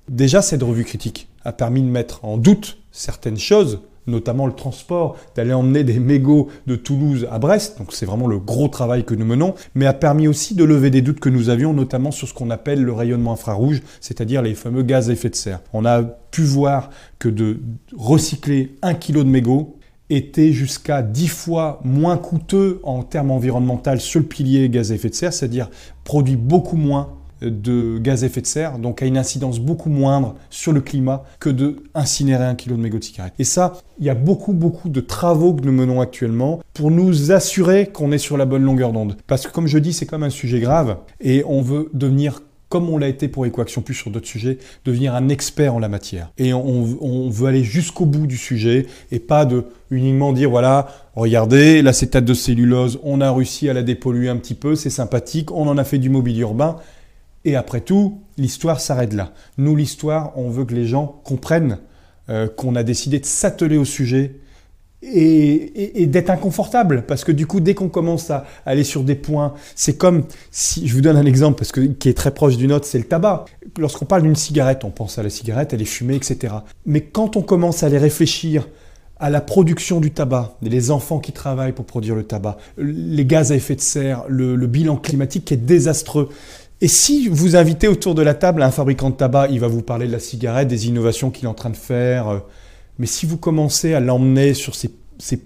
Déjà, 0.09 0.43
cette 0.43 0.63
revue 0.63 0.85
critique 0.85 1.29
a 1.45 1.53
permis 1.53 1.83
de 1.83 1.89
mettre 1.89 2.25
en 2.25 2.37
doute 2.37 2.79
certaines 2.93 3.39
choses 3.39 3.81
notamment 4.07 4.47
le 4.47 4.53
transport, 4.53 5.17
d'aller 5.35 5.53
emmener 5.53 5.85
des 5.85 5.99
mégots 5.99 6.49
de 6.67 6.77
Toulouse 6.77 7.27
à 7.31 7.39
Brest, 7.39 7.79
donc 7.79 7.93
c'est 7.93 8.07
vraiment 8.07 8.27
le 8.27 8.39
gros 8.39 8.69
travail 8.69 9.05
que 9.05 9.15
nous 9.15 9.25
menons, 9.25 9.55
mais 9.75 9.87
a 9.87 9.93
permis 9.93 10.29
aussi 10.29 10.55
de 10.55 10.65
lever 10.65 10.91
des 10.91 11.03
doutes 11.03 11.21
que 11.21 11.29
nous 11.29 11.49
avions, 11.49 11.73
notamment 11.73 12.11
sur 12.11 12.29
ce 12.29 12.35
qu'on 12.35 12.51
appelle 12.51 12.83
le 12.83 12.93
rayonnement 12.93 13.33
infrarouge, 13.33 13.83
c'est-à-dire 14.01 14.43
les 14.43 14.55
fameux 14.55 14.83
gaz 14.83 15.11
à 15.11 15.13
effet 15.13 15.31
de 15.31 15.35
serre. 15.35 15.61
On 15.73 15.85
a 15.85 16.03
pu 16.03 16.43
voir 16.43 16.91
que 17.19 17.29
de 17.29 17.61
recycler 17.97 18.77
un 18.83 18.95
kilo 18.95 19.25
de 19.25 19.29
mégots 19.29 19.77
était 20.11 20.53
jusqu'à 20.53 21.03
10 21.03 21.29
fois 21.29 21.81
moins 21.83 22.17
coûteux 22.17 22.81
en 22.83 23.03
termes 23.03 23.31
environnementaux 23.31 23.97
sur 23.99 24.21
le 24.21 24.27
pilier 24.27 24.69
gaz 24.69 24.93
à 24.93 24.95
effet 24.97 25.09
de 25.09 25.15
serre, 25.15 25.33
c'est-à-dire 25.33 25.71
produit 26.05 26.37
beaucoup 26.37 26.77
moins 26.77 27.15
de 27.51 27.99
gaz 27.99 28.23
à 28.23 28.27
effet 28.27 28.41
de 28.41 28.47
serre, 28.47 28.79
donc 28.79 29.03
a 29.03 29.07
une 29.07 29.19
incidence 29.19 29.61
beaucoup 29.61 29.91
moindre 29.91 30.35
sur 30.51 30.73
le 30.73 30.81
climat 30.81 31.25
que 31.41 31.51
de 31.51 31.77
incinérer 31.95 32.45
un 32.45 32.55
kilo 32.55 32.77
de 32.77 32.81
mégots 32.83 32.99
de 32.99 33.05
cigarette. 33.05 33.35
Et 33.39 33.45
ça, 33.45 33.75
il 33.99 34.05
y 34.05 34.11
a 34.11 34.15
beaucoup, 34.15 34.53
beaucoup 34.53 34.89
de 34.89 35.01
travaux 35.01 35.55
que 35.55 35.65
nous 35.65 35.73
menons 35.73 36.01
actuellement 36.01 36.61
pour 36.73 36.91
nous 36.91 37.33
assurer 37.33 37.87
qu'on 37.87 38.13
est 38.13 38.19
sur 38.19 38.37
la 38.37 38.45
bonne 38.45 38.63
longueur 38.63 38.93
d'onde. 38.93 39.17
Parce 39.27 39.47
que 39.47 39.53
comme 39.53 39.67
je 39.67 39.79
dis, 39.79 39.93
c'est 39.93 40.07
comme 40.07 40.23
un 40.23 40.31
sujet 40.31 40.61
grave 40.61 40.97
et 41.21 41.45
on 41.47 41.63
veut 41.63 41.91
devenir 41.93 42.41
comme 42.75 42.91
on 42.91 42.99
l'a 42.99 43.07
été 43.07 43.29
pour 43.29 43.47
Ecoaction 43.47 43.83
Plus 43.83 43.95
sur 43.95 44.11
d'autres 44.11 44.27
sujets, 44.27 44.59
devenir 44.85 45.15
un 45.15 45.29
expert 45.29 45.77
en 45.77 45.79
la 45.79 45.89
matière. 45.89 46.33
Et 46.39 46.53
on, 46.53 46.99
on 47.01 47.31
veut 47.31 47.47
aller 47.47 47.63
jusqu'au 47.63 48.05
bout 48.05 48.27
du 48.27 48.37
sujet 48.37 48.87
et 49.13 49.21
pas 49.21 49.45
de 49.45 49.67
uniquement 49.93 50.33
dire 50.33 50.51
voilà, 50.51 50.89
regardez, 51.15 51.83
l'acétate 51.83 52.25
de 52.25 52.35
cellulose, 52.35 52.99
on 53.05 53.21
a 53.21 53.31
réussi 53.31 53.69
à 53.69 53.75
la 53.75 53.85
dépolluer 53.85 54.29
un 54.29 54.37
petit 54.39 54.55
peu, 54.55 54.75
c'est 54.75 54.91
sympathique, 54.91 55.53
on 55.53 55.69
en 55.69 55.79
a 55.79 55.85
fait 55.85 55.99
du 55.99 56.11
mobilier 56.11 56.41
urbain. 56.41 56.77
Et 57.45 57.57
après 57.57 57.81
tout, 57.81 58.21
l'histoire 58.39 58.81
s'arrête 58.81 59.13
là. 59.13 59.33
Nous, 59.59 59.77
l'histoire, 59.77 60.33
on 60.37 60.49
veut 60.49 60.65
que 60.65 60.75
les 60.75 60.87
gens 60.87 61.21
comprennent 61.25 61.79
euh, 62.31 62.49
qu'on 62.49 62.75
a 62.75 62.83
décidé 62.83 63.19
de 63.19 63.27
s'atteler 63.27 63.77
au 63.77 63.85
sujet 63.85 64.41
et, 65.03 66.07
d'être 66.07 66.31
inconfortable. 66.31 67.05
Parce 67.07 67.25
que 67.25 67.33
du 67.33 67.47
coup, 67.47 67.61
dès 67.61 67.75
qu'on 67.75 67.89
commence 67.89 68.31
à 68.31 68.47
aller 68.65 68.85
sur 68.85 69.05
des 69.05 69.15
points, 69.15 69.55
c'est 69.75 69.97
comme 69.97 70.25
si, 70.51 70.87
je 70.89 70.95
vous 70.95 71.01
donne 71.01 71.17
un 71.17 71.27
exemple 71.27 71.59
parce 71.59 71.73
que, 71.73 71.81
qui 71.81 72.09
est 72.09 72.15
très 72.15 72.33
proche 72.33 72.57
du 72.57 72.67
nôtre, 72.67 72.87
c'est 72.87 72.99
le 72.99 73.05
tabac. 73.05 73.45
Lorsqu'on 73.79 74.07
parle 74.07 74.23
d'une 74.23 74.37
cigarette, 74.37 74.85
on 74.85 74.91
pense 74.91 75.19
à 75.19 75.23
la 75.23 75.31
cigarette, 75.31 75.73
elle 75.73 75.83
est 75.83 75.87
fumée, 75.87 76.17
etc. 76.17 76.55
Mais 76.87 77.03
quand 77.03 77.37
on 77.37 77.43
commence 77.43 77.83
à 77.83 77.87
aller 77.87 77.99
réfléchir 77.99 78.67
à 79.21 79.31
la 79.31 79.41
production 79.41 80.01
du 80.01 80.11
tabac, 80.11 80.57
les 80.61 80.91
enfants 80.91 81.19
qui 81.19 81.33
travaillent 81.33 81.73
pour 81.73 81.85
produire 81.85 82.15
le 82.15 82.25
tabac, 82.25 82.59
les 82.79 83.25
gaz 83.25 83.53
à 83.53 83.57
effet 83.57 83.77
de 83.77 83.81
serre, 83.81 84.25
le, 84.29 84.57
le 84.57 84.67
bilan 84.67 84.97
climatique 84.97 85.45
qui 85.45 85.55
est 85.55 85.59
désastreux. 85.59 86.31
Et 86.85 86.89
si 86.89 87.29
vous 87.29 87.57
invitez 87.57 87.89
autour 87.89 88.15
de 88.15 88.21
la 88.21 88.35
table 88.35 88.61
un 88.61 88.71
fabricant 88.71 89.09
de 89.09 89.15
tabac, 89.15 89.49
il 89.49 89.59
va 89.59 89.69
vous 89.69 89.81
parler 89.81 90.07
de 90.07 90.13
la 90.13 90.19
cigarette, 90.19 90.69
des 90.69 90.87
innovations 90.87 91.31
qu'il 91.31 91.47
est 91.47 91.49
en 91.49 91.55
train 91.55 91.71
de 91.71 91.79
faire, 91.79 92.29
euh, 92.29 92.39
mais 92.99 93.07
si 93.07 93.25
vous 93.25 93.39
commencez 93.39 93.95
à 93.95 94.01
l'emmener 94.01 94.53
sur 94.53 94.75
ces, 94.75 94.91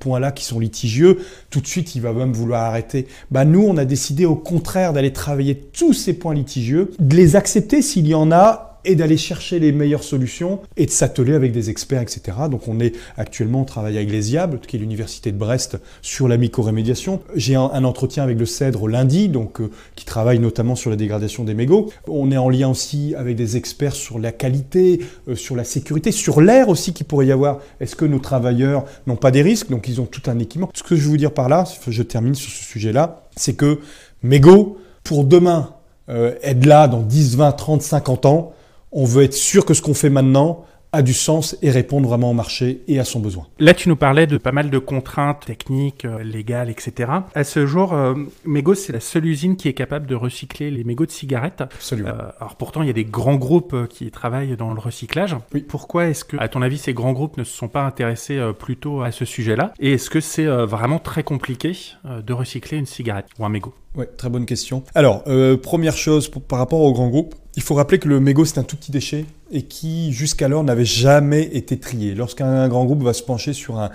points-là 0.01 0.33
qui 0.33 0.44
sont 0.44 0.59
litigieux, 0.59 1.18
tout 1.51 1.61
de 1.61 1.68
suite, 1.68 1.94
il 1.94 2.03
va 2.03 2.12
même 2.12 2.33
vouloir 2.33 2.64
arrêter. 2.64 3.07
Bah, 3.31 3.44
nous, 3.44 3.62
on 3.62 3.77
a 3.77 3.85
décidé 3.85 4.27
au 4.27 4.35
contraire 4.35 4.92
d'aller 4.92 5.12
travailler 5.12 5.55
tous 5.55 5.92
ces 5.92 6.12
points 6.12 6.35
litigieux, 6.35 6.90
de 6.98 7.14
les 7.14 7.37
accepter 7.37 7.83
s'il 7.83 8.09
y 8.09 8.16
en 8.16 8.33
a 8.33 8.67
et 8.88 8.96
d'aller 8.96 9.18
chercher 9.18 9.59
les 9.59 9.70
meilleures 9.70 10.03
solutions 10.03 10.61
et 10.79 10.87
de 10.87 10.90
s'atteler 10.90 11.35
avec 11.35 11.53
des 11.53 11.68
experts, 11.68 12.01
etc. 12.01 12.38
Donc 12.51 12.68
on 12.68 12.81
est 12.81 12.96
actuellement, 13.18 13.61
on 13.61 13.64
travaille 13.64 13.98
avec 13.98 14.11
l'ESIAB, 14.11 14.61
qui 14.61 14.77
est 14.77 14.79
l'université 14.81 15.31
de 15.31 15.37
Brest, 15.37 15.79
sur 16.01 16.27
la 16.27 16.38
mycorémédiation. 16.38 17.20
J'ai 17.35 17.55
un, 17.55 17.85
entretien 17.85 18.22
avec 18.22 18.38
le 18.38 18.46
CEDRE 18.46 18.88
lundi, 18.88 19.29
donc, 19.29 19.61
euh, 19.61 19.70
qui 19.94 20.07
travaille 20.07 20.38
notamment 20.38 20.74
sur 20.74 20.88
la 20.88 20.96
dégradation 20.96 21.44
des 21.44 21.53
mégots. 21.53 21.90
On 22.09 22.33
est 22.33 22.38
en 22.38 22.48
lien 22.48 22.68
aussi 22.70 23.14
avec 23.14 23.37
des 23.37 23.59
experts 23.59 23.94
sur 23.94 24.18
la 24.18 24.33
qualité, 24.33 25.01
euh, 25.29 25.37
sur 25.37 25.55
la 25.55 25.64
sécurité, 25.64 26.11
sur 26.11 26.40
l'air 26.40 26.70
aussi 26.70 26.94
qu'il 26.94 27.05
pourrait 27.05 27.27
y 27.27 27.33
avoir. 27.33 27.59
Est-ce 27.81 27.94
que 27.94 28.07
nos 28.07 28.20
travailleurs 28.20 28.87
n'ont 29.07 29.16
pas 29.16 29.31
des 29.31 29.42
risques? 29.42 29.68
Donc 29.68 29.87
ils 29.87 30.01
ont 30.01 30.07
tout 30.07 30.22
un 30.31 30.38
équipement. 30.38 30.70
Ce 30.74 30.83
que 30.83 30.96
je 30.96 31.03
veux 31.03 31.11
vous 31.11 31.16
dire 31.18 31.33
par 31.33 31.51
là, 31.51 31.64
je 31.87 32.03
termine 32.03 32.35
sur 32.35 32.51
ce 32.51 32.64
sujet-là, 32.64 33.27
c'est 33.37 33.55
que 33.55 33.81
mégots, 34.22 34.79
pour 35.05 35.24
demain, 35.24 35.74
euh, 36.09 36.35
être 36.42 36.64
là 36.64 36.88
dans 36.88 37.03
10, 37.03 37.37
20, 37.37 37.53
30, 37.53 37.83
50 37.83 38.24
ans, 38.24 38.55
on 38.92 39.05
veut 39.05 39.24
être 39.24 39.35
sûr 39.35 39.64
que 39.64 39.74
ce 39.74 39.83
qu'on 39.83 39.94
fait 39.94 40.11
maintenant 40.11 40.64
a 40.92 41.03
du 41.03 41.12
sens 41.12 41.57
et 41.62 41.70
répondre 41.70 42.09
vraiment 42.09 42.31
au 42.31 42.35
marché 42.35 42.83
et 42.88 42.98
à 42.98 43.05
son 43.05 43.20
besoin. 43.20 43.46
Là, 43.59 43.74
tu 43.74 43.88
nous 43.88 43.96
parlais 43.96 44.27
de 44.27 44.38
pas 44.38 44.53
mal 44.53 44.70
de 44.70 44.79
contraintes 44.79 45.44
techniques, 45.44 46.05
euh, 46.05 46.22
légales, 46.22 46.70
etc. 46.70 47.12
À 47.35 47.44
ce 47.44 47.66
jour, 47.66 47.92
euh, 47.92 48.14
Mego, 48.44 48.74
c'est 48.74 48.92
la 48.92 49.01
seule 49.01 49.27
usine 49.27 49.57
qui 49.57 49.68
est 49.68 49.74
capable 49.74 50.07
de 50.07 50.14
recycler 50.14 50.70
les 50.70 50.85
mégots 50.85 51.07
de 51.07 51.11
cigarettes. 51.11 51.61
Absolument. 51.61 52.09
Euh, 52.09 52.31
alors 52.40 52.57
pourtant, 52.57 52.83
il 52.83 52.87
y 52.87 52.90
a 52.90 52.94
des 52.94 53.05
grands 53.05 53.37
groupes 53.37 53.88
qui 53.88 54.11
travaillent 54.11 54.57
dans 54.57 54.72
le 54.72 54.81
recyclage. 54.81 55.37
Oui. 55.53 55.61
Pourquoi 55.61 56.07
est-ce 56.07 56.24
que, 56.24 56.37
à 56.38 56.48
ton 56.48 56.62
avis, 56.62 56.79
ces 56.79 56.94
grands 56.94 57.12
groupes 57.12 57.37
ne 57.37 57.44
se 57.44 57.55
sont 57.55 57.68
pas 57.68 57.83
intéressés 57.83 58.40
plutôt 58.59 59.03
à 59.03 59.12
ce 59.12 59.24
sujet-là? 59.24 59.72
Et 59.79 59.92
est-ce 59.92 60.09
que 60.09 60.20
c'est 60.20 60.46
vraiment 60.46 60.98
très 60.98 61.22
compliqué 61.22 61.77
de 62.05 62.33
recycler 62.33 62.79
une 62.79 62.87
cigarette 62.87 63.27
ou 63.38 63.44
un 63.44 63.48
mégot? 63.48 63.74
Oui, 63.94 64.07
très 64.16 64.31
bonne 64.31 64.46
question. 64.46 64.83
Alors, 64.94 65.24
première 65.62 65.96
chose 65.96 66.31
par 66.48 66.59
rapport 66.59 66.81
aux 66.81 66.92
grands 66.92 67.09
groupes, 67.09 67.35
il 67.59 67.62
faut 67.62 67.75
rappeler 67.75 67.99
que 67.99 68.07
le 68.07 68.21
mégot, 68.21 68.44
c'est 68.44 68.59
un 68.59 68.62
tout 68.62 68.77
petit 68.77 68.92
déchet 68.92 69.25
et 69.51 69.62
qui 69.62 70.12
jusqu'alors 70.12 70.62
n'avait 70.62 70.85
jamais 70.85 71.42
été 71.42 71.79
trié. 71.79 72.14
Lorsqu'un 72.14 72.68
grand 72.68 72.85
groupe 72.85 73.03
va 73.03 73.12
se 73.12 73.23
pencher 73.23 73.53
sur 73.53 73.79
un, 73.81 73.90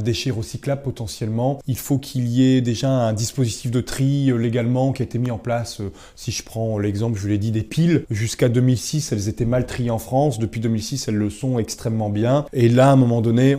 déchet 0.00 0.30
recyclable 0.30 0.82
potentiellement, 0.82 1.58
il 1.66 1.76
faut 1.76 1.98
qu'il 1.98 2.28
y 2.28 2.54
ait 2.54 2.60
déjà 2.60 2.90
un 2.90 3.12
dispositif 3.12 3.70
de 3.70 3.80
tri 3.80 4.30
euh, 4.30 4.36
légalement 4.36 4.92
qui 4.92 5.02
a 5.02 5.04
été 5.04 5.18
mis 5.18 5.30
en 5.30 5.38
place. 5.38 5.80
Euh, 5.80 5.90
si 6.16 6.30
je 6.32 6.42
prends 6.42 6.78
l'exemple, 6.78 7.16
je 7.16 7.22
vous 7.22 7.28
l'ai 7.28 7.38
dit, 7.38 7.50
des 7.50 7.62
piles, 7.62 8.04
jusqu'à 8.10 8.48
2006, 8.48 9.12
elles 9.12 9.28
étaient 9.28 9.46
mal 9.46 9.66
triées 9.66 9.90
en 9.90 9.98
France. 9.98 10.38
Depuis 10.38 10.60
2006, 10.60 11.08
elles 11.08 11.16
le 11.16 11.30
sont 11.30 11.58
extrêmement 11.58 12.10
bien. 12.10 12.44
Et 12.52 12.68
là, 12.68 12.90
à 12.90 12.92
un 12.92 12.96
moment 12.96 13.22
donné, 13.22 13.56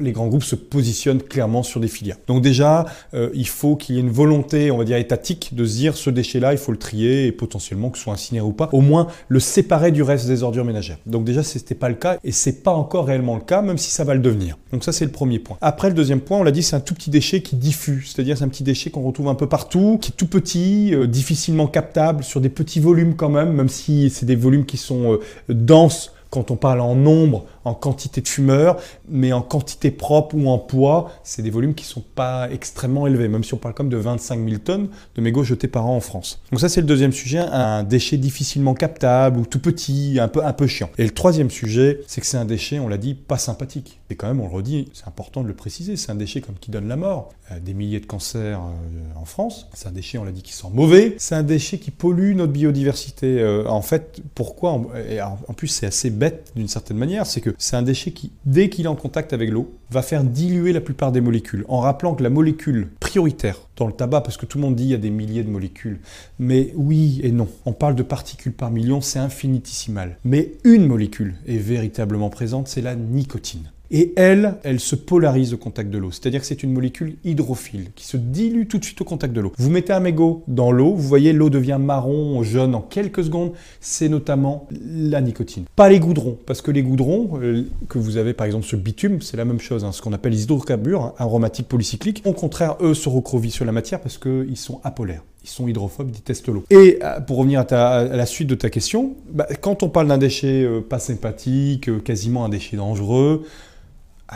les 0.00 0.12
grands 0.12 0.28
groupes 0.28 0.44
se 0.44 0.54
positionnent 0.54 1.22
clairement 1.22 1.62
sur 1.62 1.80
des 1.80 1.88
filières. 1.88 2.18
Donc 2.26 2.42
déjà, 2.42 2.84
euh, 3.14 3.30
il 3.34 3.48
faut 3.48 3.76
qu'il 3.76 3.94
y 3.94 3.98
ait 3.98 4.02
une 4.02 4.10
volonté, 4.10 4.70
on 4.70 4.76
va 4.76 4.84
dire, 4.84 4.98
étatique 4.98 5.54
de 5.54 5.64
se 5.64 5.76
dire 5.76 5.96
ce 5.96 6.10
déchet-là, 6.10 6.52
il 6.52 6.58
faut 6.58 6.72
le 6.72 6.78
trier 6.78 7.26
et 7.26 7.32
potentiellement 7.32 7.90
que 7.90 7.96
ce 7.96 8.04
soit 8.04 8.12
incinéré 8.12 8.46
ou 8.46 8.52
pas, 8.52 8.68
moins 8.84 9.08
le 9.28 9.40
séparer 9.40 9.90
du 9.90 10.02
reste 10.02 10.26
des 10.26 10.42
ordures 10.42 10.64
donc 11.06 11.24
déjà, 11.24 11.42
ce 11.42 11.58
n'était 11.58 11.74
pas 11.74 11.88
le 11.88 11.94
cas 11.94 12.18
et 12.24 12.32
c'est 12.32 12.62
pas 12.62 12.72
encore 12.72 13.06
réellement 13.06 13.34
le 13.34 13.40
cas, 13.40 13.62
même 13.62 13.78
si 13.78 13.90
ça 13.90 14.04
va 14.04 14.14
le 14.14 14.20
devenir. 14.20 14.56
Donc 14.72 14.84
ça, 14.84 14.92
c'est 14.92 15.04
le 15.04 15.10
premier 15.10 15.38
point. 15.38 15.56
Après, 15.60 15.88
le 15.88 15.94
deuxième 15.94 16.20
point, 16.20 16.38
on 16.38 16.42
l'a 16.42 16.50
dit, 16.50 16.62
c'est 16.62 16.76
un 16.76 16.80
tout 16.80 16.94
petit 16.94 17.10
déchet 17.10 17.42
qui 17.42 17.56
diffuse, 17.56 18.12
c'est-à-dire 18.12 18.38
c'est 18.38 18.44
un 18.44 18.48
petit 18.48 18.64
déchet 18.64 18.90
qu'on 18.90 19.02
retrouve 19.02 19.28
un 19.28 19.34
peu 19.34 19.48
partout, 19.48 19.98
qui 20.00 20.10
est 20.10 20.14
tout 20.16 20.26
petit, 20.26 20.94
euh, 20.94 21.06
difficilement 21.06 21.66
captable 21.66 22.24
sur 22.24 22.40
des 22.40 22.48
petits 22.48 22.80
volumes 22.80 23.14
quand 23.14 23.28
même, 23.28 23.52
même 23.52 23.68
si 23.68 24.10
c'est 24.10 24.26
des 24.26 24.36
volumes 24.36 24.66
qui 24.66 24.76
sont 24.76 25.14
euh, 25.14 25.18
denses 25.48 26.12
quand 26.30 26.50
on 26.50 26.56
parle 26.56 26.80
en 26.80 26.96
nombre, 26.96 27.44
en 27.64 27.74
quantité 27.74 28.20
de 28.20 28.28
fumeurs, 28.28 28.76
mais 29.08 29.32
en 29.32 29.42
quantité 29.42 29.90
propre 29.90 30.34
ou 30.34 30.48
en 30.48 30.58
poids, 30.58 31.12
c'est 31.22 31.42
des 31.42 31.50
volumes 31.50 31.74
qui 31.74 31.84
ne 31.84 31.88
sont 31.88 32.04
pas 32.14 32.48
extrêmement 32.50 33.06
élevés, 33.06 33.28
même 33.28 33.44
si 33.44 33.54
on 33.54 33.58
parle 33.58 33.74
comme 33.74 33.88
de 33.88 33.96
25 33.96 34.44
000 34.48 34.58
tonnes 34.58 34.88
de 35.14 35.20
mégots 35.20 35.44
jetés 35.44 35.68
par 35.68 35.86
an 35.86 35.96
en 35.96 36.00
France. 36.00 36.40
Donc 36.50 36.60
ça 36.60 36.68
c'est 36.68 36.80
le 36.80 36.86
deuxième 36.86 37.12
sujet, 37.12 37.38
un 37.38 37.82
déchet 37.82 38.16
difficilement 38.16 38.74
captable 38.74 39.38
ou 39.38 39.46
tout 39.46 39.60
petit, 39.60 40.18
un 40.20 40.28
peu, 40.28 40.66
chiant. 40.66 40.90
Et 40.98 41.04
le 41.04 41.10
troisième 41.10 41.50
sujet, 41.50 42.00
c'est 42.06 42.20
que 42.20 42.26
c'est 42.26 42.36
un 42.36 42.44
déchet, 42.44 42.78
on 42.78 42.88
l'a 42.88 42.98
dit, 42.98 43.14
pas 43.14 43.38
sympathique. 43.38 44.00
Et 44.10 44.16
quand 44.16 44.26
même, 44.26 44.40
on 44.40 44.48
le 44.48 44.54
redit, 44.54 44.88
c'est 44.92 45.06
important 45.06 45.42
de 45.42 45.48
le 45.48 45.54
préciser, 45.54 45.96
c'est 45.96 46.10
un 46.10 46.16
déchet 46.16 46.40
comme 46.40 46.56
qui 46.56 46.70
donne 46.70 46.88
la 46.88 46.96
mort. 46.96 47.30
Euh, 47.52 47.60
des 47.60 47.74
milliers 47.74 48.00
de 48.00 48.06
cancers 48.06 48.60
euh, 48.60 49.20
en 49.20 49.26
France, 49.26 49.68
c'est 49.74 49.86
un 49.86 49.92
déchet, 49.92 50.16
on 50.16 50.24
l'a 50.24 50.32
dit, 50.32 50.42
qui 50.42 50.52
sent 50.52 50.68
mauvais, 50.72 51.14
c'est 51.18 51.34
un 51.34 51.42
déchet 51.42 51.78
qui 51.78 51.90
pollue 51.90 52.34
notre 52.34 52.52
biodiversité. 52.52 53.40
Euh, 53.40 53.66
en 53.68 53.82
fait, 53.82 54.22
pourquoi 54.34 54.72
En 54.72 55.52
plus, 55.52 55.68
c'est 55.68 55.86
assez 55.86 56.10
bête 56.10 56.52
d'une 56.56 56.68
certaine 56.68 56.96
manière, 56.96 57.26
c'est 57.26 57.40
que 57.40 57.53
c'est 57.58 57.76
un 57.76 57.82
déchet 57.82 58.12
qui, 58.12 58.32
dès 58.46 58.68
qu'il 58.68 58.84
est 58.84 58.88
en 58.88 58.94
contact 58.94 59.32
avec 59.32 59.50
l'eau, 59.50 59.72
va 59.90 60.02
faire 60.02 60.24
diluer 60.24 60.72
la 60.72 60.80
plupart 60.80 61.12
des 61.12 61.20
molécules, 61.20 61.64
en 61.68 61.80
rappelant 61.80 62.14
que 62.14 62.22
la 62.22 62.30
molécule 62.30 62.88
prioritaire 63.00 63.60
dans 63.76 63.86
le 63.86 63.92
tabac, 63.92 64.22
parce 64.22 64.36
que 64.36 64.46
tout 64.46 64.58
le 64.58 64.62
monde 64.62 64.76
dit 64.76 64.84
il 64.84 64.90
y 64.90 64.94
a 64.94 64.98
des 64.98 65.10
milliers 65.10 65.44
de 65.44 65.50
molécules, 65.50 66.00
mais 66.38 66.72
oui 66.76 67.20
et 67.22 67.32
non. 67.32 67.48
On 67.66 67.72
parle 67.72 67.94
de 67.94 68.02
particules 68.02 68.52
par 68.52 68.70
million, 68.70 69.00
c'est 69.00 69.18
infinitésimal. 69.18 70.18
Mais 70.24 70.52
une 70.64 70.86
molécule 70.86 71.34
est 71.46 71.58
véritablement 71.58 72.30
présente, 72.30 72.68
c'est 72.68 72.82
la 72.82 72.96
nicotine. 72.96 73.70
Et 73.96 74.12
elle, 74.16 74.56
elle 74.64 74.80
se 74.80 74.96
polarise 74.96 75.54
au 75.54 75.56
contact 75.56 75.88
de 75.88 75.98
l'eau. 75.98 76.10
C'est-à-dire 76.10 76.40
que 76.40 76.46
c'est 76.46 76.64
une 76.64 76.72
molécule 76.72 77.14
hydrophile 77.22 77.92
qui 77.94 78.04
se 78.04 78.16
dilue 78.16 78.66
tout 78.66 78.78
de 78.78 78.84
suite 78.84 79.00
au 79.00 79.04
contact 79.04 79.32
de 79.32 79.40
l'eau. 79.40 79.52
Vous 79.56 79.70
mettez 79.70 79.92
un 79.92 80.00
mégot 80.00 80.42
dans 80.48 80.72
l'eau, 80.72 80.94
vous 80.94 81.06
voyez 81.06 81.32
l'eau 81.32 81.48
devient 81.48 81.78
marron, 81.80 82.42
jaune 82.42 82.74
en 82.74 82.80
quelques 82.80 83.22
secondes. 83.22 83.52
C'est 83.80 84.08
notamment 84.08 84.66
la 84.84 85.20
nicotine. 85.20 85.66
Pas 85.76 85.88
les 85.88 86.00
goudrons, 86.00 86.36
parce 86.44 86.60
que 86.60 86.72
les 86.72 86.82
goudrons 86.82 87.38
euh, 87.40 87.68
que 87.88 87.98
vous 87.98 88.16
avez 88.16 88.34
par 88.34 88.46
exemple 88.46 88.66
sur 88.66 88.78
bitume, 88.78 89.22
c'est 89.22 89.36
la 89.36 89.44
même 89.44 89.60
chose, 89.60 89.84
hein, 89.84 89.92
ce 89.92 90.02
qu'on 90.02 90.12
appelle 90.12 90.32
les 90.32 90.42
hydrocarbures 90.42 91.02
hein, 91.02 91.14
aromatiques 91.18 91.68
polycycliques. 91.68 92.22
Au 92.24 92.32
contraire, 92.32 92.76
eux 92.80 92.94
se 92.94 93.08
recrovillent 93.08 93.52
sur 93.52 93.64
la 93.64 93.70
matière 93.70 94.00
parce 94.00 94.18
qu'ils 94.18 94.56
sont 94.56 94.80
apolaires 94.82 95.22
ils 95.44 95.50
sont 95.50 95.68
hydrophobes, 95.68 96.10
ils 96.14 96.22
testent 96.22 96.48
l'eau. 96.48 96.64
Et 96.70 96.98
euh, 97.02 97.20
pour 97.20 97.36
revenir 97.36 97.66
à, 97.70 98.04
la 98.04 98.26
suite 98.26 98.48
de 98.48 98.54
ta 98.54 98.70
question, 98.70 99.14
bah, 99.30 99.46
quand 99.60 99.82
on 99.82 99.90
parle 99.90 100.08
d'un 100.08 100.16
déchet 100.16 100.64
euh, 100.64 100.80
pas 100.80 100.98
sympathique, 100.98 102.02
quasiment 102.02 102.46
un 102.46 102.48
déchet 102.48 102.78
dangereux, 102.78 103.44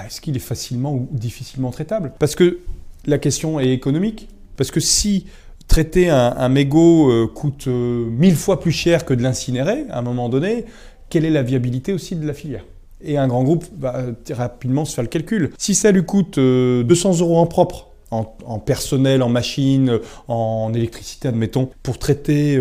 est-ce 0.07 0.21
qu'il 0.21 0.37
est 0.37 0.41
facilement 0.41 0.93
ou 0.95 1.09
difficilement 1.13 1.71
traitable? 1.71 2.13
Parce 2.19 2.35
que 2.35 2.59
la 3.07 3.19
question 3.19 3.59
est 3.61 3.71
économique. 3.71 4.29
Parce 4.57 4.71
que 4.71 4.81
si 4.81 5.27
traiter 5.69 6.11
un, 6.11 6.49
mégot 6.49 7.11
euh, 7.11 7.27
coûte 7.27 7.69
euh, 7.69 8.07
mille 8.11 8.37
fois 8.37 8.59
plus 8.59 8.73
cher 8.73 9.05
que 9.05 9.15
de 9.15 9.23
l'incinérer, 9.23 9.85
à 9.91 9.99
un 9.99 10.03
moment 10.03 10.29
donné, 10.29 10.65
quelle 11.11 11.25
est 11.25 11.31
la 11.31 11.43
viabilité 11.43 11.93
aussi 11.93 12.17
de 12.17 12.27
la 12.27 12.35
filière? 12.35 12.65
Et 13.01 13.17
un 13.17 13.29
grand 13.29 13.45
groupe 13.45 13.65
va 13.79 14.07
rapidement 14.31 14.85
se 14.85 14.95
faire 14.95 15.05
le 15.05 15.09
calcul. 15.09 15.51
Si 15.57 15.75
ça 15.75 15.93
lui 15.93 16.05
coûte 16.05 16.39
200 16.39 16.41
euh, 16.41 17.21
euros 17.21 17.39
en 17.39 17.47
propre, 17.47 17.88
en, 18.11 18.25
personnel, 18.59 19.23
en 19.23 19.29
machine, 19.29 19.99
en 20.29 20.73
électricité, 20.75 21.29
admettons, 21.29 21.71
pour 21.83 21.99
traiter 21.99 22.61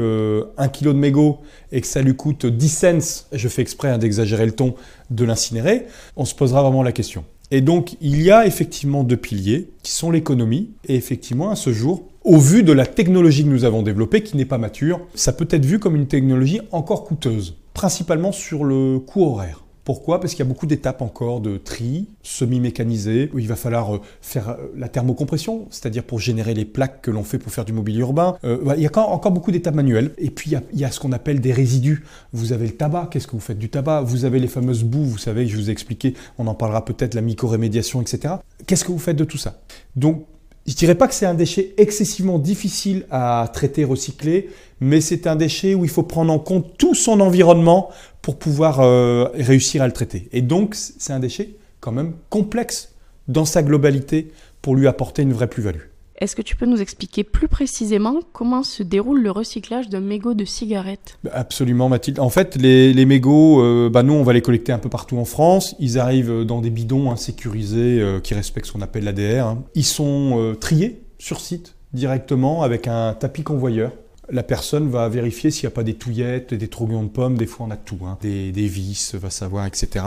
un 0.58 0.68
kilo 0.68 0.94
de 0.94 1.00
mégot 1.00 1.40
et 1.72 1.82
que 1.82 1.88
ça 1.88 2.02
lui 2.02 2.16
coûte 2.16 2.46
10 2.46 2.70
cents, 2.70 3.26
je 3.32 3.48
fais 3.48 3.62
exprès 3.62 3.90
hein, 3.90 3.98
d'exagérer 3.98 4.46
le 4.46 4.52
ton, 4.52 4.76
de 5.10 5.24
l'incinérer, 5.26 5.88
on 6.16 6.26
se 6.26 6.36
posera 6.36 6.62
vraiment 6.62 6.84
la 6.84 6.92
question. 6.92 7.24
Et 7.50 7.62
donc, 7.62 7.96
il 8.02 8.22
y 8.22 8.30
a 8.30 8.46
effectivement 8.46 9.04
deux 9.04 9.18
piliers 9.18 9.70
qui 9.82 9.92
sont 9.92 10.12
l'économie 10.12 10.72
et 10.86 10.96
effectivement, 10.96 11.50
à 11.50 11.56
ce 11.56 11.72
jour, 11.72 12.04
au 12.24 12.38
vu 12.38 12.64
de 12.64 12.74
la 12.74 12.86
technologie 12.86 13.46
que 13.46 13.50
nous 13.50 13.64
avons 13.64 13.84
développée, 13.84 14.22
qui 14.22 14.36
n'est 14.36 14.46
pas 14.46 14.58
mature, 14.58 15.00
ça 15.16 15.32
peut 15.32 15.48
être 15.50 15.66
vu 15.66 15.80
comme 15.80 15.96
une 15.96 16.08
technologie 16.08 16.60
encore 16.72 17.06
coûteuse, 17.06 17.56
principalement 17.74 18.34
sur 18.34 18.66
le 18.66 19.00
coût 19.00 19.24
horaire. 19.24 19.64
Pourquoi? 19.88 20.20
Parce 20.20 20.34
qu'il 20.34 20.44
y 20.44 20.46
a 20.46 20.50
beaucoup 20.50 20.66
d'étapes 20.66 21.02
encore 21.02 21.40
de 21.40 21.56
tri 21.56 22.10
semi-mécanisé, 22.22 23.32
où 23.34 23.40
il 23.40 23.48
va 23.48 23.56
falloir 23.56 23.96
euh, 23.96 24.02
faire 24.20 24.50
euh, 24.50 24.56
la 24.76 24.90
thermocompression, 24.90 25.66
c'est-à-dire 25.70 26.04
pour 26.04 26.20
générer 26.20 26.54
les 26.54 26.66
plaques 26.66 27.02
que 27.02 27.10
l'on 27.10 27.24
fait 27.24 27.38
pour 27.38 27.54
faire 27.54 27.64
du 27.64 27.72
mobilier 27.72 28.00
urbain. 28.00 28.36
Euh, 28.44 28.74
il 28.76 28.84
y 28.84 28.86
a 28.86 29.00
encore 29.00 29.32
beaucoup 29.32 29.50
d'étapes 29.50 29.76
manuelles. 29.76 30.12
Et 30.18 30.30
puis 30.30 30.52
il 30.52 30.78
y, 30.78 30.84
a, 30.84 30.92
ce 30.92 31.00
qu'on 31.00 31.14
appelle 31.14 31.40
des 31.40 31.54
résidus. 31.54 32.04
Vous 32.34 32.52
avez 32.52 32.66
le 32.66 32.74
tabac, 32.74 33.08
qu'est-ce 33.12 33.28
que 33.28 33.32
vous 33.32 33.40
faites 33.40 33.60
du 33.60 33.70
tabac? 33.70 34.02
Vous 34.02 34.26
avez 34.26 34.42
les 34.42 34.50
fameuses 34.50 34.84
boues, 34.84 35.06
vous 35.06 35.18
savez, 35.18 35.48
je 35.48 35.56
vous 35.56 35.70
ai 35.70 35.72
expliqué, 35.72 36.16
on 36.38 36.48
en 36.48 36.54
parlera 36.54 36.84
peut-être, 36.84 37.14
la 37.14 37.22
micro-rémédiation, 37.22 38.02
etc. 38.02 38.34
Qu'est-ce 38.66 38.84
que 38.84 38.92
vous 38.92 39.00
faites 39.00 39.16
de 39.16 39.24
tout 39.24 39.38
ça? 39.38 39.62
Donc 39.96 40.26
je 40.68 40.76
dirais 40.76 40.96
pas 40.96 41.08
que 41.08 41.14
c'est 41.14 41.26
un 41.26 41.34
déchet 41.34 41.74
excessivement 41.78 42.40
difficile 42.40 43.06
à 43.10 43.50
traiter, 43.54 43.86
recycler, 43.86 44.50
mais 44.82 45.00
c'est 45.00 45.26
un 45.26 45.38
déchet 45.38 45.76
où 45.76 45.86
il 45.86 45.90
faut 45.90 46.04
prendre 46.04 46.34
en 46.34 46.40
compte 46.40 46.78
tout 46.78 46.94
son 46.94 47.22
environnement 47.22 47.90
pour 48.28 48.38
pouvoir 48.38 48.82
euh, 48.82 49.30
réussir 49.36 49.82
à 49.82 49.88
le 49.88 49.94
traiter. 49.94 50.28
Et 50.34 50.42
donc, 50.42 50.76
c'est 50.76 51.14
un 51.14 51.20
déchet 51.20 51.56
quand 51.80 51.94
même 51.94 52.12
complexe 52.30 52.94
dans 53.30 53.46
sa 53.46 53.64
globalité 53.64 54.34
pour 54.62 54.76
lui 54.76 54.86
apporter 54.86 55.22
une 55.22 55.32
vraie 55.32 55.48
plus-value. 55.48 55.86
Est-ce 56.20 56.36
que 56.36 56.42
tu 56.42 56.58
peux 56.58 56.66
nous 56.66 56.82
expliquer 56.82 57.24
plus 57.24 57.48
précisément 57.48 58.20
comment 58.34 58.64
se 58.64 58.84
déroule 58.84 59.24
le 59.24 59.32
recyclage 59.32 59.88
d'un 59.88 60.02
mégot 60.02 60.34
de 60.34 60.44
cigarette? 60.44 61.18
Absolument, 61.32 61.88
Mathilde. 61.88 62.20
En 62.20 62.28
fait, 62.30 62.58
les, 62.58 63.06
mégots, 63.06 63.64
euh, 63.64 63.90
bah 63.90 64.04
nous, 64.04 64.16
on 64.16 64.24
va 64.24 64.34
les 64.34 64.42
collecter 64.42 64.74
un 64.74 64.80
peu 64.80 64.90
partout 64.90 65.18
en 65.18 65.24
France. 65.24 65.78
Ils 65.80 65.98
arrivent 65.98 66.44
dans 66.44 66.60
des 66.60 66.70
bidons 66.70 67.16
sécurisés 67.16 68.02
euh, 68.02 68.20
qui 68.20 68.34
respectent 68.34 68.68
ce 68.68 68.74
qu'on 68.74 68.82
appelle 68.82 69.06
l'ADR. 69.06 69.48
Hein. 69.48 69.64
Ils 69.74 69.86
sont 69.86 70.38
euh, 70.38 70.54
triés 70.54 71.02
sur 71.18 71.40
site 71.40 71.76
directement 71.94 72.62
avec 72.62 72.90
un 72.90 73.14
tapis 73.14 73.44
convoyeur 73.44 73.94
la 74.30 74.44
personne 74.44 74.90
va 74.90 75.08
vérifier 75.10 75.52
s'il 75.52 75.68
n'y 75.68 75.74
a 75.74 75.76
pas 75.76 75.84
des 75.84 75.94
touillettes, 75.94 76.54
des 76.54 76.68
troguons 76.68 77.04
de 77.04 77.10
pommes, 77.10 77.38
des 77.38 77.46
fois 77.46 77.66
on 77.68 77.72
a 77.72 77.78
tout, 77.78 78.00
hein. 78.06 78.18
des, 78.22 78.52
vis, 78.52 79.16
va 79.16 79.30
savoir, 79.30 79.66
etc. 79.66 80.06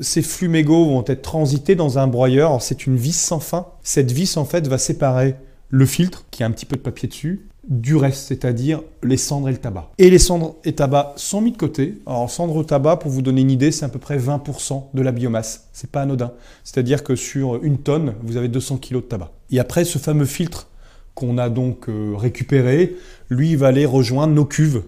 Ces 0.00 0.22
flux 0.22 0.48
mégots 0.48 0.86
vont 0.86 1.04
être 1.06 1.22
transités 1.22 1.74
dans 1.74 1.98
un 1.98 2.06
broyeur. 2.06 2.62
C'est 2.62 2.86
une 2.86 2.96
vis 2.96 3.18
sans 3.18 3.40
fin. 3.40 3.66
Cette 3.82 4.10
vis, 4.10 4.36
en 4.36 4.44
fait, 4.44 4.66
va 4.66 4.78
séparer 4.78 5.34
le 5.70 5.86
filtre, 5.86 6.24
qui 6.30 6.42
a 6.42 6.46
un 6.46 6.50
petit 6.50 6.66
peu 6.66 6.76
de 6.76 6.80
papier 6.80 7.08
dessus, 7.08 7.46
du 7.68 7.96
reste, 7.96 8.28
c'est-à-dire 8.28 8.80
les 9.02 9.18
cendres 9.18 9.50
et 9.50 9.52
le 9.52 9.58
tabac. 9.58 9.90
Et 9.98 10.08
les 10.08 10.18
cendres 10.18 10.56
et 10.64 10.72
tabac 10.72 11.12
sont 11.16 11.42
mis 11.42 11.52
de 11.52 11.58
côté. 11.58 11.98
Alors, 12.06 12.30
cendres 12.30 12.64
tabac, 12.64 12.96
pour 12.96 13.10
vous 13.10 13.20
donner 13.20 13.42
une 13.42 13.50
idée, 13.50 13.70
c'est 13.70 13.84
à 13.84 13.90
peu 13.90 13.98
près 13.98 14.16
20% 14.16 14.84
de 14.94 15.02
la 15.02 15.12
biomasse. 15.12 15.68
C'est 15.74 15.90
pas 15.90 16.02
anodin. 16.02 16.32
C'est-à-dire 16.64 17.04
que 17.04 17.14
sur 17.14 17.62
une 17.62 17.78
tonne, 17.78 18.14
vous 18.22 18.38
avez 18.38 18.48
200 18.48 18.78
kg 18.78 18.94
de 18.94 19.00
tabac. 19.00 19.32
Et 19.50 19.60
après, 19.60 19.84
ce 19.84 19.98
fameux 19.98 20.24
filtre 20.24 20.68
qu'on 21.14 21.36
a 21.36 21.50
donc 21.50 21.88
euh, 21.88 22.14
récupéré, 22.16 22.96
lui, 23.30 23.50
il 23.50 23.56
va 23.56 23.68
aller 23.68 23.86
rejoindre 23.86 24.34
nos 24.34 24.44
cuves. 24.44 24.82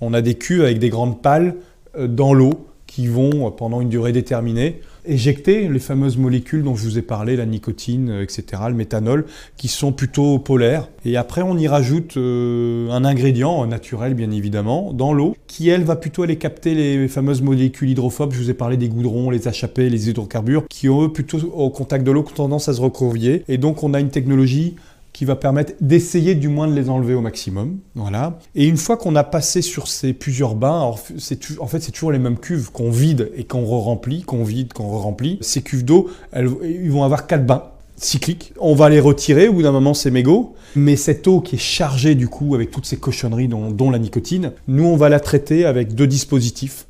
On 0.00 0.12
a 0.14 0.20
des 0.20 0.34
cuves 0.34 0.62
avec 0.62 0.78
des 0.78 0.90
grandes 0.90 1.22
pales 1.22 1.56
euh, 1.96 2.06
dans 2.06 2.34
l'eau 2.34 2.66
qui 2.86 3.08
vont, 3.08 3.50
pendant 3.50 3.80
une 3.80 3.88
durée 3.88 4.12
déterminée, 4.12 4.80
éjecter 5.04 5.68
les 5.68 5.78
fameuses 5.78 6.16
molécules 6.16 6.62
dont 6.62 6.76
je 6.76 6.84
vous 6.84 6.98
ai 6.98 7.02
parlé, 7.02 7.36
la 7.36 7.46
nicotine, 7.46 8.10
euh, 8.10 8.22
etc., 8.22 8.62
le 8.68 8.74
méthanol, 8.74 9.26
qui 9.56 9.68
sont 9.68 9.92
plutôt 9.92 10.38
polaires. 10.38 10.88
Et 11.04 11.16
après, 11.16 11.42
on 11.42 11.56
y 11.58 11.66
rajoute 11.68 12.16
euh, 12.16 12.90
un 12.90 13.04
ingrédient 13.04 13.66
naturel, 13.66 14.14
bien 14.14 14.30
évidemment, 14.30 14.92
dans 14.92 15.12
l'eau, 15.12 15.36
qui, 15.46 15.68
elle, 15.68 15.84
va 15.84 15.96
plutôt 15.96 16.22
aller 16.22 16.36
capter 16.36 16.74
les 16.74 17.08
fameuses 17.08 17.42
molécules 17.42 17.90
hydrophobes. 17.90 18.32
Je 18.32 18.38
vous 18.38 18.50
ai 18.50 18.54
parlé 18.54 18.76
des 18.76 18.88
goudrons, 18.88 19.30
les 19.30 19.48
HAP, 19.48 19.78
les 19.78 20.08
hydrocarbures, 20.08 20.66
qui 20.68 20.88
ont, 20.88 21.04
eux, 21.04 21.12
plutôt 21.12 21.38
au 21.38 21.70
contact 21.70 22.04
de 22.04 22.10
l'eau, 22.12 22.22
tendance 22.22 22.68
à 22.68 22.74
se 22.74 22.80
recrovier. 22.80 23.42
Et 23.48 23.58
donc, 23.58 23.82
on 23.82 23.94
a 23.94 24.00
une 24.00 24.10
technologie 24.10 24.76
qui 25.16 25.24
va 25.24 25.34
permettre 25.34 25.72
d'essayer 25.80 26.34
du 26.34 26.48
moins 26.48 26.68
de 26.68 26.74
les 26.74 26.90
enlever 26.90 27.14
au 27.14 27.22
maximum. 27.22 27.78
Voilà. 27.94 28.38
Et 28.54 28.66
une 28.66 28.76
fois 28.76 28.98
qu'on 28.98 29.16
a 29.16 29.24
passé 29.24 29.62
sur 29.62 29.88
ces 29.88 30.12
plusieurs 30.12 30.54
bains, 30.54 30.92
c'est 31.16 31.58
en 31.58 31.66
fait 31.66 31.80
c'est 31.80 31.90
toujours 31.90 32.12
les 32.12 32.18
mêmes 32.18 32.36
cuves 32.36 32.70
qu'on 32.70 32.90
vide 32.90 33.30
et 33.34 33.44
qu'on 33.44 33.64
re-remplit, 33.64 34.24
qu'on 34.24 34.44
vide, 34.44 34.74
qu'on 34.74 34.88
re-remplit. 34.88 35.38
Ces 35.40 35.62
cuves 35.62 35.86
d'eau, 35.86 36.10
ils 36.34 36.90
vont 36.90 37.02
avoir 37.02 37.26
quatre 37.26 37.46
bains 37.46 37.62
cycliques. 37.96 38.52
On 38.60 38.74
va 38.74 38.90
les 38.90 39.00
retirer 39.00 39.48
au 39.48 39.54
bout 39.54 39.62
d'un 39.62 39.72
moment 39.72 39.94
ces 39.94 40.10
mégots, 40.10 40.54
mais 40.74 40.96
cette 40.96 41.26
eau 41.26 41.40
qui 41.40 41.54
est 41.54 41.58
chargée 41.58 42.14
du 42.14 42.28
coup 42.28 42.54
avec 42.54 42.70
toutes 42.70 42.84
ces 42.84 42.98
cochonneries 42.98 43.48
dont, 43.48 43.70
dont 43.70 43.90
la 43.90 43.98
nicotine, 43.98 44.52
nous 44.68 44.84
on 44.84 44.96
va 44.96 45.08
la 45.08 45.18
traiter 45.18 45.64
avec 45.64 45.94
deux 45.94 46.06
dispositifs 46.06 46.86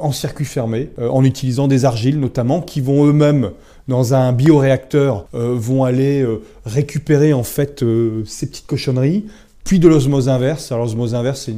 en 0.00 0.12
circuit 0.12 0.44
fermé, 0.44 0.90
euh, 0.98 1.08
en 1.08 1.24
utilisant 1.24 1.68
des 1.68 1.84
argiles 1.84 2.18
notamment, 2.18 2.60
qui 2.60 2.80
vont 2.80 3.06
eux-mêmes, 3.06 3.50
dans 3.88 4.14
un 4.14 4.32
bioréacteur, 4.32 5.26
euh, 5.34 5.54
vont 5.56 5.84
aller 5.84 6.24
récupérer 6.64 7.32
en 7.32 7.42
fait 7.42 7.84
ces 8.24 8.46
petites 8.46 8.66
cochonneries, 8.66 9.26
puis 9.64 9.78
de 9.78 9.88
l'osmose 9.88 10.28
inverse. 10.28 10.70
Alors 10.72 10.84
l'osmose 10.84 11.14
inverse, 11.14 11.50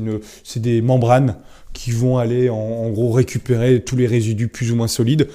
c'est 0.42 0.60
des 0.60 0.82
membranes 0.82 1.36
qui 1.74 1.90
vont 1.90 2.18
aller 2.18 2.48
en, 2.48 2.88
gros 2.90 3.10
récupérer 3.10 3.82
tous 3.82 3.96
les 3.96 4.06
résidus 4.06 4.48
plus 4.48 4.72
ou 4.72 4.76
moins 4.76 4.88
solides. 4.88 5.28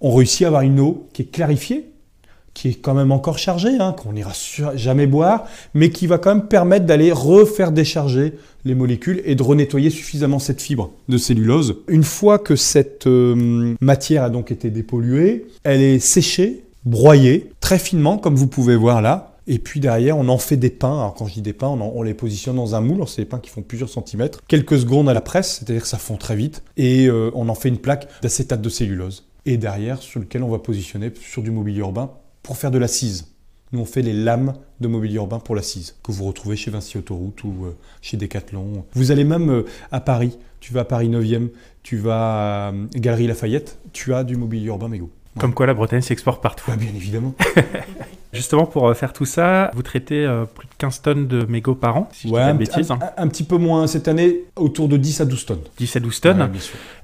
On 0.00 0.12
réussit 0.12 0.42
à 0.42 0.48
avoir 0.48 0.62
une 0.62 0.80
eau 0.80 1.06
qui 1.12 1.22
est 1.22 1.30
clarifiée, 1.30 1.91
qui 2.62 2.68
est 2.68 2.74
quand 2.74 2.94
même 2.94 3.10
encore 3.10 3.38
chargée, 3.38 3.76
hein, 3.80 3.92
qu'on 3.92 4.12
n'ira 4.12 4.30
jamais 4.76 5.08
boire, 5.08 5.46
mais 5.74 5.90
qui 5.90 6.06
va 6.06 6.18
quand 6.18 6.32
même 6.32 6.46
permettre 6.46 6.86
d'aller 6.86 7.10
refaire 7.10 7.72
décharger 7.72 8.34
les 8.64 8.76
molécules 8.76 9.20
et 9.24 9.34
de 9.34 9.42
renettoyer 9.42 9.90
suffisamment 9.90 10.38
cette 10.38 10.62
fibre 10.62 10.92
de 11.08 11.18
cellulose. 11.18 11.78
Une 11.88 12.04
fois 12.04 12.38
que 12.38 12.54
cette 12.54 13.08
euh, 13.08 13.74
matière 13.80 14.22
a 14.22 14.30
donc 14.30 14.52
été 14.52 14.70
dépolluée, 14.70 15.48
elle 15.64 15.82
est 15.82 15.98
séchée, 15.98 16.62
broyée 16.84 17.50
très 17.58 17.80
finement 17.80 18.16
comme 18.16 18.36
vous 18.36 18.46
pouvez 18.46 18.76
voir 18.76 19.02
là. 19.02 19.34
Et 19.48 19.58
puis 19.58 19.80
derrière, 19.80 20.16
on 20.16 20.28
en 20.28 20.38
fait 20.38 20.56
des 20.56 20.70
pains. 20.70 21.00
Alors 21.00 21.14
quand 21.14 21.26
je 21.26 21.34
dis 21.34 21.42
des 21.42 21.52
pains, 21.52 21.66
on, 21.66 22.02
les 22.04 22.14
positionne 22.14 22.54
dans 22.54 22.76
un 22.76 22.80
moule. 22.80 23.02
C'est 23.08 23.22
des 23.22 23.28
pains 23.28 23.40
qui 23.40 23.50
font 23.50 23.62
plusieurs 23.62 23.88
centimètres. 23.88 24.38
Quelques 24.46 24.78
secondes 24.78 25.08
à 25.08 25.14
la 25.14 25.20
presse, 25.20 25.56
c'est-à-dire 25.58 25.82
que 25.82 25.88
ça 25.88 25.98
fond 25.98 26.16
très 26.16 26.36
vite. 26.36 26.62
Et 26.76 27.08
euh, 27.08 27.32
on 27.34 27.48
en 27.48 27.56
fait 27.56 27.70
une 27.70 27.78
plaque 27.78 28.06
d'acétate 28.22 28.62
de 28.62 28.68
cellulose. 28.68 29.24
Et 29.46 29.56
derrière, 29.56 30.00
sur 30.00 30.20
lequel 30.20 30.44
on 30.44 30.48
va 30.48 30.60
positionner 30.60 31.10
sur 31.20 31.42
du 31.42 31.50
mobilier 31.50 31.80
urbain 31.80 32.12
pour 32.42 32.56
faire 32.56 32.70
de 32.70 32.78
l'assise. 32.78 33.28
Nous, 33.72 33.80
on 33.80 33.84
fait 33.86 34.02
les 34.02 34.12
lames 34.12 34.54
de 34.80 34.88
mobilier 34.88 35.16
urbain 35.16 35.38
pour 35.38 35.56
l'assise, 35.56 35.96
que 36.02 36.12
vous 36.12 36.24
retrouvez 36.24 36.56
chez 36.56 36.70
Vinci 36.70 36.98
Autoroute 36.98 37.42
ou 37.44 37.64
euh, 37.64 37.76
chez 38.02 38.18
Decathlon. 38.18 38.84
Vous 38.92 39.10
allez 39.10 39.24
même 39.24 39.50
euh, 39.50 39.66
à 39.90 40.00
Paris, 40.00 40.38
tu 40.60 40.74
vas 40.74 40.80
à 40.80 40.84
Paris 40.84 41.08
9e, 41.08 41.48
tu 41.82 41.96
vas 41.96 42.68
à 42.68 42.72
euh, 42.72 42.86
Galerie 42.94 43.26
Lafayette, 43.26 43.78
tu 43.94 44.12
as 44.12 44.24
du 44.24 44.36
mobilier 44.36 44.66
urbain 44.66 44.88
mégot. 44.88 45.10
Comme 45.38 45.54
quoi 45.54 45.66
la 45.66 45.72
Bretagne 45.72 46.02
s'exporte 46.02 46.42
partout. 46.42 46.70
bien 46.76 46.92
évidemment. 46.94 47.34
Justement, 48.32 48.64
pour 48.64 48.88
euh, 48.88 48.94
faire 48.94 49.12
tout 49.12 49.26
ça, 49.26 49.70
vous 49.74 49.82
traitez 49.82 50.24
euh, 50.24 50.46
plus 50.46 50.66
de 50.66 50.72
15 50.78 51.02
tonnes 51.02 51.26
de 51.26 51.44
mégots 51.44 51.74
par 51.74 51.98
an, 51.98 52.08
si 52.12 52.28
je 52.28 52.32
dis 52.32 52.32
pas 52.32 52.52
de 52.52 52.58
bêtises. 52.58 52.90
Un, 52.90 52.98
un, 53.18 53.28
petit 53.28 53.44
peu 53.44 53.58
moins 53.58 53.86
cette 53.86 54.08
année, 54.08 54.44
autour 54.56 54.88
de 54.88 54.96
10 54.96 55.20
à 55.20 55.24
12 55.26 55.46
tonnes. 55.46 55.60
10 55.76 55.96
à 55.96 56.00
12 56.00 56.20
tonnes 56.20 56.50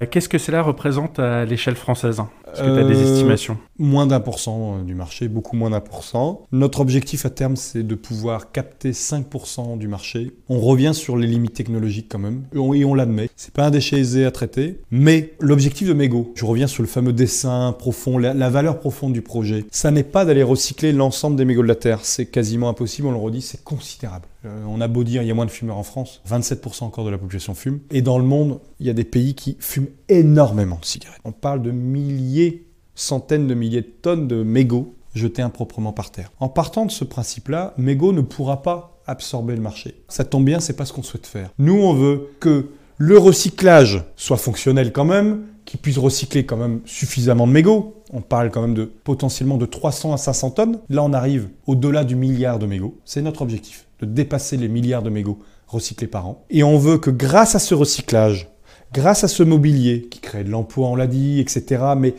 euh, 0.02 0.06
Qu'est-ce 0.10 0.28
que 0.28 0.38
cela 0.38 0.62
représente 0.62 1.18
à 1.18 1.44
l'échelle 1.44 1.76
française 1.76 2.22
Est-ce 2.52 2.62
que 2.62 2.66
tu 2.66 2.78
as 2.78 2.84
des 2.84 3.02
estimations? 3.02 3.58
Moins 3.78 4.06
d'un 4.06 4.20
pour 4.20 4.40
cent 4.40 4.78
du 4.78 4.94
marché, 4.94 5.28
beaucoup 5.28 5.54
moins 5.54 5.70
d'un 5.70 5.80
pour 5.80 6.02
cent. 6.02 6.46
Notre 6.50 6.80
objectif 6.80 7.26
à 7.26 7.30
terme, 7.30 7.56
c'est 7.56 7.82
de 7.82 7.94
pouvoir 7.94 8.50
capter 8.50 8.92
5% 8.92 9.76
du 9.76 9.86
marché. 9.86 10.32
On 10.48 10.60
revient 10.60 10.94
sur 10.94 11.18
les 11.18 11.26
limites 11.26 11.54
technologiques 11.54 12.06
quand 12.10 12.18
même, 12.18 12.44
et 12.54 12.84
on, 12.84 12.94
l'admet. 12.94 13.28
C'est 13.36 13.52
pas 13.52 13.66
un 13.66 13.70
déchet 13.70 13.98
aisé 13.98 14.24
à 14.24 14.30
traiter, 14.30 14.80
mais 14.90 15.34
l'objectif 15.40 15.86
de 15.88 15.92
mégots, 15.92 16.32
je 16.34 16.46
reviens 16.46 16.66
sur 16.66 16.82
le 16.82 16.88
fameux 16.88 17.12
dessin 17.12 17.74
profond, 17.78 18.16
la, 18.16 18.32
la 18.32 18.48
valeur 18.48 18.80
profonde 18.80 19.12
du 19.12 19.20
projet, 19.20 19.66
ça 19.70 19.90
n'est 19.90 20.02
pas 20.02 20.24
d'aller 20.24 20.42
recycler 20.42 20.92
l'ensemble 20.92 21.17
des 21.30 21.44
mégots 21.44 21.62
de 21.62 21.68
la 21.68 21.74
Terre. 21.74 22.00
C'est 22.02 22.26
quasiment 22.26 22.68
impossible, 22.68 23.08
on 23.08 23.12
le 23.12 23.16
redit, 23.16 23.42
c'est 23.42 23.62
considérable. 23.62 24.26
Euh, 24.44 24.62
on 24.68 24.80
a 24.80 24.88
beau 24.88 25.04
dire, 25.04 25.22
il 25.22 25.28
y 25.28 25.30
a 25.30 25.34
moins 25.34 25.46
de 25.46 25.50
fumeurs 25.50 25.76
en 25.76 25.82
France, 25.82 26.22
27% 26.28 26.84
encore 26.84 27.04
de 27.04 27.10
la 27.10 27.18
population 27.18 27.54
fume. 27.54 27.80
Et 27.90 28.02
dans 28.02 28.18
le 28.18 28.24
monde, 28.24 28.60
il 28.80 28.86
y 28.86 28.90
a 28.90 28.94
des 28.94 29.04
pays 29.04 29.34
qui 29.34 29.56
fument 29.60 29.88
énormément 30.08 30.78
de 30.80 30.84
cigarettes. 30.84 31.20
On 31.24 31.32
parle 31.32 31.62
de 31.62 31.70
milliers, 31.70 32.66
centaines 32.94 33.46
de 33.46 33.54
milliers 33.54 33.82
de 33.82 33.86
tonnes 33.86 34.28
de 34.28 34.42
mégots 34.42 34.94
jetés 35.14 35.42
improprement 35.42 35.92
par 35.92 36.10
terre. 36.10 36.30
En 36.40 36.48
partant 36.48 36.86
de 36.86 36.90
ce 36.90 37.04
principe-là, 37.04 37.74
mégot 37.76 38.12
ne 38.12 38.20
pourra 38.20 38.62
pas 38.62 39.00
absorber 39.06 39.54
le 39.54 39.62
marché. 39.62 40.02
Ça 40.08 40.24
tombe 40.24 40.44
bien, 40.44 40.60
c'est 40.60 40.76
pas 40.76 40.84
ce 40.84 40.92
qu'on 40.92 41.02
souhaite 41.02 41.26
faire. 41.26 41.50
Nous, 41.58 41.74
on 41.74 41.94
veut 41.94 42.28
que 42.40 42.70
le 42.98 43.18
recyclage 43.18 44.04
soit 44.16 44.36
fonctionnel 44.36 44.92
quand 44.92 45.04
même, 45.04 45.46
qu'il 45.68 45.78
puisse 45.78 45.98
recycler 45.98 46.46
quand 46.46 46.56
même 46.56 46.80
suffisamment 46.86 47.46
de 47.46 47.52
mégots, 47.52 48.02
on 48.10 48.22
parle 48.22 48.50
quand 48.50 48.62
même 48.62 48.72
de 48.72 48.84
potentiellement 48.84 49.58
de 49.58 49.66
300 49.66 50.14
à 50.14 50.16
500 50.16 50.50
tonnes. 50.52 50.78
Là, 50.88 51.02
on 51.02 51.12
arrive 51.12 51.50
au-delà 51.66 52.04
du 52.04 52.16
milliard 52.16 52.58
de 52.58 52.64
mégots. 52.64 52.96
C'est 53.04 53.20
notre 53.20 53.42
objectif, 53.42 53.86
de 54.00 54.06
dépasser 54.06 54.56
les 54.56 54.68
milliards 54.68 55.02
de 55.02 55.10
mégots 55.10 55.40
recyclés 55.66 56.06
par 56.06 56.26
an. 56.26 56.42
Et 56.48 56.62
on 56.62 56.78
veut 56.78 56.96
que 56.96 57.10
grâce 57.10 57.54
à 57.54 57.58
ce 57.58 57.74
recyclage, 57.74 58.48
grâce 58.94 59.24
à 59.24 59.28
ce 59.28 59.42
mobilier 59.42 60.08
qui 60.10 60.20
crée 60.20 60.42
de 60.42 60.48
l'emploi, 60.48 60.88
on 60.88 60.96
l'a 60.96 61.06
dit, 61.06 61.38
etc., 61.38 61.82
mais 61.98 62.14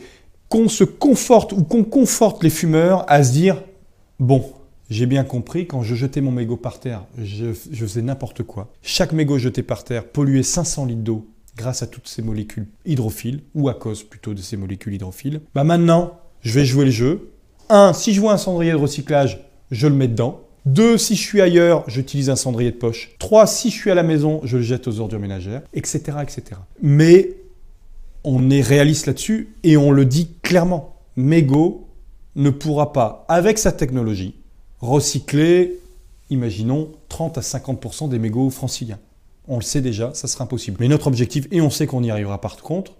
qu'on 0.48 0.68
se 0.68 0.84
conforte 0.84 1.50
ou 1.50 1.64
qu'on 1.64 1.82
conforte 1.82 2.44
les 2.44 2.50
fumeurs 2.50 3.04
à 3.08 3.24
se 3.24 3.32
dire, 3.32 3.64
bon, 4.20 4.44
j'ai 4.90 5.06
bien 5.06 5.24
compris, 5.24 5.66
quand 5.66 5.82
je 5.82 5.96
jetais 5.96 6.20
mon 6.20 6.30
mégot 6.30 6.56
par 6.56 6.78
terre, 6.78 7.04
je, 7.18 7.46
je 7.46 7.84
faisais 7.84 8.02
n'importe 8.02 8.44
quoi. 8.44 8.70
Chaque 8.80 9.12
mégot 9.12 9.38
jeté 9.38 9.64
par 9.64 9.82
terre 9.82 10.04
polluait 10.06 10.44
500 10.44 10.84
litres 10.84 11.02
d'eau 11.02 11.26
grâce 11.56 11.82
à 11.82 11.86
toutes 11.86 12.08
ces 12.08 12.22
molécules 12.22 12.66
hydrophiles, 12.86 13.42
ou 13.54 13.68
à 13.68 13.74
cause 13.74 14.02
plutôt 14.02 14.34
de 14.34 14.40
ces 14.40 14.56
molécules 14.56 14.94
hydrophiles. 14.94 15.40
Bah 15.54 15.64
maintenant, 15.64 16.18
je 16.42 16.52
vais 16.52 16.64
jouer 16.64 16.86
le 16.86 16.90
jeu. 16.90 17.32
1. 17.68 17.92
Si 17.92 18.14
je 18.14 18.20
vois 18.20 18.32
un 18.32 18.38
cendrier 18.38 18.72
de 18.72 18.76
recyclage, 18.76 19.40
je 19.70 19.86
le 19.86 19.94
mets 19.94 20.08
dedans. 20.08 20.40
2. 20.66 20.98
Si 20.98 21.16
je 21.16 21.22
suis 21.22 21.40
ailleurs, 21.40 21.84
j'utilise 21.88 22.30
un 22.30 22.36
cendrier 22.36 22.70
de 22.70 22.76
poche. 22.76 23.14
3. 23.18 23.46
Si 23.46 23.70
je 23.70 23.74
suis 23.74 23.90
à 23.90 23.94
la 23.94 24.02
maison, 24.02 24.40
je 24.44 24.56
le 24.56 24.62
jette 24.62 24.88
aux 24.88 25.00
ordures 25.00 25.20
ménagères, 25.20 25.62
etc. 25.72 26.18
etc. 26.22 26.60
Mais 26.82 27.36
on 28.24 28.50
est 28.50 28.60
réaliste 28.60 29.06
là-dessus 29.06 29.54
et 29.62 29.76
on 29.76 29.90
le 29.90 30.04
dit 30.04 30.30
clairement. 30.42 30.96
Mego 31.16 31.88
ne 32.36 32.50
pourra 32.50 32.92
pas, 32.92 33.24
avec 33.28 33.58
sa 33.58 33.72
technologie, 33.72 34.34
recycler, 34.80 35.78
imaginons, 36.30 36.90
30 37.08 37.38
à 37.38 37.40
50% 37.40 38.08
des 38.08 38.18
mégots 38.18 38.50
franciliens. 38.50 38.98
On 39.48 39.56
le 39.56 39.62
sait 39.62 39.80
déjà, 39.80 40.12
ça 40.14 40.28
sera 40.28 40.44
impossible. 40.44 40.76
Mais 40.80 40.88
notre 40.88 41.06
objectif, 41.06 41.46
et 41.50 41.60
on 41.60 41.70
sait 41.70 41.86
qu'on 41.86 42.02
y 42.02 42.10
arrivera 42.10 42.40
par 42.40 42.56
contre, 42.56 42.92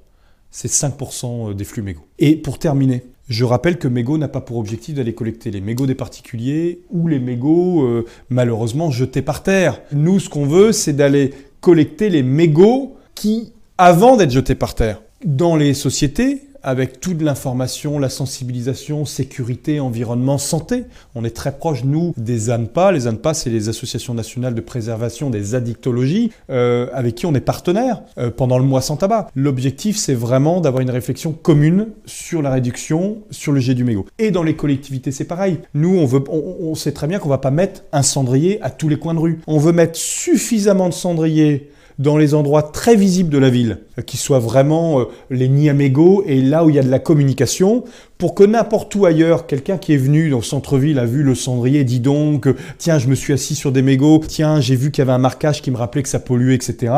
c'est 0.50 0.70
5% 0.70 1.50
euh, 1.50 1.54
des 1.54 1.64
flux 1.64 1.82
mégots. 1.82 2.06
Et 2.18 2.36
pour 2.36 2.58
terminer, 2.58 3.04
je 3.28 3.44
rappelle 3.44 3.78
que 3.78 3.86
Mégot 3.86 4.18
n'a 4.18 4.26
pas 4.26 4.40
pour 4.40 4.58
objectif 4.58 4.96
d'aller 4.96 5.14
collecter 5.14 5.52
les 5.52 5.60
mégots 5.60 5.86
des 5.86 5.94
particuliers 5.94 6.82
ou 6.90 7.06
les 7.06 7.20
mégots 7.20 7.84
euh, 7.84 8.04
malheureusement 8.28 8.90
jetés 8.90 9.22
par 9.22 9.44
terre. 9.44 9.80
Nous, 9.92 10.18
ce 10.18 10.28
qu'on 10.28 10.46
veut, 10.46 10.72
c'est 10.72 10.92
d'aller 10.92 11.32
collecter 11.60 12.10
les 12.10 12.24
mégots 12.24 12.96
qui, 13.14 13.52
avant 13.78 14.16
d'être 14.16 14.32
jetés 14.32 14.56
par 14.56 14.74
terre, 14.74 15.00
dans 15.24 15.54
les 15.54 15.74
sociétés, 15.74 16.42
avec 16.62 17.00
toute 17.00 17.22
l'information, 17.22 17.98
la 17.98 18.08
sensibilisation, 18.08 19.04
sécurité, 19.04 19.80
environnement, 19.80 20.38
santé. 20.38 20.84
On 21.14 21.24
est 21.24 21.34
très 21.34 21.56
proche, 21.56 21.84
nous, 21.84 22.12
des 22.16 22.50
ANPA. 22.50 22.92
Les 22.92 23.06
ANPA, 23.06 23.34
c'est 23.34 23.50
les 23.50 23.68
associations 23.68 24.14
nationales 24.14 24.54
de 24.54 24.60
préservation 24.60 25.30
des 25.30 25.54
addictologies, 25.54 26.30
euh, 26.50 26.88
avec 26.92 27.14
qui 27.14 27.26
on 27.26 27.34
est 27.34 27.40
partenaire 27.40 28.02
euh, 28.18 28.30
pendant 28.30 28.58
le 28.58 28.64
mois 28.64 28.80
sans 28.80 28.96
tabac. 28.96 29.28
L'objectif, 29.34 29.96
c'est 29.96 30.14
vraiment 30.14 30.60
d'avoir 30.60 30.82
une 30.82 30.90
réflexion 30.90 31.32
commune 31.32 31.88
sur 32.06 32.42
la 32.42 32.50
réduction, 32.50 33.18
sur 33.30 33.52
le 33.52 33.60
jet 33.60 33.74
du 33.74 33.84
mégot. 33.84 34.06
Et 34.18 34.30
dans 34.30 34.42
les 34.42 34.56
collectivités, 34.56 35.12
c'est 35.12 35.24
pareil. 35.24 35.58
Nous, 35.74 35.96
on, 35.96 36.06
veut, 36.06 36.22
on, 36.28 36.56
on 36.60 36.74
sait 36.74 36.92
très 36.92 37.06
bien 37.06 37.18
qu'on 37.18 37.28
va 37.28 37.38
pas 37.38 37.50
mettre 37.50 37.84
un 37.92 38.02
cendrier 38.02 38.60
à 38.62 38.70
tous 38.70 38.88
les 38.88 38.98
coins 38.98 39.14
de 39.14 39.20
rue. 39.20 39.40
On 39.46 39.58
veut 39.58 39.72
mettre 39.72 39.98
suffisamment 39.98 40.88
de 40.88 40.94
cendriers 40.94 41.70
dans 42.00 42.16
les 42.16 42.32
endroits 42.34 42.62
très 42.62 42.96
visibles 42.96 43.28
de 43.28 43.36
la 43.36 43.50
ville, 43.50 43.78
qui 44.06 44.16
soient 44.16 44.38
vraiment 44.38 45.00
euh, 45.00 45.04
les 45.28 45.48
mégots 45.48 46.24
et 46.26 46.40
là 46.40 46.64
où 46.64 46.70
il 46.70 46.76
y 46.76 46.78
a 46.78 46.82
de 46.82 46.90
la 46.90 46.98
communication, 46.98 47.84
pour 48.16 48.34
que 48.34 48.42
n'importe 48.42 48.94
où 48.94 49.04
ailleurs, 49.04 49.46
quelqu'un 49.46 49.76
qui 49.76 49.92
est 49.92 49.98
venu 49.98 50.30
dans 50.30 50.38
le 50.38 50.42
centre-ville 50.42 50.98
a 50.98 51.04
vu 51.04 51.22
le 51.22 51.34
cendrier, 51.34 51.84
dit 51.84 52.00
donc, 52.00 52.46
euh, 52.46 52.56
tiens, 52.78 52.98
je 52.98 53.06
me 53.06 53.14
suis 53.14 53.34
assis 53.34 53.54
sur 53.54 53.70
des 53.70 53.82
mégots, 53.82 54.22
tiens, 54.26 54.62
j'ai 54.62 54.76
vu 54.76 54.90
qu'il 54.90 55.02
y 55.02 55.06
avait 55.06 55.12
un 55.12 55.18
marquage 55.18 55.60
qui 55.60 55.70
me 55.70 55.76
rappelait 55.76 56.02
que 56.02 56.08
ça 56.08 56.20
polluait, 56.20 56.54
etc. 56.54 56.92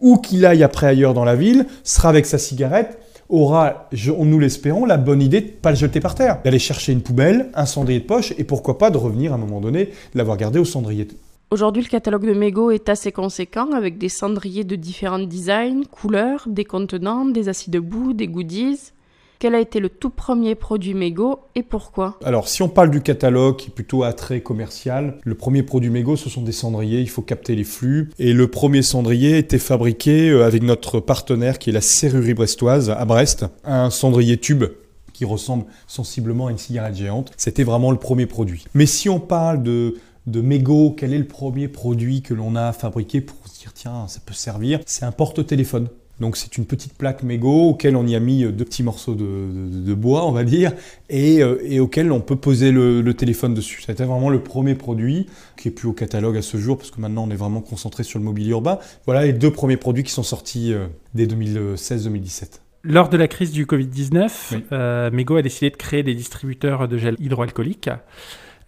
Ou 0.00 0.16
qu'il 0.16 0.46
aille 0.46 0.62
après 0.62 0.86
ailleurs 0.86 1.12
dans 1.12 1.26
la 1.26 1.36
ville, 1.36 1.66
sera 1.84 2.08
avec 2.08 2.24
sa 2.24 2.38
cigarette, 2.38 2.98
aura, 3.28 3.90
nous 4.08 4.38
l'espérons, 4.38 4.86
la 4.86 4.96
bonne 4.96 5.20
idée 5.20 5.42
de 5.42 5.46
ne 5.48 5.50
pas 5.50 5.70
le 5.70 5.76
jeter 5.76 6.00
par 6.00 6.14
terre, 6.14 6.38
d'aller 6.42 6.58
chercher 6.58 6.92
une 6.92 7.02
poubelle, 7.02 7.50
un 7.52 7.66
cendrier 7.66 8.00
de 8.00 8.06
poche, 8.06 8.32
et 8.38 8.44
pourquoi 8.44 8.78
pas 8.78 8.88
de 8.90 8.96
revenir 8.96 9.32
à 9.32 9.34
un 9.34 9.38
moment 9.38 9.60
donné, 9.60 9.84
de 9.84 10.18
l'avoir 10.18 10.38
gardé 10.38 10.58
au 10.58 10.64
cendrier 10.64 11.06
Aujourd'hui, 11.52 11.82
le 11.82 11.88
catalogue 11.88 12.28
de 12.28 12.32
Mego 12.32 12.70
est 12.70 12.88
assez 12.88 13.10
conséquent 13.10 13.72
avec 13.72 13.98
des 13.98 14.08
cendriers 14.08 14.62
de 14.62 14.76
différents 14.76 15.18
designs, 15.18 15.82
couleurs, 15.90 16.44
des 16.46 16.64
contenants, 16.64 17.24
des 17.24 17.48
assis 17.48 17.70
debout, 17.70 18.12
des 18.12 18.28
goodies. 18.28 18.92
Quel 19.40 19.56
a 19.56 19.60
été 19.60 19.80
le 19.80 19.88
tout 19.88 20.10
premier 20.10 20.54
produit 20.54 20.94
Mego 20.94 21.40
et 21.56 21.64
pourquoi? 21.64 22.20
Alors, 22.24 22.46
si 22.46 22.62
on 22.62 22.68
parle 22.68 22.90
du 22.90 23.00
catalogue 23.00 23.56
qui 23.56 23.70
est 23.70 23.74
plutôt 23.74 24.04
attrait 24.04 24.42
commercial, 24.42 25.18
le 25.24 25.34
premier 25.34 25.64
produit 25.64 25.90
Mego, 25.90 26.14
ce 26.14 26.30
sont 26.30 26.42
des 26.42 26.52
cendriers. 26.52 27.00
Il 27.00 27.10
faut 27.10 27.22
capter 27.22 27.56
les 27.56 27.64
flux. 27.64 28.10
Et 28.20 28.32
le 28.32 28.46
premier 28.46 28.82
cendrier 28.82 29.36
était 29.36 29.58
fabriqué 29.58 30.30
euh, 30.30 30.46
avec 30.46 30.62
notre 30.62 31.00
partenaire 31.00 31.58
qui 31.58 31.70
est 31.70 31.72
la 31.72 31.80
Serrurerie 31.80 32.34
Brestoise 32.34 32.90
à 32.90 33.04
Brest, 33.04 33.46
un 33.64 33.90
cendrier 33.90 34.36
tube 34.36 34.66
qui 35.12 35.24
ressemble 35.24 35.64
sensiblement 35.88 36.46
à 36.46 36.50
une 36.52 36.58
cigarette 36.58 36.94
géante. 36.94 37.32
C'était 37.36 37.64
vraiment 37.64 37.90
le 37.90 37.98
premier 37.98 38.26
produit. 38.26 38.64
Mais 38.72 38.86
si 38.86 39.08
on 39.08 39.18
parle 39.18 39.62
de 39.62 39.96
de 40.30 40.40
mégots, 40.40 40.94
quel 40.96 41.12
est 41.12 41.18
le 41.18 41.26
premier 41.26 41.68
produit 41.68 42.22
que 42.22 42.34
l'on 42.34 42.56
a 42.56 42.72
fabriqué 42.72 43.20
pour 43.20 43.36
se 43.46 43.60
dire 43.60 43.72
tiens, 43.72 44.06
ça 44.08 44.20
peut 44.24 44.34
servir 44.34 44.80
C'est 44.86 45.04
un 45.04 45.12
porte-téléphone. 45.12 45.88
Donc 46.20 46.36
c'est 46.36 46.58
une 46.58 46.66
petite 46.66 46.92
plaque 46.94 47.22
mégot 47.22 47.70
auquel 47.70 47.96
on 47.96 48.06
y 48.06 48.14
a 48.14 48.20
mis 48.20 48.44
deux 48.44 48.64
petits 48.64 48.82
morceaux 48.82 49.14
de, 49.14 49.94
bois, 49.94 50.26
on 50.26 50.32
va 50.32 50.44
dire, 50.44 50.72
et, 51.08 51.42
euh, 51.42 51.80
auquel 51.80 52.12
on 52.12 52.20
peut 52.20 52.36
poser 52.36 52.72
le, 52.72 53.14
téléphone 53.14 53.54
dessus. 53.54 53.82
C'était 53.84 54.04
vraiment 54.04 54.28
le 54.28 54.42
premier 54.42 54.74
produit 54.74 55.26
qui 55.56 55.68
est 55.68 55.70
plus 55.70 55.88
au 55.88 55.92
catalogue 55.92 56.36
à 56.36 56.42
ce 56.42 56.58
jour, 56.58 56.76
parce 56.76 56.90
que 56.90 57.00
maintenant 57.00 57.24
on 57.26 57.30
est 57.30 57.36
vraiment 57.36 57.62
concentré 57.62 58.04
sur 58.04 58.18
le 58.18 58.24
mobilier 58.24 58.50
urbain. 58.50 58.78
Voilà 59.06 59.24
les 59.24 59.32
deux 59.32 59.50
premiers 59.50 59.78
produits 59.78 60.04
qui 60.04 60.12
sont 60.12 60.22
sortis 60.22 60.72
euh, 60.72 60.86
dès 61.14 61.26
2016-2017. 61.26 62.60
Lors 62.82 63.08
de 63.08 63.16
la 63.16 63.28
crise 63.28 63.50
du 63.50 63.66
Covid-19, 63.66 64.62
euh, 64.72 65.10
Mego 65.10 65.36
a 65.36 65.42
décidé 65.42 65.70
de 65.70 65.76
créer 65.76 66.02
des 66.02 66.14
distributeurs 66.14 66.86
de 66.88 66.96
gel 66.96 67.16
hydroalcoolique. 67.18 67.90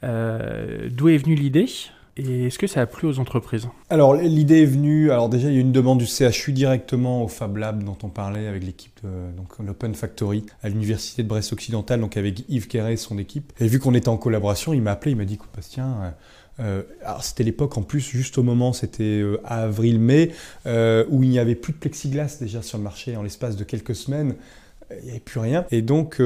Euh, 0.05 0.89
d'où 0.91 1.09
est 1.09 1.19
venue 1.19 1.35
l'idée 1.35 1.67
et 2.19 2.49
est-ce 2.49 2.59
que 2.59 2.67
ça 2.67 2.83
a 2.83 2.87
plu 2.87 3.09
aux 3.09 3.19
entreprises? 3.19 3.69
Alors 3.89 4.15
l'idée 4.15 4.63
est 4.63 4.67
venue, 4.67 5.11
alors 5.11 5.31
déjà 5.31 5.49
il 5.49 5.55
y 5.55 5.57
a 5.57 5.61
une 5.61 5.73
demande 5.73 5.99
du 5.99 6.07
CHU 6.07 6.53
directement 6.53 7.25
au 7.25 7.29
Fab 7.29 7.57
Lab 7.57 7.83
dont 7.85 7.97
on 8.03 8.11
parlait 8.11 8.47
avec 8.47 8.65
l'équipe 8.65 9.01
donc 9.03 9.59
l'Open 9.59 9.95
Factory 9.95 10.45
à 10.63 10.69
l'université 10.69 11.23
de 11.23 11.29
Brest 11.29 11.55
Occidental, 11.55 12.01
donc 12.01 12.19
avec 12.19 12.45
Yves 12.51 12.69
Quéret 12.69 12.93
et 12.93 12.97
son 12.99 13.17
équipe. 13.17 13.51
Et 13.61 13.67
vu 13.67 13.79
qu'on 13.79 13.95
était 13.95 14.11
en 14.11 14.19
collaboration, 14.19 14.75
il 14.75 14.83
m'a 14.83 14.93
appelé, 14.93 15.13
il 15.13 15.17
m'a 15.17 15.25
dit 15.25 15.35
écoute 15.35 15.49
Bastien, 15.57 16.15
euh, 16.61 16.83
euh, 17.07 17.13
c'était 17.23 17.45
l'époque 17.45 17.79
en 17.79 17.83
plus, 17.83 18.01
juste 18.01 18.37
au 18.37 18.43
moment, 18.43 18.75
c'était 18.75 19.25
avril-mai, 19.45 20.33
où 20.67 21.23
il 21.23 21.31
n'y 21.31 21.39
avait 21.39 21.55
plus 21.55 21.73
de 21.73 21.79
plexiglas 21.79 22.37
déjà 22.39 22.61
sur 22.61 22.77
le 22.77 22.85
marché 22.85 23.17
en 23.17 23.23
l'espace 23.23 23.57
de 23.57 23.65
quelques 23.65 23.97
semaines, 23.97 24.35
il 24.91 25.05
n'y 25.05 25.11
avait 25.13 25.21
plus 25.21 25.41
rien. 25.41 25.65
Et 25.71 25.81
donc 25.81 26.21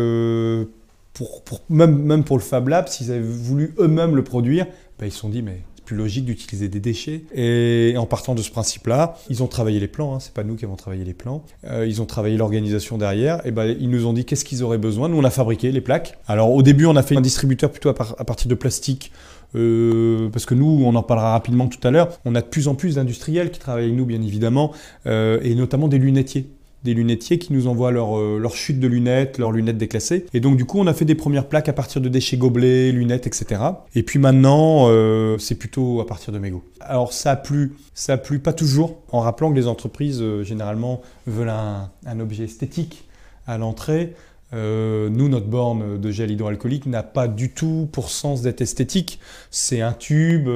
pour, 1.17 1.62
même, 1.71 2.03
même, 2.03 2.25
pour 2.25 2.37
le 2.37 2.43
Fab 2.43 2.69
Lab, 2.69 2.89
s'ils 2.89 3.11
avaient 3.11 3.21
voulu 3.21 3.75
eux-mêmes 3.79 4.14
le 4.14 4.23
produire, 4.23 4.67
ben, 4.99 5.07
ils 5.07 5.12
se 5.12 5.19
sont 5.19 5.31
dit, 5.31 5.41
mais 5.41 5.62
c'est 5.75 5.85
plus 5.85 5.97
logique 5.97 6.27
d'utiliser 6.27 6.69
des 6.69 6.81
déchets. 6.81 7.23
Et 7.35 7.95
en 7.97 8.05
partant 8.05 8.35
de 8.35 8.43
ce 8.43 8.51
principe-là, 8.51 9.17
ils 9.31 9.43
ont 9.43 9.47
travaillé 9.47 9.81
les 9.81 9.89
plans, 9.89 10.14
hein, 10.14 10.21
c'est 10.21 10.35
pas 10.35 10.45
nous 10.45 10.57
qui 10.57 10.67
avons 10.67 10.77
travaillé 10.77 11.05
les 11.05 11.14
plans, 11.14 11.43
euh, 11.64 11.87
ils 11.87 12.03
ont 12.03 12.07
travaillé 12.07 12.37
l'organisation 12.37 12.99
derrière, 12.99 13.45
et 13.47 13.51
ben, 13.51 13.75
ils 13.81 13.89
nous 13.89 14.07
ont 14.07 14.12
dit 14.12 14.27
qu'est-ce 14.27 14.45
qu'ils 14.45 14.62
auraient 14.62 14.79
besoin. 14.79 15.09
Nous, 15.09 15.17
on 15.17 15.25
a 15.25 15.31
fabriqué 15.31 15.73
les 15.73 15.81
plaques. 15.81 16.19
Alors 16.27 16.53
au 16.53 16.62
début, 16.62 16.85
on 16.85 16.97
a 16.97 17.03
fait 17.03 17.17
un 17.17 17.23
distributeur 17.23 17.71
plutôt 17.71 17.89
à, 17.89 17.95
partir 17.95 18.49
de 18.49 18.55
plastique. 18.55 19.11
Euh, 19.55 20.29
parce 20.31 20.45
que 20.45 20.55
nous, 20.55 20.83
on 20.85 20.95
en 20.97 21.03
parlera 21.03 21.31
rapidement 21.33 21.69
tout 21.69 21.87
à 21.87 21.91
l'heure, 21.91 22.19
on 22.27 22.35
a 22.35 22.43
de 22.43 22.47
plus 22.47 22.69
en 22.69 22.75
plus 22.75 22.97
d'industriels 22.97 23.51
qui 23.51 23.61
travaillent 23.61 23.85
avec 23.85 23.97
nous, 23.97 24.05
bien 24.05 24.21
évidemment, 24.21 24.73
euh, 25.07 25.39
et 25.43 25.55
notamment 25.55 25.89
des 25.89 25.99
lunetiers 25.99 26.51
des 26.95 27.16
qui 27.16 27.53
nous 27.53 27.66
envoient 27.66 27.91
leur, 27.91 28.18
euh, 28.18 28.39
leur, 28.39 28.55
chute 28.55 28.78
de 28.78 28.87
lunettes, 28.87 29.39
leurs 29.39 29.53
lunettes 29.53 29.78
déclassées. 29.78 30.26
Et 30.32 30.41
donc 30.41 30.57
du 30.57 30.64
coup, 30.64 30.78
on 30.78 30.87
a 30.87 30.95
fait 30.95 31.05
des 31.05 31.14
premières 31.14 31.49
plaques 31.49 31.68
à 31.68 31.72
partir 31.72 32.01
de 32.01 32.09
déchets 32.09 32.37
gobelets, 32.37 32.93
lunettes, 32.93 33.26
etc. 33.26 33.61
Et 33.95 34.03
puis 34.03 34.18
maintenant, 34.18 34.87
euh, 34.89 35.37
c'est 35.39 35.57
plutôt 35.57 36.01
à 36.01 36.07
partir 36.07 36.32
de 36.32 36.39
mégots. 36.39 36.64
Alors 36.80 37.12
ça 37.12 37.32
a 37.32 37.37
plu, 37.37 37.74
ça 37.95 38.14
a 38.14 38.16
plu 38.18 38.39
pas 38.39 38.53
toujours, 38.53 38.99
en 39.11 39.20
rappelant 39.20 39.51
que 39.51 39.57
les 39.57 39.66
entreprises 39.66 40.20
euh, 40.22 40.45
généralement 40.45 41.03
veulent 41.26 41.51
un, 41.51 42.20
objet 42.20 42.45
esthétique 42.45 43.05
à 43.47 43.59
l'entrée. 43.59 44.14
nous, 44.53 45.28
notre 45.28 45.47
borne 45.47 46.01
de 46.01 46.11
gel 46.11 46.30
hydroalcoolique 46.30 46.87
n'a 46.87 47.03
pas 47.03 47.28
du 47.28 47.51
tout 47.51 47.89
pour 47.93 48.11
sens 48.11 48.43
d'être 48.43 48.62
esthétique. 48.62 49.18
C'est 49.51 49.82
un 49.82 49.93
tube 49.93 50.49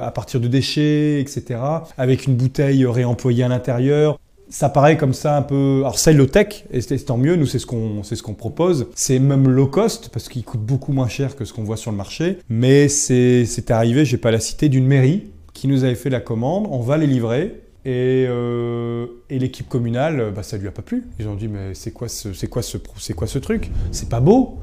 à 0.00 0.10
partir 0.12 0.38
de 0.38 0.46
déchets, 0.48 1.20
etc. 1.20 1.60
Avec 1.96 2.26
une 2.26 2.36
bouteille 2.36 2.86
réemployée 2.86 3.42
à 3.42 3.48
l'intérieur 3.48 4.18
ça 4.50 4.68
paraît 4.68 4.96
comme 4.96 5.14
ça 5.14 5.36
un 5.36 5.42
peu. 5.42 5.80
Alors, 5.80 5.98
c'est 5.98 6.12
low 6.12 6.26
tech, 6.26 6.64
et 6.70 6.80
c'est 6.80 6.98
tant 6.98 7.16
mieux, 7.16 7.36
nous, 7.36 7.46
c'est 7.46 7.58
ce 7.58 7.66
qu'on 7.66 8.02
ce 8.02 8.22
qu'on 8.22 8.34
propose. 8.34 8.86
C'est 8.94 9.18
même 9.18 9.48
low 9.48 9.66
cost, 9.66 10.08
parce 10.10 10.28
qu'il 10.28 10.44
coûte 10.44 10.60
beaucoup 10.60 10.92
moins 10.92 11.08
cher 11.08 11.36
que 11.36 11.44
ce 11.44 11.52
qu'on 11.52 11.64
voit 11.64 11.76
sur 11.76 11.90
le 11.90 11.96
marché. 11.96 12.38
Mais 12.48 12.88
c'est 12.88 13.70
arrivé, 13.70 14.04
je 14.04 14.12
vais 14.12 14.20
pas 14.20 14.30
la 14.30 14.40
citer, 14.40 14.68
d'une 14.68 14.86
mairie 14.86 15.30
qui 15.52 15.68
nous 15.68 15.84
avait 15.84 15.94
fait 15.94 16.10
la 16.10 16.20
commande. 16.20 16.66
On 16.70 16.80
va 16.80 16.96
les 16.96 17.06
livrer. 17.06 17.62
Et, 17.84 18.26
euh, 18.28 19.06
et 19.30 19.38
l'équipe 19.38 19.68
communale, 19.68 20.32
bah, 20.34 20.42
ça 20.42 20.58
lui 20.58 20.68
a 20.68 20.72
pas 20.72 20.82
plu. 20.82 21.04
Ils 21.18 21.28
ont 21.28 21.36
dit, 21.36 21.48
mais 21.48 21.74
c'est 21.74 21.92
quoi 21.92 22.08
ce, 22.08 22.34
c'est 22.34 22.48
quoi 22.48 22.60
ce, 22.60 22.76
c'est 22.98 23.14
quoi 23.14 23.26
ce 23.26 23.38
truc? 23.38 23.70
C'est 23.92 24.08
pas 24.10 24.20
beau. 24.20 24.58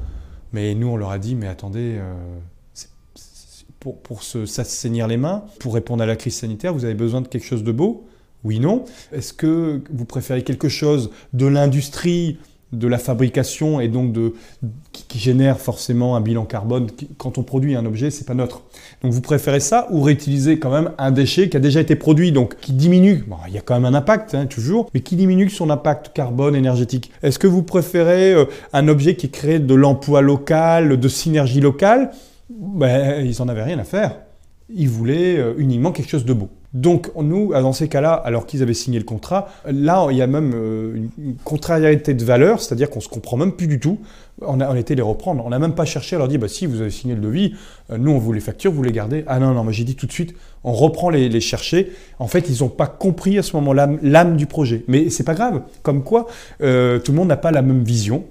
Mais 0.52 0.74
nous, 0.74 0.86
on 0.86 0.96
leur 0.96 1.10
a 1.10 1.18
dit, 1.18 1.34
mais 1.34 1.48
attendez, 1.48 1.96
euh, 1.98 2.14
pour, 3.80 3.98
pour 3.98 4.22
s'assainir 4.22 5.08
les 5.08 5.16
mains, 5.16 5.44
pour 5.58 5.74
répondre 5.74 6.02
à 6.02 6.06
la 6.06 6.14
crise 6.14 6.36
sanitaire, 6.36 6.72
vous 6.72 6.84
avez 6.84 6.94
besoin 6.94 7.20
de 7.20 7.26
quelque 7.26 7.46
chose 7.46 7.64
de 7.64 7.72
beau. 7.72 8.06
Oui, 8.44 8.60
non. 8.60 8.84
Est-ce 9.12 9.32
que 9.32 9.80
vous 9.90 10.04
préférez 10.04 10.42
quelque 10.42 10.68
chose 10.68 11.10
de 11.32 11.46
l'industrie, 11.46 12.38
de 12.72 12.88
la 12.88 12.98
fabrication 12.98 13.80
et 13.80 13.88
donc 13.88 14.14
qui, 14.92 15.18
génère 15.18 15.58
forcément 15.58 16.16
un 16.16 16.20
bilan 16.20 16.44
carbone 16.44 16.88
Quand 17.16 17.38
on 17.38 17.42
produit 17.42 17.74
un 17.74 17.86
objet, 17.86 18.10
c'est 18.10 18.26
pas 18.26 18.34
neutre. 18.34 18.62
Donc 19.02 19.12
vous 19.12 19.20
préférez 19.20 19.60
ça 19.60 19.88
ou 19.90 20.02
réutiliser 20.02 20.58
quand 20.58 20.70
même 20.70 20.92
un 20.98 21.10
déchet 21.10 21.48
qui 21.48 21.56
a 21.56 21.60
déjà 21.60 21.80
été 21.80 21.96
produit, 21.96 22.32
donc 22.32 22.56
qui 22.60 22.72
diminue? 22.72 23.24
Bon, 23.26 23.36
il 23.48 23.54
y 23.54 23.58
a 23.58 23.60
quand 23.60 23.74
même 23.74 23.86
un 23.86 23.96
impact, 23.96 24.34
hein, 24.34 24.46
toujours, 24.46 24.90
mais 24.92 25.00
qui 25.00 25.16
diminue 25.16 25.48
son 25.48 25.70
impact 25.70 26.12
carbone 26.12 26.54
énergétique. 26.54 27.10
Est-ce 27.22 27.38
que 27.38 27.46
vous 27.46 27.62
préférez 27.62 28.34
euh, 28.34 28.44
un 28.72 28.88
objet 28.88 29.16
qui 29.16 29.30
crée 29.30 29.58
de 29.58 29.74
l'emploi 29.74 30.20
local, 30.20 30.98
de 31.00 31.08
synergie 31.08 31.60
locale? 31.60 32.10
Ben, 32.50 33.24
Ils 33.24 33.36
n'en 33.38 33.48
avaient 33.48 33.62
rien 33.62 33.78
à 33.78 33.84
faire. 33.84 34.18
Ils 34.68 34.88
voulaient 34.88 35.38
euh, 35.38 35.54
uniquement 35.56 35.92
quelque 35.92 36.10
chose 36.10 36.24
de 36.24 36.32
beau. 36.34 36.50
Donc 36.76 37.10
nous, 37.16 37.54
dans 37.54 37.72
ces 37.72 37.88
cas-là, 37.88 38.12
alors 38.12 38.44
qu'ils 38.44 38.62
avaient 38.62 38.74
signé 38.74 38.98
le 38.98 39.04
contrat, 39.06 39.48
là, 39.66 40.06
il 40.10 40.16
y 40.18 40.20
a 40.20 40.26
même 40.26 40.52
euh, 40.54 40.94
une 41.16 41.36
contrariété 41.42 42.12
de 42.12 42.22
valeur, 42.22 42.60
c'est-à-dire 42.60 42.90
qu'on 42.90 43.00
se 43.00 43.08
comprend 43.08 43.38
même 43.38 43.52
plus 43.52 43.66
du 43.66 43.80
tout. 43.80 43.98
On 44.42 44.60
a, 44.60 44.74
les 44.74 45.02
reprendre. 45.02 45.42
On 45.46 45.48
n'a 45.48 45.58
même 45.58 45.74
pas 45.74 45.86
cherché 45.86 46.16
à 46.16 46.18
leur 46.18 46.28
dire, 46.28 46.38
bah 46.38 46.48
si, 46.48 46.66
vous 46.66 46.82
avez 46.82 46.90
signé 46.90 47.14
le 47.14 47.22
devis, 47.22 47.54
euh, 47.90 47.96
nous, 47.96 48.10
on 48.10 48.18
vous 48.18 48.30
les 48.34 48.40
facture, 48.40 48.72
vous 48.72 48.82
les 48.82 48.92
gardez. 48.92 49.24
Ah 49.26 49.38
non, 49.38 49.54
non, 49.54 49.64
moi 49.64 49.72
j'ai 49.72 49.84
dit 49.84 49.96
tout 49.96 50.06
de 50.06 50.12
suite, 50.12 50.34
on 50.64 50.72
reprend 50.72 51.08
les, 51.08 51.30
les 51.30 51.40
chercher. 51.40 51.92
En 52.18 52.26
fait, 52.26 52.50
ils 52.50 52.62
n'ont 52.62 52.68
pas 52.68 52.86
compris 52.86 53.38
à 53.38 53.42
ce 53.42 53.56
moment-là 53.56 53.88
l'âme 54.02 54.36
du 54.36 54.44
projet. 54.44 54.84
Mais 54.86 55.08
c'est 55.08 55.24
pas 55.24 55.34
grave. 55.34 55.62
Comme 55.82 56.04
quoi, 56.04 56.26
euh, 56.60 56.98
tout 56.98 57.12
le 57.12 57.16
monde 57.16 57.28
n'a 57.28 57.38
pas 57.38 57.52
la 57.52 57.62
même 57.62 57.84
vision. 57.84 58.26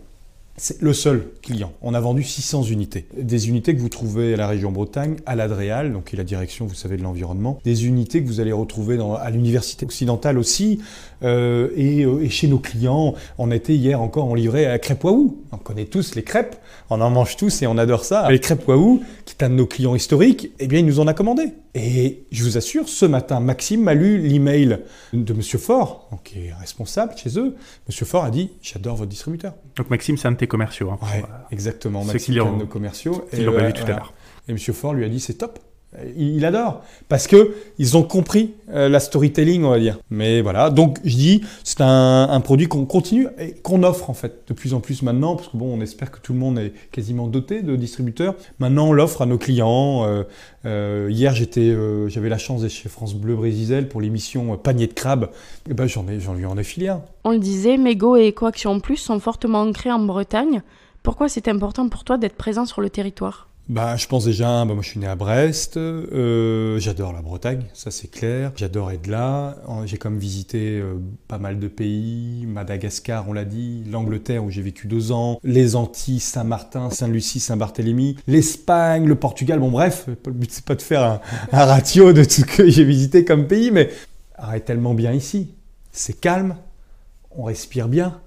C'est 0.58 0.82
le 0.82 0.94
seul 0.94 1.28
client. 1.42 1.74
On 1.82 1.94
a 1.94 2.00
vendu 2.00 2.24
600 2.24 2.64
unités. 2.64 3.08
Des 3.18 3.50
unités 3.50 3.76
que 3.76 3.82
vous 3.82 3.90
trouvez 3.90 4.36
à 4.36 4.38
la 4.38 4.48
région 4.48 4.72
Bretagne, 4.72 5.18
à 5.26 5.36
l'Adréal, 5.36 5.92
donc 5.92 6.06
qui 6.06 6.16
est 6.16 6.18
la 6.18 6.24
direction, 6.24 6.66
vous 6.66 6.76
savez, 6.76 6.96
de 6.96 7.04
l'environnement. 7.04 7.60
Des 7.66 7.88
unités 7.88 8.24
que 8.24 8.28
vous 8.28 8.40
allez 8.40 8.54
retrouver 8.54 8.98
à 9.20 9.30
l'université 9.32 9.86
occidentale 9.86 10.38
aussi. 10.38 10.80
Euh, 11.24 11.72
et, 11.76 12.06
euh, 12.06 12.24
et, 12.24 12.30
chez 12.30 12.48
nos 12.48 12.60
clients, 12.60 13.16
on 13.38 13.52
était 13.52 13.76
hier 13.76 14.02
encore, 14.02 14.28
on 14.28 14.36
livrait 14.36 14.66
à 14.66 14.80
Crêpe 14.80 15.04
Waouh. 15.04 15.36
On 15.52 15.58
connaît 15.58 15.86
tous 15.86 16.16
les 16.16 16.24
crêpes, 16.24 16.56
on 16.90 17.02
en 17.02 17.10
mange 17.10 17.36
tous 17.36 17.62
et 17.62 17.68
on 17.68 17.78
adore 17.78 18.06
ça. 18.06 18.32
Les 18.32 18.40
crêpes 18.40 18.66
Waouh, 18.66 19.02
qui 19.26 19.36
est 19.38 19.44
un 19.44 19.50
de 19.50 19.56
nos 19.56 19.66
clients 19.66 19.96
historiques, 19.96 20.52
eh 20.60 20.68
bien, 20.68 20.80
il 20.80 20.86
nous 20.86 21.02
en 21.02 21.08
a 21.08 21.14
commandé. 21.14 21.52
Et 21.78 22.24
je 22.32 22.42
vous 22.46 22.58
assure, 22.58 22.88
ce 22.88 23.06
matin, 23.06 23.42
Maxime 23.42 23.84
m'a 23.84 23.94
lu 23.94 24.18
l'email 24.18 24.80
de 25.12 25.34
Monsieur 25.34 25.60
Fort, 25.60 26.08
donc, 26.10 26.24
qui 26.24 26.46
est 26.46 26.54
responsable 26.54 27.14
chez 27.18 27.38
eux. 27.38 27.54
Monsieur 27.90 28.06
Fort 28.06 28.24
a 28.24 28.32
dit 28.32 28.50
J'adore 28.62 28.96
votre 28.96 29.10
distributeur. 29.10 29.54
Donc 29.76 29.90
Maxime, 29.90 30.16
c'est 30.16 30.30
un 30.30 30.32
de 30.32 30.38
tes 30.38 30.48
commerciaux. 30.48 30.90
Hein, 30.92 31.00
ouais, 31.04 31.24
exactement. 31.52 32.06
Maxime, 32.06 32.34
qui 32.34 32.40
est 32.40 32.42
un 32.42 32.54
de 32.54 32.60
nos 32.60 32.66
commerciaux. 32.66 33.28
l'ont 33.34 33.54
euh, 33.54 33.68
vu 33.68 33.74
tout 33.74 33.84
à 33.84 33.88
l'heure. 33.88 34.14
Et 34.48 34.54
Monsieur 34.54 34.72
Fort 34.72 34.94
lui 34.94 35.04
a 35.04 35.10
dit 35.10 35.20
C'est 35.20 35.34
top. 35.34 35.60
Il, 36.18 36.36
il 36.38 36.46
adore. 36.46 36.84
Parce 37.10 37.28
que 37.28 37.56
ils 37.78 37.98
ont 37.98 38.04
compris 38.04 38.54
euh, 38.70 38.90
la 38.90 39.00
storytelling, 39.00 39.64
on 39.64 39.70
va 39.70 39.80
dire. 39.80 40.00
Mais 40.10 40.42
voilà. 40.42 40.70
Donc, 40.70 41.00
je 41.04 41.16
dis 41.16 41.42
C'est 41.64 41.82
un, 41.82 42.42
produit 42.42 42.68
qu'on 42.68 42.86
continue 42.86 43.28
et 43.40 43.54
qu'on 43.54 43.84
offre, 43.84 44.10
en 44.10 44.14
fait, 44.14 44.44
de 44.48 44.54
plus 44.54 44.74
en 44.74 44.80
plus 44.80 45.02
maintenant. 45.02 45.36
Parce 45.36 45.50
que 45.50 45.58
bon, 45.58 45.78
on 45.78 45.82
espère 45.82 46.12
que 46.12 46.20
tout 46.20 46.34
le 46.34 46.40
monde 46.40 46.60
est 46.60 46.74
quasiment 46.92 47.28
doté 47.28 47.62
de 47.62 47.76
distributeurs. 47.76 48.36
Maintenant, 48.60 48.88
on 48.88 48.94
l'offre 48.94 49.22
à 49.22 49.26
nos 49.26 49.38
clients. 49.38 50.06
Euh, 50.06 50.24
euh, 50.66 51.10
hier, 51.12 51.34
j'étais, 51.36 51.70
euh, 51.70 52.08
j'avais 52.10 52.30
la 52.30 52.38
chance 52.38 52.62
d'être 52.62 52.72
chez 52.72 52.90
France 52.90 53.14
Bleu 53.14 53.36
Brésil 53.36 53.88
pour 53.88 54.02
l'émission 54.02 54.54
euh, 54.54 54.58
Panier 54.58 54.88
de 54.88 54.94
crabe. 54.94 55.30
Et 55.70 55.74
ben, 55.74 55.88
j'en 55.88 56.08
ai, 56.08 56.20
j'en 56.20 56.34
lui 56.34 56.46
en 56.46 56.58
ai 56.58 56.64
filé. 56.64 56.94
On 57.24 57.32
le 57.32 57.40
disait, 57.40 57.78
Mego 57.78 58.16
et 58.16 58.28
Ecoaction 58.28 58.80
Plus 58.80 58.98
sont 58.98 59.20
fortement 59.20 59.62
ancrés 59.62 59.92
en 59.92 60.00
Bretagne. 60.00 60.64
Pourquoi 61.04 61.30
c'est 61.30 61.48
important 61.48 61.88
pour 61.88 62.04
toi 62.04 62.18
d'être 62.18 62.36
présent 62.36 62.66
sur 62.66 62.82
le 62.82 62.90
territoire? 62.90 63.48
Bah, 63.68 63.96
je 63.98 64.06
pense 64.06 64.26
déjà, 64.26 64.64
bah, 64.64 64.76
moi 64.76 64.84
je 64.84 64.90
suis 64.90 65.00
né 65.00 65.08
à 65.08 65.16
Brest, 65.16 65.78
euh, 65.78 66.78
j'adore 66.78 67.14
la 67.14 67.24
Bretagne, 67.24 67.64
ça 67.74 67.90
c'est 67.90 68.10
clair, 68.10 68.52
j'adore 68.56 68.92
être 68.92 69.08
là, 69.08 69.58
j'ai 69.86 69.98
comme 69.98 70.20
visité 70.20 70.80
euh, 70.80 71.00
pas 71.28 71.40
mal 71.40 71.58
de 71.58 71.68
pays, 71.68 72.46
Madagascar 72.46 73.28
on 73.28 73.34
l'a 73.34 73.44
dit, 73.44 73.84
l'Angleterre 73.90 74.44
où 74.44 74.52
j'ai 74.52 74.62
vécu 74.62 74.86
deux 74.86 75.12
ans, 75.12 75.40
les 75.44 75.76
Antilles, 75.76 76.20
Saint-Martin, 76.20 76.92
Saint-Lucie, 76.92 77.40
Saint-Barthélemy, 77.40 78.18
l'Espagne, 78.28 79.08
le 79.08 79.16
Portugal, 79.16 79.60
bon 79.60 79.72
bref, 79.72 80.06
le 80.08 80.32
but 80.32 80.52
c'est 80.52 80.66
pas 80.66 80.76
de 80.76 80.84
faire 80.84 81.02
un, 81.04 81.22
un 81.52 81.66
ratio 81.66 82.14
de 82.14 82.24
tout 82.24 82.30
ce 82.30 82.46
que 82.46 82.70
j'ai 82.70 82.84
visité 82.84 83.26
comme 83.26 83.48
pays, 83.48 83.72
mais 83.72 83.90
arrête 84.36 84.66
tellement 84.66 84.94
bien 84.94 85.12
ici, 85.12 85.56
c'est 85.92 86.22
calme, 86.22 86.56
on 87.32 87.46
respire 87.46 87.88
bien, 87.88 88.22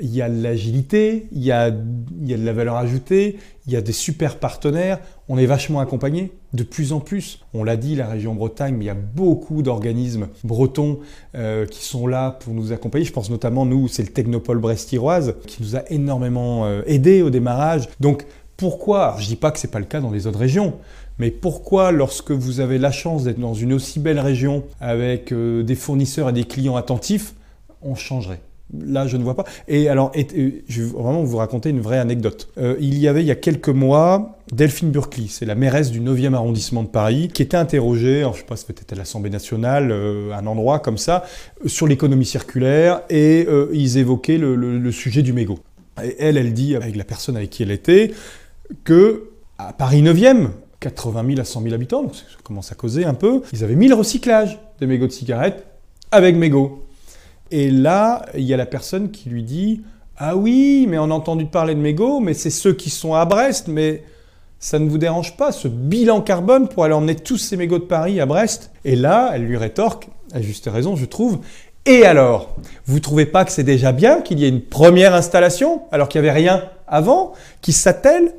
il 0.00 0.12
y 0.12 0.22
a 0.22 0.28
de 0.28 0.42
l'agilité, 0.42 1.28
il 1.32 1.42
y 1.42 1.52
a, 1.52 1.70
de 1.70 2.34
la 2.34 2.52
valeur 2.52 2.76
ajoutée, 2.76 3.38
il 3.66 3.72
y 3.72 3.76
a 3.76 3.80
des 3.80 3.92
super 3.92 4.38
partenaires, 4.38 4.98
on 5.28 5.38
est 5.38 5.46
vachement 5.46 5.80
accompagné 5.80 6.32
de 6.52 6.62
plus 6.64 6.92
en 6.92 7.00
plus. 7.00 7.40
On 7.54 7.64
l'a 7.64 7.76
dit, 7.76 7.94
la 7.94 8.08
région 8.08 8.34
Bretagne, 8.34 8.74
mais 8.76 8.84
il 8.84 8.88
y 8.88 8.90
a 8.90 8.94
beaucoup 8.94 9.62
d'organismes 9.62 10.28
bretons 10.42 10.98
euh, 11.36 11.66
qui 11.66 11.84
sont 11.84 12.06
là 12.06 12.32
pour 12.32 12.54
nous 12.54 12.72
accompagner. 12.72 13.04
Je 13.04 13.12
pense 13.12 13.30
notamment, 13.30 13.64
nous, 13.66 13.88
c'est 13.88 14.02
le 14.02 14.08
Technopole 14.08 14.58
Brest-Iroise 14.58 15.36
qui 15.46 15.62
nous 15.62 15.76
a 15.76 15.82
énormément 15.90 16.66
euh, 16.66 16.82
aidés 16.86 17.22
au 17.22 17.30
démarrage. 17.30 17.88
Donc, 18.00 18.26
pourquoi 18.56 19.16
Je 19.18 19.26
dis 19.26 19.36
pas 19.36 19.50
que 19.50 19.58
c'est 19.58 19.70
pas 19.70 19.80
le 19.80 19.84
cas 19.84 20.00
dans 20.00 20.10
les 20.10 20.26
autres 20.26 20.38
régions, 20.38 20.74
mais 21.18 21.30
pourquoi, 21.30 21.92
lorsque 21.92 22.32
vous 22.32 22.60
avez 22.60 22.78
la 22.78 22.90
chance 22.90 23.24
d'être 23.24 23.38
dans 23.38 23.54
une 23.54 23.72
aussi 23.72 24.00
belle 24.00 24.18
région 24.18 24.64
avec 24.80 25.32
euh, 25.32 25.62
des 25.62 25.76
fournisseurs 25.76 26.28
et 26.28 26.32
des 26.32 26.44
clients 26.44 26.76
attentifs, 26.76 27.34
on 27.82 27.94
changerait? 27.94 28.40
Là, 28.84 29.06
je 29.06 29.16
ne 29.16 29.22
vois 29.22 29.34
pas. 29.34 29.44
Et 29.68 29.88
alors, 29.88 30.12
je 30.14 30.82
vais 30.82 30.88
vraiment 30.88 31.22
vous 31.22 31.36
raconter 31.36 31.70
une 31.70 31.80
vraie 31.80 31.98
anecdote. 31.98 32.48
Euh, 32.58 32.76
il 32.80 32.98
y 32.98 33.08
avait, 33.08 33.22
il 33.22 33.26
y 33.26 33.30
a 33.30 33.36
quelques 33.36 33.68
mois, 33.68 34.38
Delphine 34.52 34.90
Burkly, 34.90 35.28
c'est 35.28 35.46
la 35.46 35.54
mairesse 35.54 35.90
du 35.90 36.00
9e 36.00 36.34
arrondissement 36.34 36.82
de 36.82 36.88
Paris, 36.88 37.28
qui 37.32 37.42
était 37.42 37.56
interrogée, 37.56 38.26
je 38.32 38.38
sais 38.38 38.44
pas, 38.44 38.56
peut-être 38.56 38.92
à 38.92 38.96
l'Assemblée 38.96 39.30
nationale, 39.30 39.90
euh, 39.90 40.32
un 40.32 40.46
endroit 40.46 40.78
comme 40.78 40.98
ça, 40.98 41.24
euh, 41.64 41.68
sur 41.68 41.86
l'économie 41.86 42.26
circulaire, 42.26 43.02
et 43.10 43.46
ils 43.72 43.98
évoquaient 43.98 44.38
le 44.38 44.90
sujet 44.92 45.22
du 45.22 45.32
mégot. 45.32 45.58
Et 46.02 46.16
elle, 46.18 46.36
elle 46.36 46.52
dit, 46.52 46.74
avec 46.74 46.96
la 46.96 47.04
personne 47.04 47.36
avec 47.36 47.50
qui 47.50 47.62
elle 47.62 47.70
était, 47.70 48.12
que 48.84 49.30
à 49.58 49.72
Paris 49.72 50.02
9e, 50.02 50.48
80 50.80 51.24
000 51.26 51.40
à 51.40 51.44
100 51.44 51.62
000 51.62 51.74
habitants, 51.74 52.02
donc 52.02 52.14
ça 52.14 52.22
commence 52.42 52.72
à 52.72 52.74
causer 52.74 53.04
un 53.04 53.14
peu, 53.14 53.42
ils 53.52 53.64
avaient 53.64 53.76
mis 53.76 53.88
le 53.88 53.94
recyclage 53.94 54.58
des 54.80 54.86
mégots 54.86 55.06
de 55.06 55.12
cigarettes 55.12 55.64
avec 56.10 56.36
mégots. 56.36 56.83
Et 57.50 57.70
là, 57.70 58.26
il 58.34 58.42
y 58.42 58.54
a 58.54 58.56
la 58.56 58.66
personne 58.66 59.10
qui 59.10 59.28
lui 59.28 59.42
dit 59.42 59.82
Ah 60.16 60.36
oui, 60.36 60.86
mais 60.88 60.98
on 60.98 61.04
a 61.04 61.14
entendu 61.14 61.46
parler 61.46 61.74
de 61.74 61.80
mégots, 61.80 62.20
mais 62.20 62.34
c'est 62.34 62.50
ceux 62.50 62.72
qui 62.72 62.90
sont 62.90 63.14
à 63.14 63.24
Brest, 63.24 63.68
mais 63.68 64.02
ça 64.58 64.78
ne 64.78 64.88
vous 64.88 64.98
dérange 64.98 65.36
pas, 65.36 65.52
ce 65.52 65.68
bilan 65.68 66.22
carbone 66.22 66.68
pour 66.68 66.84
aller 66.84 66.94
emmener 66.94 67.16
tous 67.16 67.36
ces 67.36 67.56
mégots 67.56 67.78
de 67.78 67.84
Paris 67.84 68.18
à 68.20 68.26
Brest? 68.26 68.70
Et 68.84 68.96
là, 68.96 69.32
elle 69.34 69.44
lui 69.44 69.58
rétorque, 69.58 70.08
à 70.32 70.40
juste 70.40 70.70
raison, 70.72 70.96
je 70.96 71.04
trouve. 71.04 71.40
Et 71.86 72.04
alors 72.04 72.56
Vous 72.86 73.00
trouvez 73.00 73.26
pas 73.26 73.44
que 73.44 73.52
c'est 73.52 73.62
déjà 73.62 73.92
bien 73.92 74.22
qu'il 74.22 74.38
y 74.38 74.46
ait 74.46 74.48
une 74.48 74.62
première 74.62 75.14
installation, 75.14 75.82
alors 75.92 76.08
qu'il 76.08 76.22
n'y 76.22 76.28
avait 76.28 76.38
rien 76.38 76.64
avant, 76.86 77.34
qui 77.60 77.72
s'attelle 77.72 78.34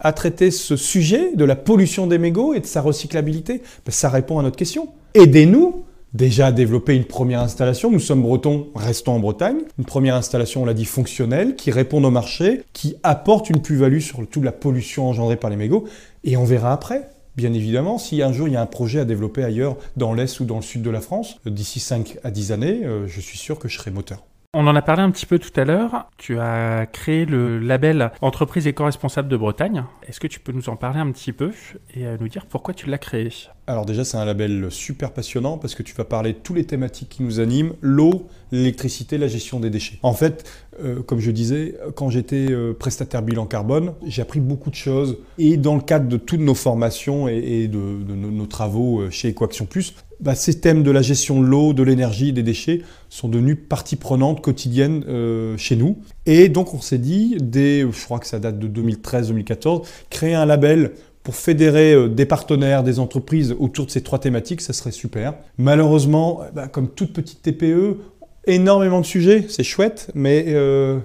à 0.00 0.12
traiter 0.12 0.50
ce 0.50 0.76
sujet 0.76 1.32
de 1.34 1.44
la 1.44 1.56
pollution 1.56 2.06
des 2.06 2.18
mégots 2.18 2.54
et 2.54 2.60
de 2.60 2.66
sa 2.66 2.80
recyclabilité? 2.80 3.62
Ben, 3.86 3.92
Ça 3.92 4.08
répond 4.08 4.38
à 4.38 4.42
notre 4.42 4.56
question. 4.56 4.88
Aidez-nous 5.14 5.84
déjà 6.14 6.46
à 6.46 6.52
développer 6.52 6.94
une 6.94 7.04
première 7.04 7.40
installation. 7.40 7.90
Nous 7.90 8.00
sommes 8.00 8.22
bretons, 8.22 8.68
restons 8.74 9.12
en 9.12 9.18
Bretagne. 9.20 9.58
Une 9.78 9.84
première 9.84 10.14
installation, 10.14 10.62
on 10.62 10.64
l'a 10.64 10.74
dit, 10.74 10.84
fonctionnelle, 10.84 11.56
qui 11.56 11.70
répond 11.70 12.02
au 12.02 12.10
marché, 12.10 12.62
qui 12.72 12.96
apporte 13.02 13.50
une 13.50 13.60
plus-value 13.60 14.00
sur 14.00 14.26
toute 14.26 14.44
la 14.44 14.52
pollution 14.52 15.08
engendrée 15.08 15.36
par 15.36 15.50
les 15.50 15.56
mégots. 15.56 15.84
Et 16.24 16.36
on 16.36 16.44
verra 16.44 16.72
après. 16.72 17.10
Bien 17.36 17.52
évidemment, 17.52 17.98
si 17.98 18.20
un 18.20 18.32
jour 18.32 18.48
il 18.48 18.54
y 18.54 18.56
a 18.56 18.60
un 18.60 18.66
projet 18.66 18.98
à 18.98 19.04
développer 19.04 19.44
ailleurs, 19.44 19.76
dans 19.96 20.12
l'Est 20.12 20.40
ou 20.40 20.44
dans 20.44 20.56
le 20.56 20.62
Sud 20.62 20.82
de 20.82 20.90
la 20.90 21.00
France, 21.00 21.38
d'ici 21.46 21.78
5 21.78 22.18
à 22.24 22.32
10 22.32 22.50
années, 22.50 22.80
euh, 22.84 23.06
je 23.06 23.20
suis 23.20 23.38
sûr 23.38 23.60
que 23.60 23.68
je 23.68 23.78
serai 23.78 23.92
moteur. 23.92 24.24
On 24.54 24.66
en 24.66 24.74
a 24.74 24.80
parlé 24.80 25.02
un 25.02 25.10
petit 25.10 25.26
peu 25.26 25.38
tout 25.38 25.52
à 25.60 25.66
l'heure. 25.66 26.08
Tu 26.16 26.38
as 26.40 26.86
créé 26.86 27.26
le 27.26 27.58
label 27.58 28.12
Entreprise 28.22 28.66
éco-responsable 28.66 29.28
de 29.28 29.36
Bretagne. 29.36 29.84
Est-ce 30.08 30.20
que 30.20 30.26
tu 30.26 30.40
peux 30.40 30.52
nous 30.52 30.70
en 30.70 30.76
parler 30.76 31.00
un 31.00 31.12
petit 31.12 31.34
peu 31.34 31.50
et 31.94 32.06
euh, 32.06 32.16
nous 32.18 32.28
dire 32.28 32.46
pourquoi 32.46 32.72
tu 32.72 32.88
l'as 32.88 32.96
créé? 32.96 33.28
Alors 33.66 33.84
déjà, 33.84 34.06
c'est 34.06 34.16
un 34.16 34.24
label 34.24 34.70
super 34.70 35.12
passionnant 35.12 35.58
parce 35.58 35.74
que 35.74 35.82
tu 35.82 35.94
vas 35.94 36.06
parler 36.06 36.32
de 36.32 36.38
toutes 36.38 36.56
les 36.56 36.64
thématiques 36.64 37.10
qui 37.10 37.22
nous 37.22 37.40
animent, 37.40 37.74
l'eau, 37.82 38.26
l'électricité, 38.50 39.18
la 39.18 39.28
gestion 39.28 39.60
des 39.60 39.68
déchets. 39.68 39.98
En 40.02 40.14
fait, 40.14 40.50
euh, 40.82 41.02
comme 41.02 41.20
je 41.20 41.30
disais, 41.30 41.76
quand 41.94 42.08
j'étais 42.08 42.50
euh, 42.50 42.72
prestataire 42.72 43.20
bilan 43.20 43.44
carbone, 43.44 43.92
j'ai 44.06 44.22
appris 44.22 44.40
beaucoup 44.40 44.70
de 44.70 44.76
choses. 44.76 45.18
Et 45.36 45.58
dans 45.58 45.74
le 45.74 45.82
cadre 45.82 46.08
de 46.08 46.16
toutes 46.16 46.40
nos 46.40 46.54
formations 46.54 47.28
et, 47.28 47.68
de, 47.68 47.78
nos, 47.78 48.30
nos 48.30 48.46
travaux 48.46 49.10
chez 49.10 49.28
Ecoaction 49.28 49.66
Plus, 49.66 49.94
bah, 50.20 50.34
ces 50.34 50.60
thèmes 50.60 50.82
de 50.82 50.90
la 50.90 51.02
gestion 51.02 51.40
de 51.40 51.46
l'eau, 51.46 51.72
de 51.72 51.82
l'énergie, 51.82 52.32
des 52.32 52.42
déchets 52.42 52.82
sont 53.08 53.28
devenus 53.28 53.56
partie 53.68 53.96
prenante 53.96 54.40
quotidienne 54.40 55.04
euh, 55.08 55.56
chez 55.56 55.76
nous. 55.76 55.98
Et 56.26 56.48
donc 56.48 56.74
on 56.74 56.80
s'est 56.80 56.98
dit, 56.98 57.36
dès, 57.40 57.80
je 57.80 58.04
crois 58.04 58.18
que 58.18 58.26
ça 58.26 58.38
date 58.38 58.58
de 58.58 58.68
2013-2014, 58.68 59.84
créer 60.10 60.34
un 60.34 60.46
label 60.46 60.92
pour 61.22 61.36
fédérer 61.36 61.92
euh, 61.92 62.08
des 62.08 62.26
partenaires, 62.26 62.82
des 62.82 62.98
entreprises 62.98 63.54
autour 63.58 63.86
de 63.86 63.90
ces 63.90 64.02
trois 64.02 64.18
thématiques, 64.18 64.60
ça 64.60 64.72
serait 64.72 64.92
super. 64.92 65.34
Malheureusement, 65.56 66.40
bah, 66.54 66.68
comme 66.68 66.88
toute 66.88 67.12
petite 67.12 67.42
TPE, 67.42 67.98
énormément 68.46 69.00
de 69.00 69.06
sujets, 69.06 69.44
c'est 69.48 69.62
chouette, 69.62 70.10
mais 70.14 70.46
euh, 70.48 70.98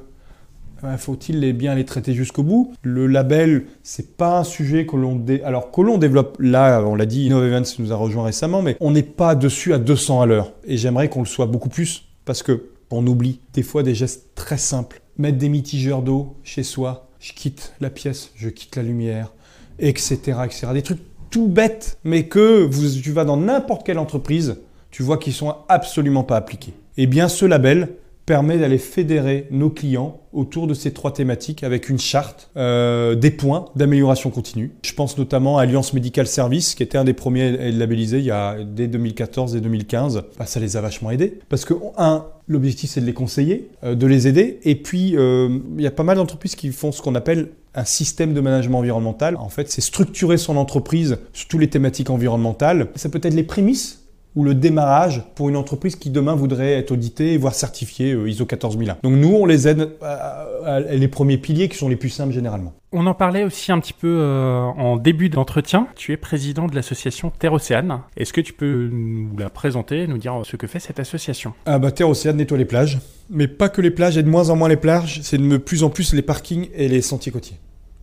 faut-il 0.97 1.53
bien 1.53 1.75
les 1.75 1.86
traiter 1.86 2.13
jusqu'au 2.13 2.43
bout? 2.43 2.73
Le 2.81 3.07
label, 3.07 3.65
c'est 3.84 4.17
pas 4.17 4.39
un 4.39 4.43
sujet 4.43 4.86
que 4.86 4.95
l'on 4.95 5.15
dé... 5.15 5.41
alors 5.43 5.71
que 5.71 5.81
l'on 5.81 5.97
développe 5.97 6.38
là, 6.39 6.84
on 6.86 6.95
l'a 6.95 7.05
dit, 7.05 7.25
Innov 7.25 7.45
Events 7.45 7.79
nous 7.79 7.91
a 7.91 7.95
rejoint 7.95 8.25
récemment, 8.25 8.61
mais 8.61 8.77
on 8.79 8.91
n'est 8.91 9.03
pas 9.03 9.36
dessus 9.36 9.73
à 9.73 9.77
200 9.77 10.21
à 10.21 10.25
l'heure. 10.25 10.53
Et 10.65 10.77
j'aimerais 10.77 11.09
qu'on 11.09 11.21
le 11.21 11.25
soit 11.25 11.45
beaucoup 11.45 11.69
plus, 11.69 12.05
parce 12.25 12.43
que 12.43 12.69
on 12.91 13.07
oublie 13.07 13.39
des 13.53 13.63
fois 13.63 13.81
des 13.81 13.95
gestes 13.95 14.36
très 14.36 14.57
simples. 14.57 15.01
Mettre 15.17 15.38
des 15.38 15.49
mitigeurs 15.49 16.01
d'eau 16.01 16.36
chez 16.43 16.63
soi, 16.63 17.07
je 17.19 17.34
quitte 17.34 17.73
la 17.81 17.89
pièce, 17.89 18.31
je 18.36 18.49
quitte 18.49 18.75
la 18.75 18.84
lumière, 18.84 19.34
etc., 19.79 20.17
etc. 20.45 20.67
Des 20.73 20.81
trucs 20.81 21.01
tout 21.29 21.47
bêtes, 21.47 21.97
mais 22.03 22.27
que 22.27 22.63
vous, 22.63 23.01
tu 23.01 23.11
vas 23.11 23.25
dans 23.25 23.38
n'importe 23.38 23.86
quelle 23.86 23.97
entreprise, 23.97 24.57
tu 24.91 25.01
vois 25.01 25.17
qu'ils 25.17 25.34
sont 25.34 25.55
absolument 25.69 26.23
pas 26.23 26.38
appliqués. 26.38 26.73
Eh 26.97 27.07
bien, 27.07 27.27
ce 27.27 27.45
label 27.45 27.95
permet 28.26 28.57
d'aller 28.57 28.78
fédérer 28.78 29.47
nos 29.51 29.69
clients 29.69 30.21
autour 30.32 30.67
de 30.67 30.74
ces 30.74 30.93
trois 30.93 31.13
thématiques 31.13 31.63
avec 31.63 31.89
une 31.89 31.99
charte, 31.99 32.49
euh, 32.57 33.15
des 33.15 33.32
points 33.32 33.65
d'amélioration 33.76 34.30
continue. 34.30 34.71
Je 34.84 34.93
pense 34.93 35.17
notamment 35.17 35.57
à 35.57 35.63
Alliance 35.63 35.93
Medical 35.93 36.26
Service, 36.26 36.76
qui 36.76 36.84
était 36.84 36.97
un 36.97 37.03
des 37.03 37.13
premiers 37.13 37.59
à 37.59 37.67
être 37.67 37.78
labellisé 37.78 38.19
il 38.19 38.26
y 38.26 38.32
a 38.32 38.57
dès 38.63 38.88
2014 38.88 39.55
et 39.55 39.61
2015. 39.61 40.24
Bah, 40.38 40.45
ça 40.45 40.59
les 40.59 40.78
a 40.78 40.82
vachement 40.82 41.11
aidés. 41.11 41.39
Parce 41.49 41.65
que, 41.65 41.74
un, 41.97 42.26
l'objectif 42.47 42.91
c'est 42.91 43.01
de 43.01 43.05
les 43.05 43.13
conseiller, 43.13 43.69
euh, 43.84 43.95
de 43.95 44.07
les 44.07 44.28
aider. 44.28 44.59
Et 44.63 44.76
puis, 44.76 45.15
euh, 45.17 45.59
il 45.78 45.84
y 45.84 45.88
a 45.88 45.91
pas 45.91 46.03
mal 46.03 46.17
d'entreprises 46.17 46.55
qui 46.55 46.71
font 46.71 46.91
ce 46.91 47.01
qu'on 47.01 47.15
appelle 47.15 47.49
un 47.76 47.86
système 47.86 48.34
de 48.34 48.39
management 48.39 48.80
environnemental. 48.80 49.36
En 49.36 49.49
fait, 49.49 49.69
c'est 49.69 49.82
structurer 49.82 50.38
son 50.38 50.57
entreprise 50.57 51.17
sur 51.34 51.47
toutes 51.47 51.61
les 51.61 51.69
thématiques 51.69 52.09
environnementales. 52.09 52.88
Ça 52.95 53.09
peut 53.09 53.21
être 53.24 53.34
les 53.34 53.43
prémices 53.43 54.03
ou 54.36 54.43
le 54.43 54.55
démarrage 54.55 55.21
pour 55.36 55.49
une 55.49 55.55
entreprise 55.55 55.95
qui 55.95 56.09
demain 56.09 56.34
voudrait 56.36 56.73
être 56.73 56.91
auditée, 56.91 57.38
voire 57.38 57.53
certifiée 57.53 58.13
euh, 58.13 58.27
ISO 58.29 58.45
14001. 58.45 58.97
Donc 59.03 59.13
nous, 59.13 59.29
on 59.36 59.45
les 59.45 59.67
aide 59.67 59.91
à, 60.01 60.45
à- 60.65 60.73
à 60.75 60.79
les 60.79 61.07
premiers 61.07 61.38
piliers 61.38 61.69
qui 61.69 61.77
sont 61.77 61.89
les 61.89 61.95
plus 61.95 62.09
simples 62.09 62.34
généralement. 62.34 62.73
On 62.95 63.07
en 63.07 63.13
parlait 63.15 63.43
aussi 63.43 63.71
un 63.71 63.79
petit 63.79 63.93
peu 63.93 64.07
euh, 64.21 64.59
en 64.61 64.97
début 64.97 65.29
d'entretien. 65.29 65.88
Tu 65.95 66.11
es 66.13 66.17
président 66.17 66.67
de 66.67 66.75
l'association 66.75 67.31
Terre 67.39 67.53
Océane. 67.53 67.99
Est-ce 68.17 68.34
que 68.34 68.41
tu 68.41 68.53
peux 68.53 68.89
nous 68.91 69.36
la 69.38 69.49
présenter, 69.49 70.05
nous 70.07 70.17
dire 70.19 70.41
ce 70.43 70.55
que 70.57 70.67
fait 70.67 70.79
cette 70.79 70.99
association? 70.99 71.53
Ah 71.65 71.79
bah 71.79 71.91
Terre 71.91 72.09
Océane 72.09 72.38
nettoie 72.38 72.57
les 72.57 72.65
plages, 72.65 72.99
mais 73.31 73.47
pas 73.47 73.69
que 73.69 73.81
les 73.81 73.89
plages, 73.91 74.17
et 74.17 74.23
de 74.23 74.29
moins 74.29 74.49
en 74.51 74.55
moins 74.55 74.69
les 74.69 74.77
plages, 74.77 75.21
c'est 75.23 75.38
de 75.39 75.57
plus 75.57 75.84
en 75.84 75.89
plus 75.89 76.13
les 76.13 76.21
parkings 76.21 76.69
et 76.75 76.88
les 76.88 77.01
sentiers 77.01 77.31
côtiers. 77.31 77.57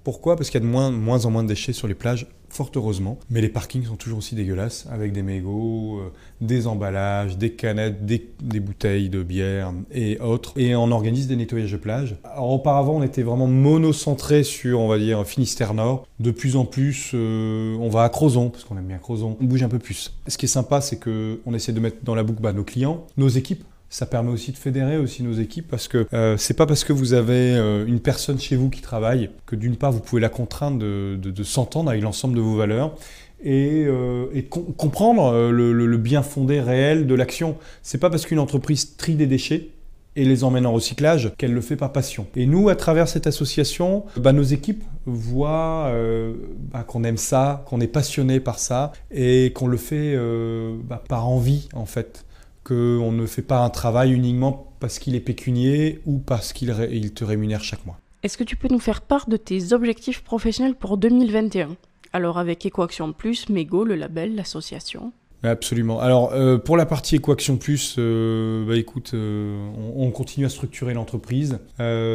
Pourquoi? 0.04 0.36
Parce 0.36 0.50
qu'il 0.50 0.60
y 0.60 0.64
a 0.64 0.66
de 0.66 0.70
moins, 0.70 1.24
en 1.24 1.30
moins 1.30 1.42
de 1.42 1.48
déchets 1.48 1.72
sur 1.72 1.86
les 1.86 1.94
plages, 1.94 2.26
fort 2.48 2.70
heureusement. 2.74 3.18
Mais 3.30 3.40
les 3.40 3.48
parkings 3.48 3.84
sont 3.84 3.96
toujours 3.96 4.18
aussi 4.18 4.34
dégueulasses, 4.34 4.86
avec 4.90 5.12
des 5.12 5.22
mégots, 5.22 5.98
euh, 6.00 6.12
des 6.40 6.66
emballages, 6.66 7.36
des 7.36 7.52
canettes, 7.52 8.04
des, 8.04 8.60
bouteilles 8.60 9.08
de 9.08 9.22
bière 9.22 9.72
et 9.92 10.18
autres. 10.20 10.52
Et 10.56 10.74
on 10.74 10.90
organise 10.90 11.26
des 11.26 11.36
nettoyages 11.36 11.72
de 11.72 11.76
plage. 11.76 12.16
Alors 12.24 12.50
auparavant, 12.50 12.96
on 12.96 13.02
était 13.02 13.22
vraiment 13.22 13.46
monocentré 13.46 14.42
sur, 14.42 14.80
on 14.80 14.88
va 14.88 14.98
dire, 14.98 15.26
Finistère 15.26 15.74
Nord. 15.74 16.06
De 16.18 16.30
plus 16.30 16.56
en 16.56 16.64
plus, 16.64 17.12
euh, 17.14 17.76
on 17.80 17.88
va 17.88 18.04
à 18.04 18.08
Crozon, 18.08 18.50
parce 18.50 18.64
qu'on 18.64 18.76
aime 18.78 18.86
bien 18.86 18.98
Crozon. 18.98 19.36
On 19.40 19.44
bouge 19.44 19.62
un 19.62 19.68
peu 19.68 19.78
plus. 19.78 20.12
Ce 20.26 20.36
qui 20.36 20.46
est 20.46 20.48
sympa, 20.48 20.80
c'est 20.80 20.98
qu'on 20.98 21.54
essaie 21.54 21.72
de 21.72 21.80
mettre 21.80 21.98
dans 22.02 22.14
la 22.14 22.22
boucle 22.22 22.40
bah, 22.40 22.52
nos 22.52 22.64
clients, 22.64 23.06
nos 23.16 23.28
équipes 23.28 23.64
ça 23.90 24.06
permet 24.06 24.30
aussi 24.30 24.52
de 24.52 24.56
fédérer 24.56 24.96
aussi 24.96 25.24
nos 25.24 25.32
équipes 25.32 25.66
parce 25.68 25.88
que 25.88 26.06
euh, 26.14 26.36
c'est 26.36 26.54
pas 26.54 26.64
parce 26.64 26.84
que 26.84 26.92
vous 26.92 27.12
avez 27.12 27.56
euh, 27.56 27.84
une 27.86 27.98
personne 27.98 28.38
chez 28.38 28.54
vous 28.54 28.70
qui 28.70 28.80
travaille 28.80 29.30
que 29.46 29.56
d'une 29.56 29.74
part 29.74 29.90
vous 29.90 29.98
pouvez 29.98 30.22
la 30.22 30.28
contraindre 30.28 30.78
de, 30.78 31.42
s'entendre 31.42 31.90
avec 31.90 32.02
l'ensemble 32.02 32.36
de 32.36 32.40
vos 32.40 32.54
valeurs 32.54 32.94
et, 33.42 33.84
euh, 33.86 34.26
comprendre 34.76 35.50
le, 35.50 35.96
bien 35.96 36.22
fondé 36.22 36.60
réel 36.60 37.06
de 37.06 37.14
l'action. 37.14 37.56
C'est 37.82 37.98
pas 37.98 38.10
parce 38.10 38.26
qu'une 38.26 38.38
entreprise 38.38 38.96
trie 38.96 39.14
des 39.14 39.26
déchets 39.26 39.70
et 40.14 40.24
les 40.24 40.44
emmène 40.44 40.66
en 40.66 40.72
recyclage 40.72 41.32
qu'elle 41.36 41.52
le 41.52 41.60
fait 41.60 41.76
par 41.76 41.92
passion. 41.92 42.26
Et 42.36 42.46
nous, 42.46 42.68
à 42.68 42.76
travers 42.76 43.08
cette 43.08 43.26
association, 43.26 44.04
bah, 44.16 44.32
nos 44.32 44.42
équipes 44.42 44.84
voient 45.06 45.92
bah, 46.72 46.84
qu'on 46.86 47.02
aime 47.02 47.16
ça, 47.16 47.64
qu'on 47.66 47.80
est 47.80 47.88
passionné 47.88 48.38
par 48.38 48.58
ça 48.58 48.92
et 49.10 49.52
qu'on 49.54 49.66
le 49.66 49.78
fait 49.78 50.16
bah, 50.84 51.02
par 51.08 51.28
envie 51.28 51.68
en 51.74 51.86
fait 51.86 52.24
qu'on 52.64 53.12
ne 53.12 53.26
fait 53.26 53.42
pas 53.42 53.64
un 53.64 53.70
travail 53.70 54.12
uniquement 54.12 54.72
parce 54.80 54.98
qu'il 54.98 55.14
est 55.14 55.20
pécunier 55.20 56.00
ou 56.06 56.18
parce 56.18 56.52
qu'il 56.52 56.72
te 57.14 57.24
rémunère 57.24 57.62
chaque 57.62 57.84
mois. 57.86 57.98
Est-ce 58.22 58.36
que 58.36 58.44
tu 58.44 58.56
peux 58.56 58.68
nous 58.68 58.80
faire 58.80 59.00
part 59.00 59.28
de 59.28 59.36
tes 59.36 59.72
objectifs 59.72 60.22
professionnels 60.22 60.74
pour 60.74 60.98
2021 60.98 61.76
Alors 62.12 62.38
avec 62.38 62.66
EcoAction 62.66 63.12
Plus, 63.12 63.48
Mego, 63.48 63.84
le 63.84 63.94
label, 63.94 64.34
l'association 64.34 65.12
Absolument. 65.42 66.00
Alors 66.00 66.32
euh, 66.34 66.58
pour 66.58 66.76
la 66.76 66.84
partie 66.84 67.16
EcoAction 67.16 67.56
Plus, 67.56 67.96
euh, 67.98 68.66
bah, 68.66 68.76
écoute, 68.76 69.12
euh, 69.14 69.70
on, 69.96 70.06
on, 70.06 70.10
continue 70.10 70.44
à 70.44 70.50
structurer 70.50 70.92
l'entreprise 70.92 71.60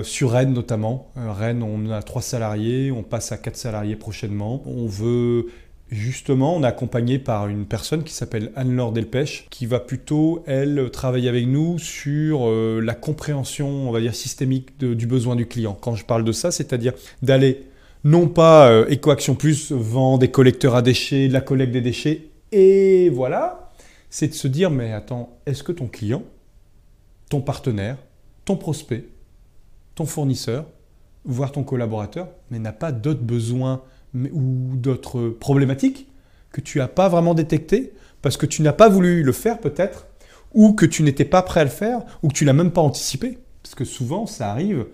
sur 0.04 0.32
Rennes 0.32 0.54
notamment. 0.54 1.12
Rennes, 1.16 1.64
on 1.64 1.89
a 1.89 2.04
trois 2.04 2.22
salariés, 2.22 2.91
on 2.91 3.02
passe 3.02 3.32
à 3.32 3.38
quatre 3.38 3.58
salariés 3.58 3.96
prochainement. 3.96 4.62
On 4.68 4.86
veut 4.86 5.48
Justement, 5.92 6.56
on 6.56 6.64
est 6.64 6.68
accompagné 6.68 7.20
par 7.20 7.48
une 7.48 7.66
personne 7.66 8.04
qui 8.04 8.14
s'appelle 8.14 8.52
Anne-Laure 8.56 8.92
Delpech, 8.92 9.48
qui 9.52 9.68
va 9.68 9.80
plutôt, 9.80 10.44
elle, 10.48 10.90
travailler 10.92 11.30
avec 11.30 11.46
nous 11.46 11.78
sur 11.78 12.48
euh, 12.48 12.82
la 12.84 12.96
compréhension, 12.96 13.68
on 13.68 13.92
va 13.92 14.02
dire, 14.02 14.16
systémique 14.16 14.78
du 14.80 15.06
besoin 15.06 15.36
du 15.36 15.46
client. 15.46 15.78
Quand 15.80 15.96
je 15.96 16.04
parle 16.04 16.24
de 16.24 16.32
ça, 16.32 16.50
c'est-à-dire 16.50 16.94
d'aller, 17.22 17.68
non 18.04 18.28
pas 18.28 18.70
euh, 18.70 18.90
EcoAction 18.90 19.36
Plus 19.36 19.72
vend 19.72 20.18
des 20.18 20.32
collecteurs 20.32 20.76
à 20.76 20.82
déchets, 20.82 21.28
la 21.28 21.42
collecte 21.42 21.72
des 21.72 21.82
déchets, 21.82 22.30
et 22.52 23.10
voilà, 23.10 23.72
c'est 24.10 24.30
de 24.30 24.34
se 24.34 24.48
dire, 24.48 24.72
mais 24.72 24.92
attends, 24.92 25.38
est-ce 25.46 25.62
que 25.62 25.72
ton 25.72 25.88
client, 25.88 26.24
ton 27.30 27.42
partenaire, 27.42 27.98
ton 28.44 28.56
prospect, 28.56 29.06
ton 29.94 30.06
fournisseur, 30.06 30.66
voire 31.26 31.52
ton 31.52 31.64
collaborateur, 31.64 32.30
mais 32.50 32.60
n'a 32.60 32.74
pas 32.74 32.92
d'autres 32.92 33.24
besoins 33.24 33.84
ou 34.32 34.76
d'autres 34.76 35.30
problématiques 35.30 36.07
que 36.51 36.61
tu 36.61 36.78
n'as 36.78 36.88
pas 36.88 37.09
vraiment 37.09 37.34
détectées 37.34 37.93
parce 38.22 38.38
que 38.38 38.45
tu 38.45 38.61
n'as 38.61 38.74
pas 38.74 38.89
voulu 38.89 39.22
le 39.22 39.32
faire 39.32 39.59
peut-être, 39.59 40.07
ou 40.53 40.74
que 40.74 40.86
tu 40.86 41.03
n'étais 41.03 41.26
pas 41.26 41.43
prêt 41.43 41.59
à 41.59 41.63
le 41.63 41.70
faire, 41.70 42.01
ou 42.24 42.30
que 42.30 42.34
tu 42.34 42.43
l'as 42.43 42.53
même 42.53 42.72
pas 42.72 42.82
anticipé. 42.82 43.38
Parce 43.61 43.76
que 43.76 43.86
souvent, 43.86 44.26
ça 44.26 44.49
arrive 44.49 44.88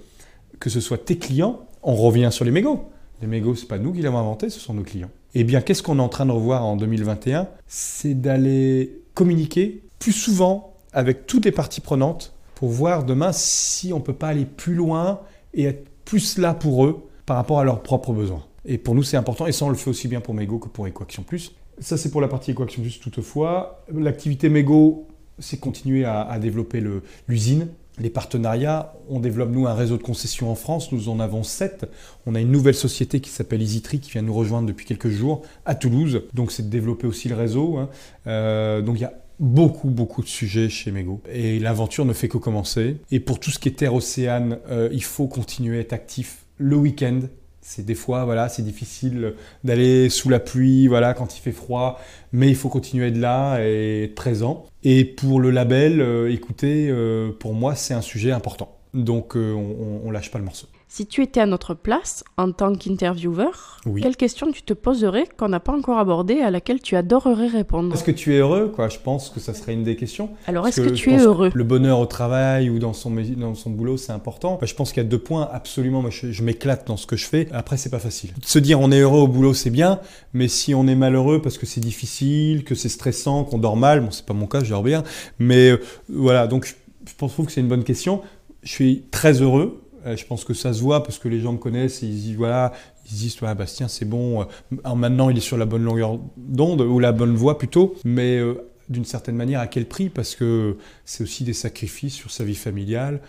que 0.60 0.70
ce 0.70 0.82
soit 0.82 0.98
tes 0.98 1.18
clients, 1.18 1.62
on 1.82 1.96
revient 1.96 2.30
sur 2.32 2.44
les 2.44 2.52
mégots. 2.52 2.90
Les 3.22 3.28
mégots, 3.28 3.56
c'est 3.56 3.68
pas 3.68 3.78
nous 3.78 3.94
qui 3.94 4.02
l'avons 4.02 4.18
inventé, 4.18 4.50
ce 4.50 4.60
sont 4.60 4.74
nos 4.74 4.84
clients. 4.84 5.12
Eh 5.34 5.44
bien, 5.44 5.62
qu'est-ce 5.62 5.82
qu'on 5.82 6.00
est 6.00 6.02
en 6.02 6.10
train 6.10 6.26
de 6.26 6.32
revoir 6.32 6.66
en 6.66 6.76
2021 6.76 7.48
C'est 7.68 8.16
d'aller 8.16 9.02
communiquer 9.14 9.84
plus 10.00 10.12
souvent 10.12 10.74
avec 10.92 11.26
toutes 11.26 11.46
les 11.46 11.52
parties 11.52 11.80
prenantes 11.80 12.34
pour 12.56 12.70
voir 12.70 13.06
demain 13.06 13.32
si 13.32 13.94
on 13.94 14.02
peut 14.02 14.14
pas 14.14 14.28
aller 14.28 14.46
plus 14.46 14.76
loin 14.76 15.22
et 15.54 15.64
être 15.64 15.88
plus 16.04 16.38
là 16.38 16.54
pour 16.54 16.86
eux 16.86 17.08
par 17.26 17.38
rapport 17.38 17.60
à 17.60 17.64
leurs 17.64 17.82
propres 17.82 18.12
besoins. 18.12 18.44
Et 18.66 18.78
pour 18.78 18.96
nous, 18.96 19.04
c'est 19.04 19.18
important. 19.18 19.48
Et 19.48 19.52
ça, 19.52 19.66
on 19.66 19.70
le 19.70 19.76
fait 19.76 19.90
aussi 19.90 20.08
bien 20.08 20.22
pour 20.22 20.34
Mego 20.34 20.60
que 20.60 20.70
pour 20.70 20.88
EcoAction 20.88 21.24
Plus. 21.24 21.54
Ça, 21.80 21.98
c'est 21.98 22.12
pour 22.12 22.22
la 22.22 22.28
partie 22.28 22.52
EcoAction 22.52 22.82
Plus 22.82 23.00
toutefois. 23.00 23.84
L'activité 23.94 24.50
Mego, 24.50 25.08
c'est 25.40 25.60
continuer 25.60 26.06
à, 26.06 26.38
développer 26.40 26.84
l'usine, 27.28 27.70
les 28.00 28.10
partenariats. 28.10 28.94
On 29.10 29.20
développe, 29.20 29.50
nous, 29.52 29.68
un 29.68 29.74
réseau 29.74 29.98
de 29.98 30.04
concessions 30.04 30.52
en 30.52 30.56
France. 30.56 30.92
Nous 30.92 31.10
en 31.10 31.20
avons 31.20 31.44
sept. 31.44 31.90
On 32.26 32.36
a 32.36 32.40
une 32.40 32.52
nouvelle 32.52 32.76
société 32.76 33.20
qui 33.20 33.30
s'appelle 33.30 33.62
EasyTree 33.62 34.00
qui 34.00 34.12
vient 34.12 34.22
nous 34.22 34.34
rejoindre 34.34 34.68
depuis 34.68 34.86
quelques 34.86 35.10
jours 35.10 35.42
à 35.66 35.76
Toulouse. 35.76 36.24
Donc, 36.34 36.52
c'est 36.52 36.64
de 36.64 36.70
développer 36.70 37.08
aussi 37.08 37.30
le 37.30 37.36
réseau. 37.36 37.78
Hein. 37.78 37.90
Euh, 38.28 38.82
donc, 38.82 38.98
il 38.98 39.02
y 39.02 39.06
a 39.06 39.14
beaucoup, 39.40 39.90
beaucoup 39.90 40.22
de 40.22 40.28
sujets 40.28 40.70
chez 40.70 40.92
Mego. 40.92 41.22
Et 41.34 41.58
l'aventure 41.60 42.06
ne 42.06 42.14
fait 42.14 42.28
que 42.28 42.38
commencer. 42.38 42.98
Et 43.10 43.20
pour 43.20 43.40
tout 43.40 43.50
ce 43.50 43.58
qui 43.58 43.70
est 43.70 43.74
terre-océane, 43.74 44.60
euh, 44.70 44.90
il 44.92 45.04
faut 45.04 45.28
continuer 45.28 45.78
à 45.78 45.82
être 45.82 45.94
actif 45.94 46.46
le 46.58 46.76
week-end, 46.76 47.22
c'est 47.62 47.86
des 47.86 47.96
fois, 47.96 48.26
voilà, 48.26 48.50
c'est 48.50 48.64
difficile 48.64 49.34
d'aller 49.64 50.10
sous 50.10 50.30
la 50.30 50.40
pluie, 50.40 50.88
voilà, 50.88 51.14
quand 51.14 51.38
il 51.38 51.42
fait 51.42 51.52
froid, 51.52 52.00
mais 52.34 52.50
il 52.50 52.56
faut 52.56 52.70
continuer 52.70 53.08
être 53.08 53.18
là 53.18 53.60
et 53.62 54.06
être 54.06 54.16
présent. 54.16 54.66
Et 54.84 55.06
pour 55.06 55.40
le 55.40 55.52
label, 55.52 56.02
euh, 56.02 56.32
écoutez, 56.32 56.90
euh, 56.90 57.32
pour 57.32 57.54
moi, 57.54 57.76
c'est 57.76 57.94
un 57.94 58.02
sujet 58.02 58.32
important. 58.32 58.76
Donc, 58.94 59.38
euh, 59.38 59.54
on, 59.54 60.02
on 60.06 60.12
lâche 60.12 60.32
pas 60.32 60.40
le 60.40 60.46
morceau. 60.46 60.68
Si 60.94 61.06
tu 61.06 61.24
étais 61.24 61.40
à 61.40 61.46
notre 61.46 61.74
place, 61.74 62.26
en 62.36 62.52
tant 62.52 62.76
qu'intervieweur, 62.76 63.80
quelle 64.02 64.18
question 64.18 64.52
tu 64.52 64.62
te 64.62 64.74
poserais 64.74 65.26
qu'on 65.38 65.48
n'a 65.48 65.62
pas 65.62 65.72
encore 65.72 65.98
abordée, 65.98 66.42
à 66.42 66.52
laquelle 66.52 66.82
tu 66.82 66.98
adorerais 66.98 67.48
répondre 67.48 67.96
Est-ce 67.96 68.04
que 68.04 68.12
tu 68.12 68.36
es 68.36 68.40
heureux 68.40 68.68
quoi? 68.76 68.90
Je 68.90 68.98
pense 69.00 69.30
que 69.30 69.40
ça 69.40 69.54
serait 69.54 69.72
une 69.72 69.86
des 69.86 69.96
questions. 69.96 70.32
Alors, 70.48 70.68
est-ce 70.68 70.82
que, 70.82 70.90
tu 70.90 71.14
es 71.14 71.20
heureux? 71.20 71.50
Le 71.54 71.64
bonheur 71.64 72.00
au 72.00 72.08
travail 72.08 72.70
ou 72.70 72.78
dans 72.78 72.92
son, 72.92 73.10
dans 73.38 73.56
son 73.56 73.70
boulot, 73.70 73.96
c'est 73.96 74.12
important. 74.12 74.58
Bah, 74.60 74.68
je 74.68 74.76
pense 74.76 74.92
qu'il 74.92 75.02
y 75.02 75.06
a 75.06 75.08
deux 75.08 75.18
points. 75.18 75.50
Absolument, 75.54 76.02
moi, 76.02 76.12
je, 76.12 76.44
m'éclate 76.44 76.86
dans 76.86 76.98
ce 76.98 77.08
que 77.08 77.16
je 77.16 77.26
fais. 77.26 77.48
Après, 77.54 77.78
c'est 77.78 77.90
pas 77.90 78.00
facile. 78.00 78.32
Se 78.46 78.60
dire 78.60 78.82
on 78.82 78.92
est 78.92 79.00
heureux 79.00 79.22
au 79.22 79.30
boulot, 79.30 79.54
c'est 79.54 79.70
bien, 79.70 80.02
mais 80.34 80.50
si 80.50 80.76
on 80.76 80.88
est 80.88 80.96
malheureux 80.96 81.42
parce 81.42 81.58
que 81.58 81.66
c'est 81.66 81.80
difficile, 81.80 82.66
que 82.66 82.76
c'est 82.76 82.90
stressant, 82.90 83.46
qu'on 83.46 83.60
dort 83.60 83.78
mal, 83.78 84.02
bon, 84.02 84.12
c'est 84.12 84.26
pas 84.26 84.34
mon 84.34 84.46
cas, 84.46 84.62
je 84.62 84.72
dors 84.72 84.84
bien, 84.84 85.04
mais 85.40 85.70
euh, 85.70 85.82
voilà, 86.10 86.48
donc 86.48 86.66
je, 86.66 86.74
je 87.10 87.14
trouve 87.16 87.46
que 87.46 87.54
c'est 87.54 87.62
une 87.62 87.70
bonne 87.70 87.86
question. 87.86 88.20
Je 88.64 88.72
suis 88.72 89.04
très 89.10 89.42
heureux 89.42 89.81
je 90.06 90.26
pense 90.26 90.44
que 90.44 90.54
ça 90.54 90.74
se 90.74 90.82
voit 90.82 91.04
parce 91.04 91.20
que 91.20 91.28
les 91.28 91.40
gens 91.40 91.54
me 91.54 91.58
connaissent 91.58 92.04
et 92.04 92.08
ils 92.08 92.22
disent 92.22 92.36
voilà, 92.36 92.72
ils 93.06 93.16
disent 93.16 93.38
Bastien 93.58 93.88
c'est 93.88 94.06
bon. 94.06 94.42
Euh, 94.42 94.96
maintenant 94.96 95.30
il 95.30 95.38
est 95.38 95.42
sur 95.42 95.58
la 95.58 95.66
bonne 95.66 95.84
longueur 95.84 96.20
d'onde 96.38 96.82
ou 96.82 97.00
la 97.00 97.12
bonne 97.12 97.36
voie 97.36 97.58
plutôt, 97.58 97.96
euh, 98.06 98.56
d'une 98.92 99.06
certaine 99.06 99.36
manière 99.36 99.60
à 99.60 99.68
quel 99.68 99.88
prix 99.88 100.10
Parce 100.10 100.36
que 100.36 100.78
c'est 101.06 101.24
aussi 101.24 101.44
des 101.44 101.54
sacrifices 101.54 102.14
sur 102.14 102.32
sa 102.32 102.44
vie 102.44 102.56
familiale 102.56 103.22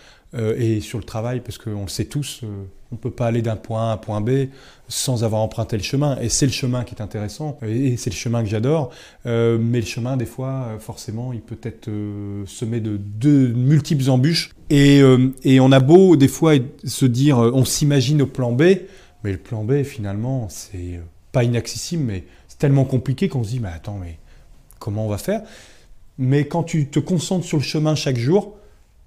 et 0.57 0.81
sur 0.81 0.97
le 0.97 1.05
travail 1.05 1.41
parce 1.41 1.59
qu'on 1.59 1.83
le 1.83 1.89
sait 1.89 2.07
tous, 2.07 2.41
on 2.43 2.95
ne 2.95 2.97
peut 2.97 3.11
pas 3.11 3.27
aller 3.27 3.43
d'un 3.43 3.57
point 3.57 3.89
A 3.89 3.91
à 3.91 3.93
un 3.93 3.97
point 3.99 4.23
B 4.23 4.49
sans 4.89 5.25
avoir 5.25 5.43
emprunté 5.43 5.77
le 5.77 5.83
chemin. 5.83 6.19
Et 6.23 6.31
c'est 6.31 6.47
le 6.47 6.53
chemin 6.53 6.85
qui 6.85 6.95
est 6.95 7.03
intéressant 7.03 7.59
et 7.61 7.99
c'est 7.99 8.09
le 8.09 8.17
chemin 8.17 8.43
que 8.43 8.49
j'adore. 8.49 8.91
mais 9.27 9.81
le 9.81 9.87
chemin 9.87 10.17
des 10.17 10.25
fois 10.25 10.79
forcément 10.81 11.35
il 11.35 11.43
peut 11.43 11.59
être 11.63 11.91
semé 12.47 12.81
de, 12.81 12.99
de 12.99 13.49
multiples 13.49 14.09
embûches 14.09 14.55
euh, 14.73 15.31
et, 15.45 15.61
on 15.61 15.71
a 15.71 15.81
beau 15.81 16.17
des 16.17 16.29
fois 16.29 16.55
se 16.85 17.05
dire, 17.05 17.39
euh, 17.39 17.51
on 17.55 17.65
s'imagine 17.65 18.23
au 18.23 18.27
plan 18.27 18.53
B, 18.53 18.63
mais 19.23 19.33
le 19.33 19.39
plan 19.39 19.65
B 19.65 19.83
finalement 19.83 20.49
c'est 20.49 20.97
euh, 20.97 21.03
pas 21.31 21.45
inaccessible, 21.45 22.05
mais 22.05 22.25
c'est 22.49 22.59
tellement 22.59 22.85
compliqué 22.85 23.29
qu'on 23.29 23.45
se 23.45 23.51
dit, 23.51 23.61
mais 23.61 23.69
attends, 23.69 23.99
mais 24.01 24.19
comment 24.83 25.07
on 25.07 25.09
va 25.09 25.19
faire 25.19 25.43
Mais 26.19 26.47
quand 26.47 26.65
tu 26.65 26.89
te 26.89 26.99
concentres 26.99 27.47
sur 27.47 27.59
le 27.59 27.63
chemin 27.63 27.95
chaque 27.95 28.19
jour, 28.19 28.57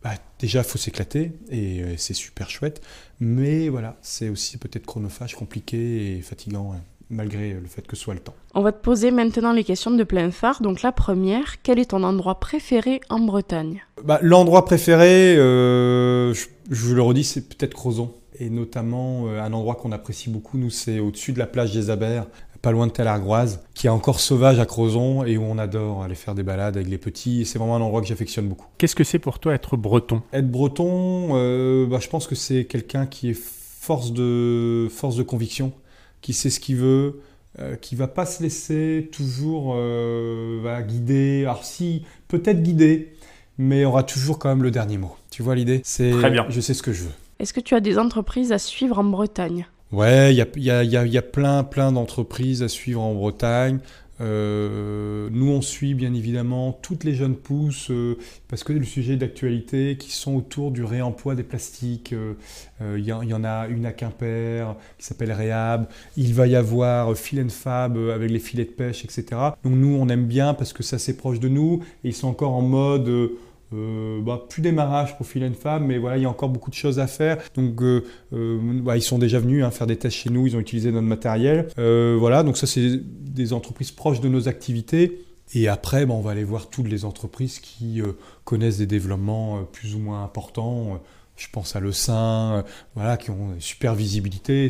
bah, 0.04 0.14
déjà 0.40 0.60
il 0.60 0.66
faut 0.66 0.78
s'éclater 0.78 1.34
et 1.52 1.84
c'est 1.98 2.14
super 2.14 2.50
chouette, 2.50 2.82
mais 3.20 3.70
voilà, 3.70 3.98
c'est 4.02 4.30
aussi 4.30 4.58
peut-être 4.58 4.86
chronophage, 4.86 5.36
compliqué 5.36 6.18
et 6.18 6.22
fatigant. 6.22 6.74
Hein 6.74 6.82
malgré 7.10 7.54
le 7.54 7.68
fait 7.68 7.86
que 7.86 7.96
ce 7.96 8.04
soit 8.04 8.14
le 8.14 8.20
temps. 8.20 8.34
On 8.54 8.62
va 8.62 8.72
te 8.72 8.82
poser 8.82 9.12
maintenant 9.12 9.54
les 9.54 9.64
questions 9.64 9.92
de 9.92 10.04
plein 10.04 10.32
phare. 10.32 10.62
Donc 10.62 10.82
la 10.82 10.92
première, 10.92 11.62
quel 11.62 11.80
est 11.80 11.92
ton 11.92 12.04
endroit 12.04 12.40
préféré 12.40 13.02
en 13.10 13.20
Bretagne? 13.20 13.84
Bah, 14.04 14.20
L'endroit 14.22 14.66
préféré, 14.66 15.38
euh, 15.38 16.34
je, 16.34 16.48
je, 16.72 16.94
le 16.94 17.02
redis, 17.02 17.24
c'est 17.24 17.48
peut-être 17.48 17.74
Crozon. 17.74 18.14
Et 18.40 18.50
notamment 18.50 19.28
euh, 19.28 19.40
un 19.40 19.54
endroit 19.54 19.76
qu'on 19.76 19.92
apprécie 19.92 20.30
beaucoup, 20.30 20.58
nous, 20.58 20.70
c'est 20.70 21.00
au-dessus 21.00 21.32
de 21.32 21.40
la 21.40 21.48
plage 21.48 21.74
des 21.74 21.90
Abers, 21.90 22.28
pas 22.66 22.72
loin 22.72 22.88
de 22.88 22.92
Talargroise, 22.92 23.60
qui 23.76 23.86
est 23.86 23.92
encore 23.92 24.20
sauvage 24.20 24.60
à 24.60 24.66
Crozon 24.66 25.24
et 25.24 25.38
où 25.38 25.44
on 25.44 25.60
adore 25.60 26.02
aller 26.02 26.16
faire 26.16 26.34
des 26.34 26.42
balades 26.42 26.78
avec 26.78 26.90
les 26.90 26.98
petits. 26.98 27.46
C'est 27.46 27.60
vraiment 27.60 27.76
un 27.76 27.82
endroit 27.82 28.02
que 28.02 28.08
j'affectionne 28.08 28.48
beaucoup. 28.48 28.66
Qu'est-ce 28.80 28.96
que 28.96 29.04
c'est 29.04 29.20
pour 29.20 29.38
toi 29.38 29.54
être 29.54 29.78
breton? 29.78 30.24
Être 30.34 30.50
breton, 30.50 31.36
euh, 31.36 31.86
bah, 31.86 32.00
je 32.02 32.10
pense 32.10 32.26
que 32.26 32.34
c'est 32.34 32.66
quelqu'un 32.66 33.06
qui 33.06 33.30
est 33.30 33.40
force 33.40 34.14
de, 34.14 34.88
force 34.90 35.16
de 35.16 35.22
conviction 35.22 35.74
qui 36.22 36.34
sait 36.34 36.50
ce 36.50 36.60
qu'il 36.60 36.78
veut, 36.78 37.22
euh, 37.60 37.76
qui 37.76 37.96
va 37.96 38.08
pas 38.08 38.26
se 38.26 38.42
laisser 38.42 39.12
toujours 39.12 39.76
euh, 39.78 40.82
guider. 40.82 41.44
Alors 41.44 41.64
si, 41.64 42.02
peut-être 42.28 42.64
guider, 42.64 43.14
mais 43.60 43.86
aura 43.86 44.02
toujours 44.02 44.40
quand 44.40 44.50
même 44.50 44.64
le 44.64 44.72
dernier 44.72 44.98
mot. 44.98 45.16
Tu 45.30 45.44
vois 45.44 45.54
l'idée? 45.54 45.82
C'est 45.84 46.10
Très 46.10 46.32
bien. 46.32 46.48
Je 46.50 46.60
sais 46.62 46.74
ce 46.74 46.82
que 46.82 46.94
je 46.94 47.04
veux. 47.04 47.14
Est-ce 47.38 47.54
que 47.54 47.60
tu 47.60 47.76
as 47.76 47.80
des 47.80 48.00
entreprises 48.00 48.52
à 48.52 48.58
suivre 48.58 48.98
en 48.98 49.04
Bretagne? 49.04 49.68
Ouais, 49.96 50.34
il 50.34 50.38
y 50.38 50.42
a, 50.42 50.84
y, 50.84 50.98
a, 50.98 51.06
y, 51.06 51.18
a, 51.18 51.22
plein, 51.22 51.64
plein 51.64 51.94
d'entreprises 51.94 52.62
à 52.62 52.68
suivre 52.68 53.02
en 53.02 53.14
Bretagne. 53.14 53.80
Euh, 54.20 55.30
nous, 55.32 55.50
on 55.50 55.62
suit 55.62 55.94
bien 55.94 56.14
évidemment 56.14 56.78
toutes 56.82 57.06
les 57.06 57.16
jeunes 57.16 57.38
pousses 57.38 57.90
euh, 57.92 58.18
parce 58.50 58.66
que 58.66 58.74
le 58.74 58.84
sujet 58.84 59.16
d'actualité 59.16 59.96
qui 59.96 60.12
sont 60.12 60.36
autour 60.36 60.72
du 60.72 60.84
réemploi 60.84 61.34
des 61.36 61.44
plastiques. 61.44 62.12
Il 62.12 62.86
euh, 62.86 63.00
y, 63.00 63.08
y, 63.08 63.34
en 63.34 63.44
a 63.46 63.68
une 63.70 63.86
à 63.86 63.94
Quimper 63.94 64.76
qui 64.98 65.06
s'appelle 65.06 65.32
Réhab. 65.32 65.88
Il 66.18 66.34
va 66.34 66.46
y 66.48 66.58
avoir 66.58 67.16
Filet 67.16 67.48
Fab 67.48 67.98
avec 67.98 68.30
les 68.30 68.40
filets 68.40 68.66
de 68.66 68.72
pêche, 68.72 69.06
etc. 69.06 69.26
Donc 69.64 69.76
nous, 69.76 69.96
on 69.98 70.10
aime 70.10 70.26
bien 70.26 70.54
parce 70.54 70.74
que 70.74 70.84
ça 70.84 71.00
c'est 71.00 71.16
proche 71.16 71.40
de 71.40 71.48
nous 71.48 71.84
et 72.04 72.10
ils 72.10 72.14
sont 72.14 72.28
encore 72.28 72.54
en 72.54 72.62
mode 72.62 73.32
euh, 73.74 74.22
bah, 74.22 74.46
plus 74.48 74.62
démarrage 74.62 75.18
pour 75.18 75.26
Phil 75.26 75.52
Femme, 75.54 75.86
mais 75.88 75.98
voilà, 75.98 76.18
il 76.18 76.24
y 76.24 76.26
a 76.26 76.30
encore 76.30 76.50
beaucoup 76.50 76.70
de 76.70 76.76
choses 76.76 77.00
à 77.00 77.08
faire. 77.08 77.38
Donc, 77.56 77.82
euh, 77.82 78.04
euh, 78.34 78.60
bah, 78.82 78.96
ils 78.96 79.02
sont 79.02 79.18
déjà 79.18 79.40
venus 79.40 79.64
hein, 79.64 79.72
faire 79.72 79.88
des 79.88 79.98
tests 79.98 80.18
chez 80.18 80.30
nous, 80.30 80.46
ils 80.48 80.56
ont 80.56 80.60
utilisé 80.60 80.92
notre 80.92 81.08
matériel. 81.08 81.68
voilà, 81.78 82.44
donc 82.44 82.58
ça, 82.58 82.68
c'est 82.68 83.00
des 83.02 83.54
entreprises 83.54 83.92
proches 83.92 84.22
de 84.22 84.30
nos 84.30 84.48
activités. 84.48 85.22
Et 85.54 85.68
après, 85.68 86.06
bah, 86.06 86.14
on 86.14 86.22
va 86.22 86.32
aller 86.32 86.44
voir 86.44 86.70
toutes 86.70 86.88
les 86.88 87.06
entreprises 87.06 87.60
qui 87.60 88.02
connaissent 88.44 88.78
des 88.78 88.88
développements 88.88 89.64
plus 89.72 89.96
ou 89.96 90.00
moins 90.00 90.24
importants. 90.24 91.02
je 91.36 91.48
pense 91.52 91.76
à 91.76 91.80
Le 91.80 91.92
Sein, 91.92 92.64
voilà, 92.96 93.18
qui 93.18 93.32
ont 93.32 93.54
une 93.54 93.62
super 93.62 93.96
visibilité. 93.96 94.70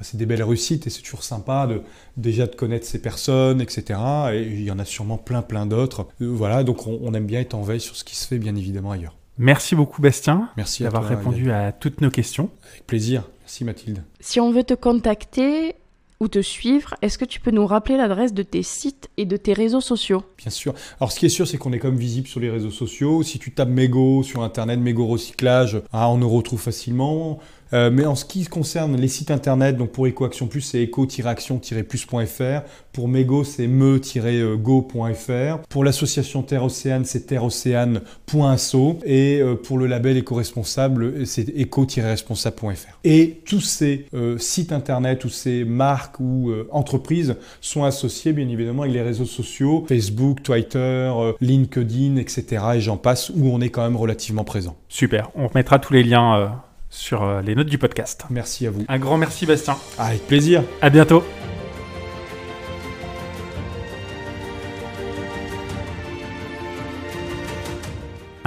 C'est 0.00 0.16
des 0.16 0.26
belles 0.26 0.42
réussites 0.42 0.86
et 0.86 0.90
c'est 0.90 1.02
toujours 1.02 1.22
sympa 1.22 1.66
de 1.66 1.82
déjà 2.16 2.46
de 2.46 2.54
connaître 2.54 2.86
ces 2.86 3.00
personnes, 3.00 3.60
etc. 3.60 3.98
Et 4.32 4.42
il 4.42 4.62
y 4.62 4.70
en 4.70 4.78
a 4.78 4.84
sûrement 4.84 5.18
plein 5.18 5.42
plein 5.42 5.66
d'autres. 5.66 6.06
Euh, 6.20 6.26
voilà, 6.26 6.64
donc 6.64 6.86
on, 6.86 7.14
aime 7.14 7.26
bien 7.26 7.40
être 7.40 7.54
en 7.54 7.62
veille 7.62 7.80
sur 7.80 7.96
ce 7.96 8.04
qui 8.04 8.16
se 8.16 8.26
fait 8.26 8.38
bien 8.38 8.56
évidemment 8.56 8.90
ailleurs. 8.90 9.16
Merci 9.38 9.74
beaucoup 9.74 10.00
Bastien. 10.00 10.48
Merci 10.56 10.84
d'avoir 10.84 11.04
répondu 11.04 11.50
à 11.50 11.72
toutes 11.72 12.00
nos 12.00 12.10
questions. 12.10 12.50
Avec 12.70 12.86
plaisir. 12.86 13.24
Merci 13.42 13.64
Mathilde. 13.64 14.02
Si 14.20 14.40
on 14.40 14.52
veut 14.52 14.64
te 14.64 14.74
contacter, 14.74 15.74
ou 16.20 16.28
te 16.28 16.40
suivre, 16.40 16.94
est-ce 17.02 17.18
que 17.18 17.24
tu 17.24 17.40
peux 17.40 17.50
nous 17.50 17.66
rappeler 17.66 17.96
l'adresse 17.96 18.32
de 18.32 18.42
tes 18.42 18.62
sites 18.62 19.10
et 19.16 19.26
de 19.26 19.36
tes 19.36 19.52
réseaux 19.52 19.80
sociaux? 19.80 20.22
Bien 20.38 20.50
sûr. 20.50 20.74
Alors 21.00 21.12
ce 21.12 21.18
qui 21.18 21.26
est 21.26 21.30
sûr, 21.30 21.46
c'est 21.46 21.58
qu'on 21.58 21.72
est 21.72 21.78
comme 21.78 21.96
visible 21.96 22.28
sur 22.28 22.40
les 22.40 22.50
réseaux 22.50 22.70
sociaux. 22.70 23.22
Si 23.22 23.38
tu 23.38 23.52
tapes 23.52 23.68
Mego 23.68 24.22
sur 24.22 24.42
Internet, 24.42 24.78
Mego 24.80 25.06
Recyclage, 25.06 25.82
ah, 25.92 26.08
on 26.08 26.18
nous 26.18 26.30
retrouve 26.30 26.60
facilement. 26.60 27.40
Euh, 27.74 27.90
mais 27.92 28.06
en 28.06 28.14
ce 28.14 28.24
qui 28.24 28.44
concerne 28.46 28.96
les 28.96 29.08
sites 29.08 29.30
internet, 29.30 29.76
donc 29.76 29.90
pour 29.90 30.06
EcoAction 30.06 30.46
Plus, 30.46 30.60
c'est 30.60 30.84
eco-action-plus.fr. 30.84 32.62
Pour 32.92 33.08
Mego, 33.08 33.42
c'est 33.42 33.66
me-go.fr. 33.66 35.58
Pour 35.68 35.84
l'association 35.84 36.42
Terre-Océane, 36.42 37.04
c'est 37.04 37.26
terreocéane.asso. 37.26 38.76
Et 39.04 39.40
euh, 39.40 39.56
pour 39.56 39.78
le 39.78 39.86
label 39.86 40.16
éco-responsable, 40.16 41.26
c'est 41.26 41.48
eco-responsable.fr. 41.48 42.98
Et 43.02 43.40
tous 43.44 43.60
ces 43.60 44.06
euh, 44.14 44.38
sites 44.38 44.72
internet 44.72 45.24
ou 45.24 45.28
ces 45.28 45.64
marques 45.64 46.20
ou 46.20 46.52
entreprises 46.70 47.36
sont 47.60 47.84
associés 47.84 48.32
bien 48.32 48.48
évidemment 48.48 48.82
avec 48.82 48.94
les 48.94 49.02
réseaux 49.02 49.24
sociaux, 49.24 49.84
Facebook, 49.88 50.42
Twitter, 50.42 51.12
LinkedIn, 51.40 52.16
etc. 52.16 52.64
Et 52.76 52.80
j'en 52.80 52.96
passe, 52.96 53.30
où 53.30 53.48
on 53.48 53.60
est 53.60 53.70
quand 53.70 53.82
même 53.82 53.96
relativement 53.96 54.44
présent. 54.44 54.76
Super, 54.88 55.30
on 55.34 55.48
mettra 55.54 55.78
tous 55.78 55.92
les 55.92 56.04
liens 56.04 56.62
sur 56.94 57.24
euh, 57.24 57.42
les 57.42 57.54
notes 57.54 57.66
du 57.66 57.78
podcast. 57.78 58.24
Merci 58.30 58.66
à 58.66 58.70
vous. 58.70 58.84
Un 58.88 58.98
grand 58.98 59.18
merci 59.18 59.46
Bastien. 59.46 59.76
Avec 59.98 60.26
plaisir. 60.26 60.62
À 60.80 60.90
bientôt. 60.90 61.24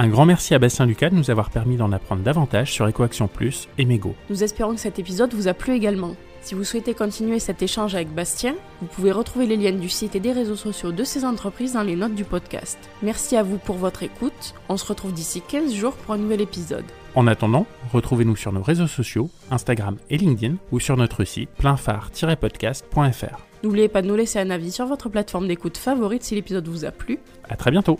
Un 0.00 0.08
grand 0.08 0.26
merci 0.26 0.54
à 0.54 0.58
Bastien 0.58 0.86
Lucas 0.86 1.10
de 1.10 1.16
nous 1.16 1.30
avoir 1.30 1.50
permis 1.50 1.76
d'en 1.76 1.90
apprendre 1.92 2.22
davantage 2.22 2.72
sur 2.72 2.86
EcoAction 2.86 3.26
Plus 3.26 3.68
et 3.78 3.84
Mego. 3.84 4.14
Nous 4.30 4.44
espérons 4.44 4.74
que 4.74 4.80
cet 4.80 4.98
épisode 4.98 5.34
vous 5.34 5.48
a 5.48 5.54
plu 5.54 5.74
également. 5.74 6.14
Si 6.40 6.54
vous 6.54 6.62
souhaitez 6.62 6.94
continuer 6.94 7.40
cet 7.40 7.62
échange 7.62 7.96
avec 7.96 8.14
Bastien, 8.14 8.54
vous 8.80 8.86
pouvez 8.86 9.10
retrouver 9.10 9.46
les 9.46 9.56
liens 9.56 9.72
du 9.72 9.88
site 9.88 10.14
et 10.14 10.20
des 10.20 10.32
réseaux 10.32 10.56
sociaux 10.56 10.92
de 10.92 11.02
ces 11.02 11.24
entreprises 11.24 11.72
dans 11.72 11.82
les 11.82 11.96
notes 11.96 12.14
du 12.14 12.24
podcast. 12.24 12.78
Merci 13.02 13.36
à 13.36 13.42
vous 13.42 13.58
pour 13.58 13.76
votre 13.76 14.04
écoute. 14.04 14.54
On 14.68 14.76
se 14.76 14.86
retrouve 14.86 15.12
d'ici 15.12 15.42
15 15.46 15.74
jours 15.74 15.94
pour 15.94 16.14
un 16.14 16.18
nouvel 16.18 16.40
épisode. 16.40 16.84
En 17.14 17.26
attendant, 17.26 17.66
retrouvez-nous 17.92 18.36
sur 18.36 18.52
nos 18.52 18.62
réseaux 18.62 18.86
sociaux, 18.86 19.30
Instagram 19.50 19.96
et 20.10 20.18
LinkedIn, 20.18 20.56
ou 20.72 20.80
sur 20.80 20.96
notre 20.96 21.24
site 21.24 21.50
pleinphare-podcast.fr. 21.58 23.38
N'oubliez 23.64 23.88
pas 23.88 24.02
de 24.02 24.06
nous 24.06 24.14
laisser 24.14 24.38
un 24.38 24.50
avis 24.50 24.70
sur 24.70 24.86
votre 24.86 25.08
plateforme 25.08 25.48
d'écoute 25.48 25.76
favorite 25.78 26.22
si 26.22 26.34
l'épisode 26.34 26.68
vous 26.68 26.84
a 26.84 26.92
plu. 26.92 27.18
À 27.48 27.56
très 27.56 27.70
bientôt 27.70 27.98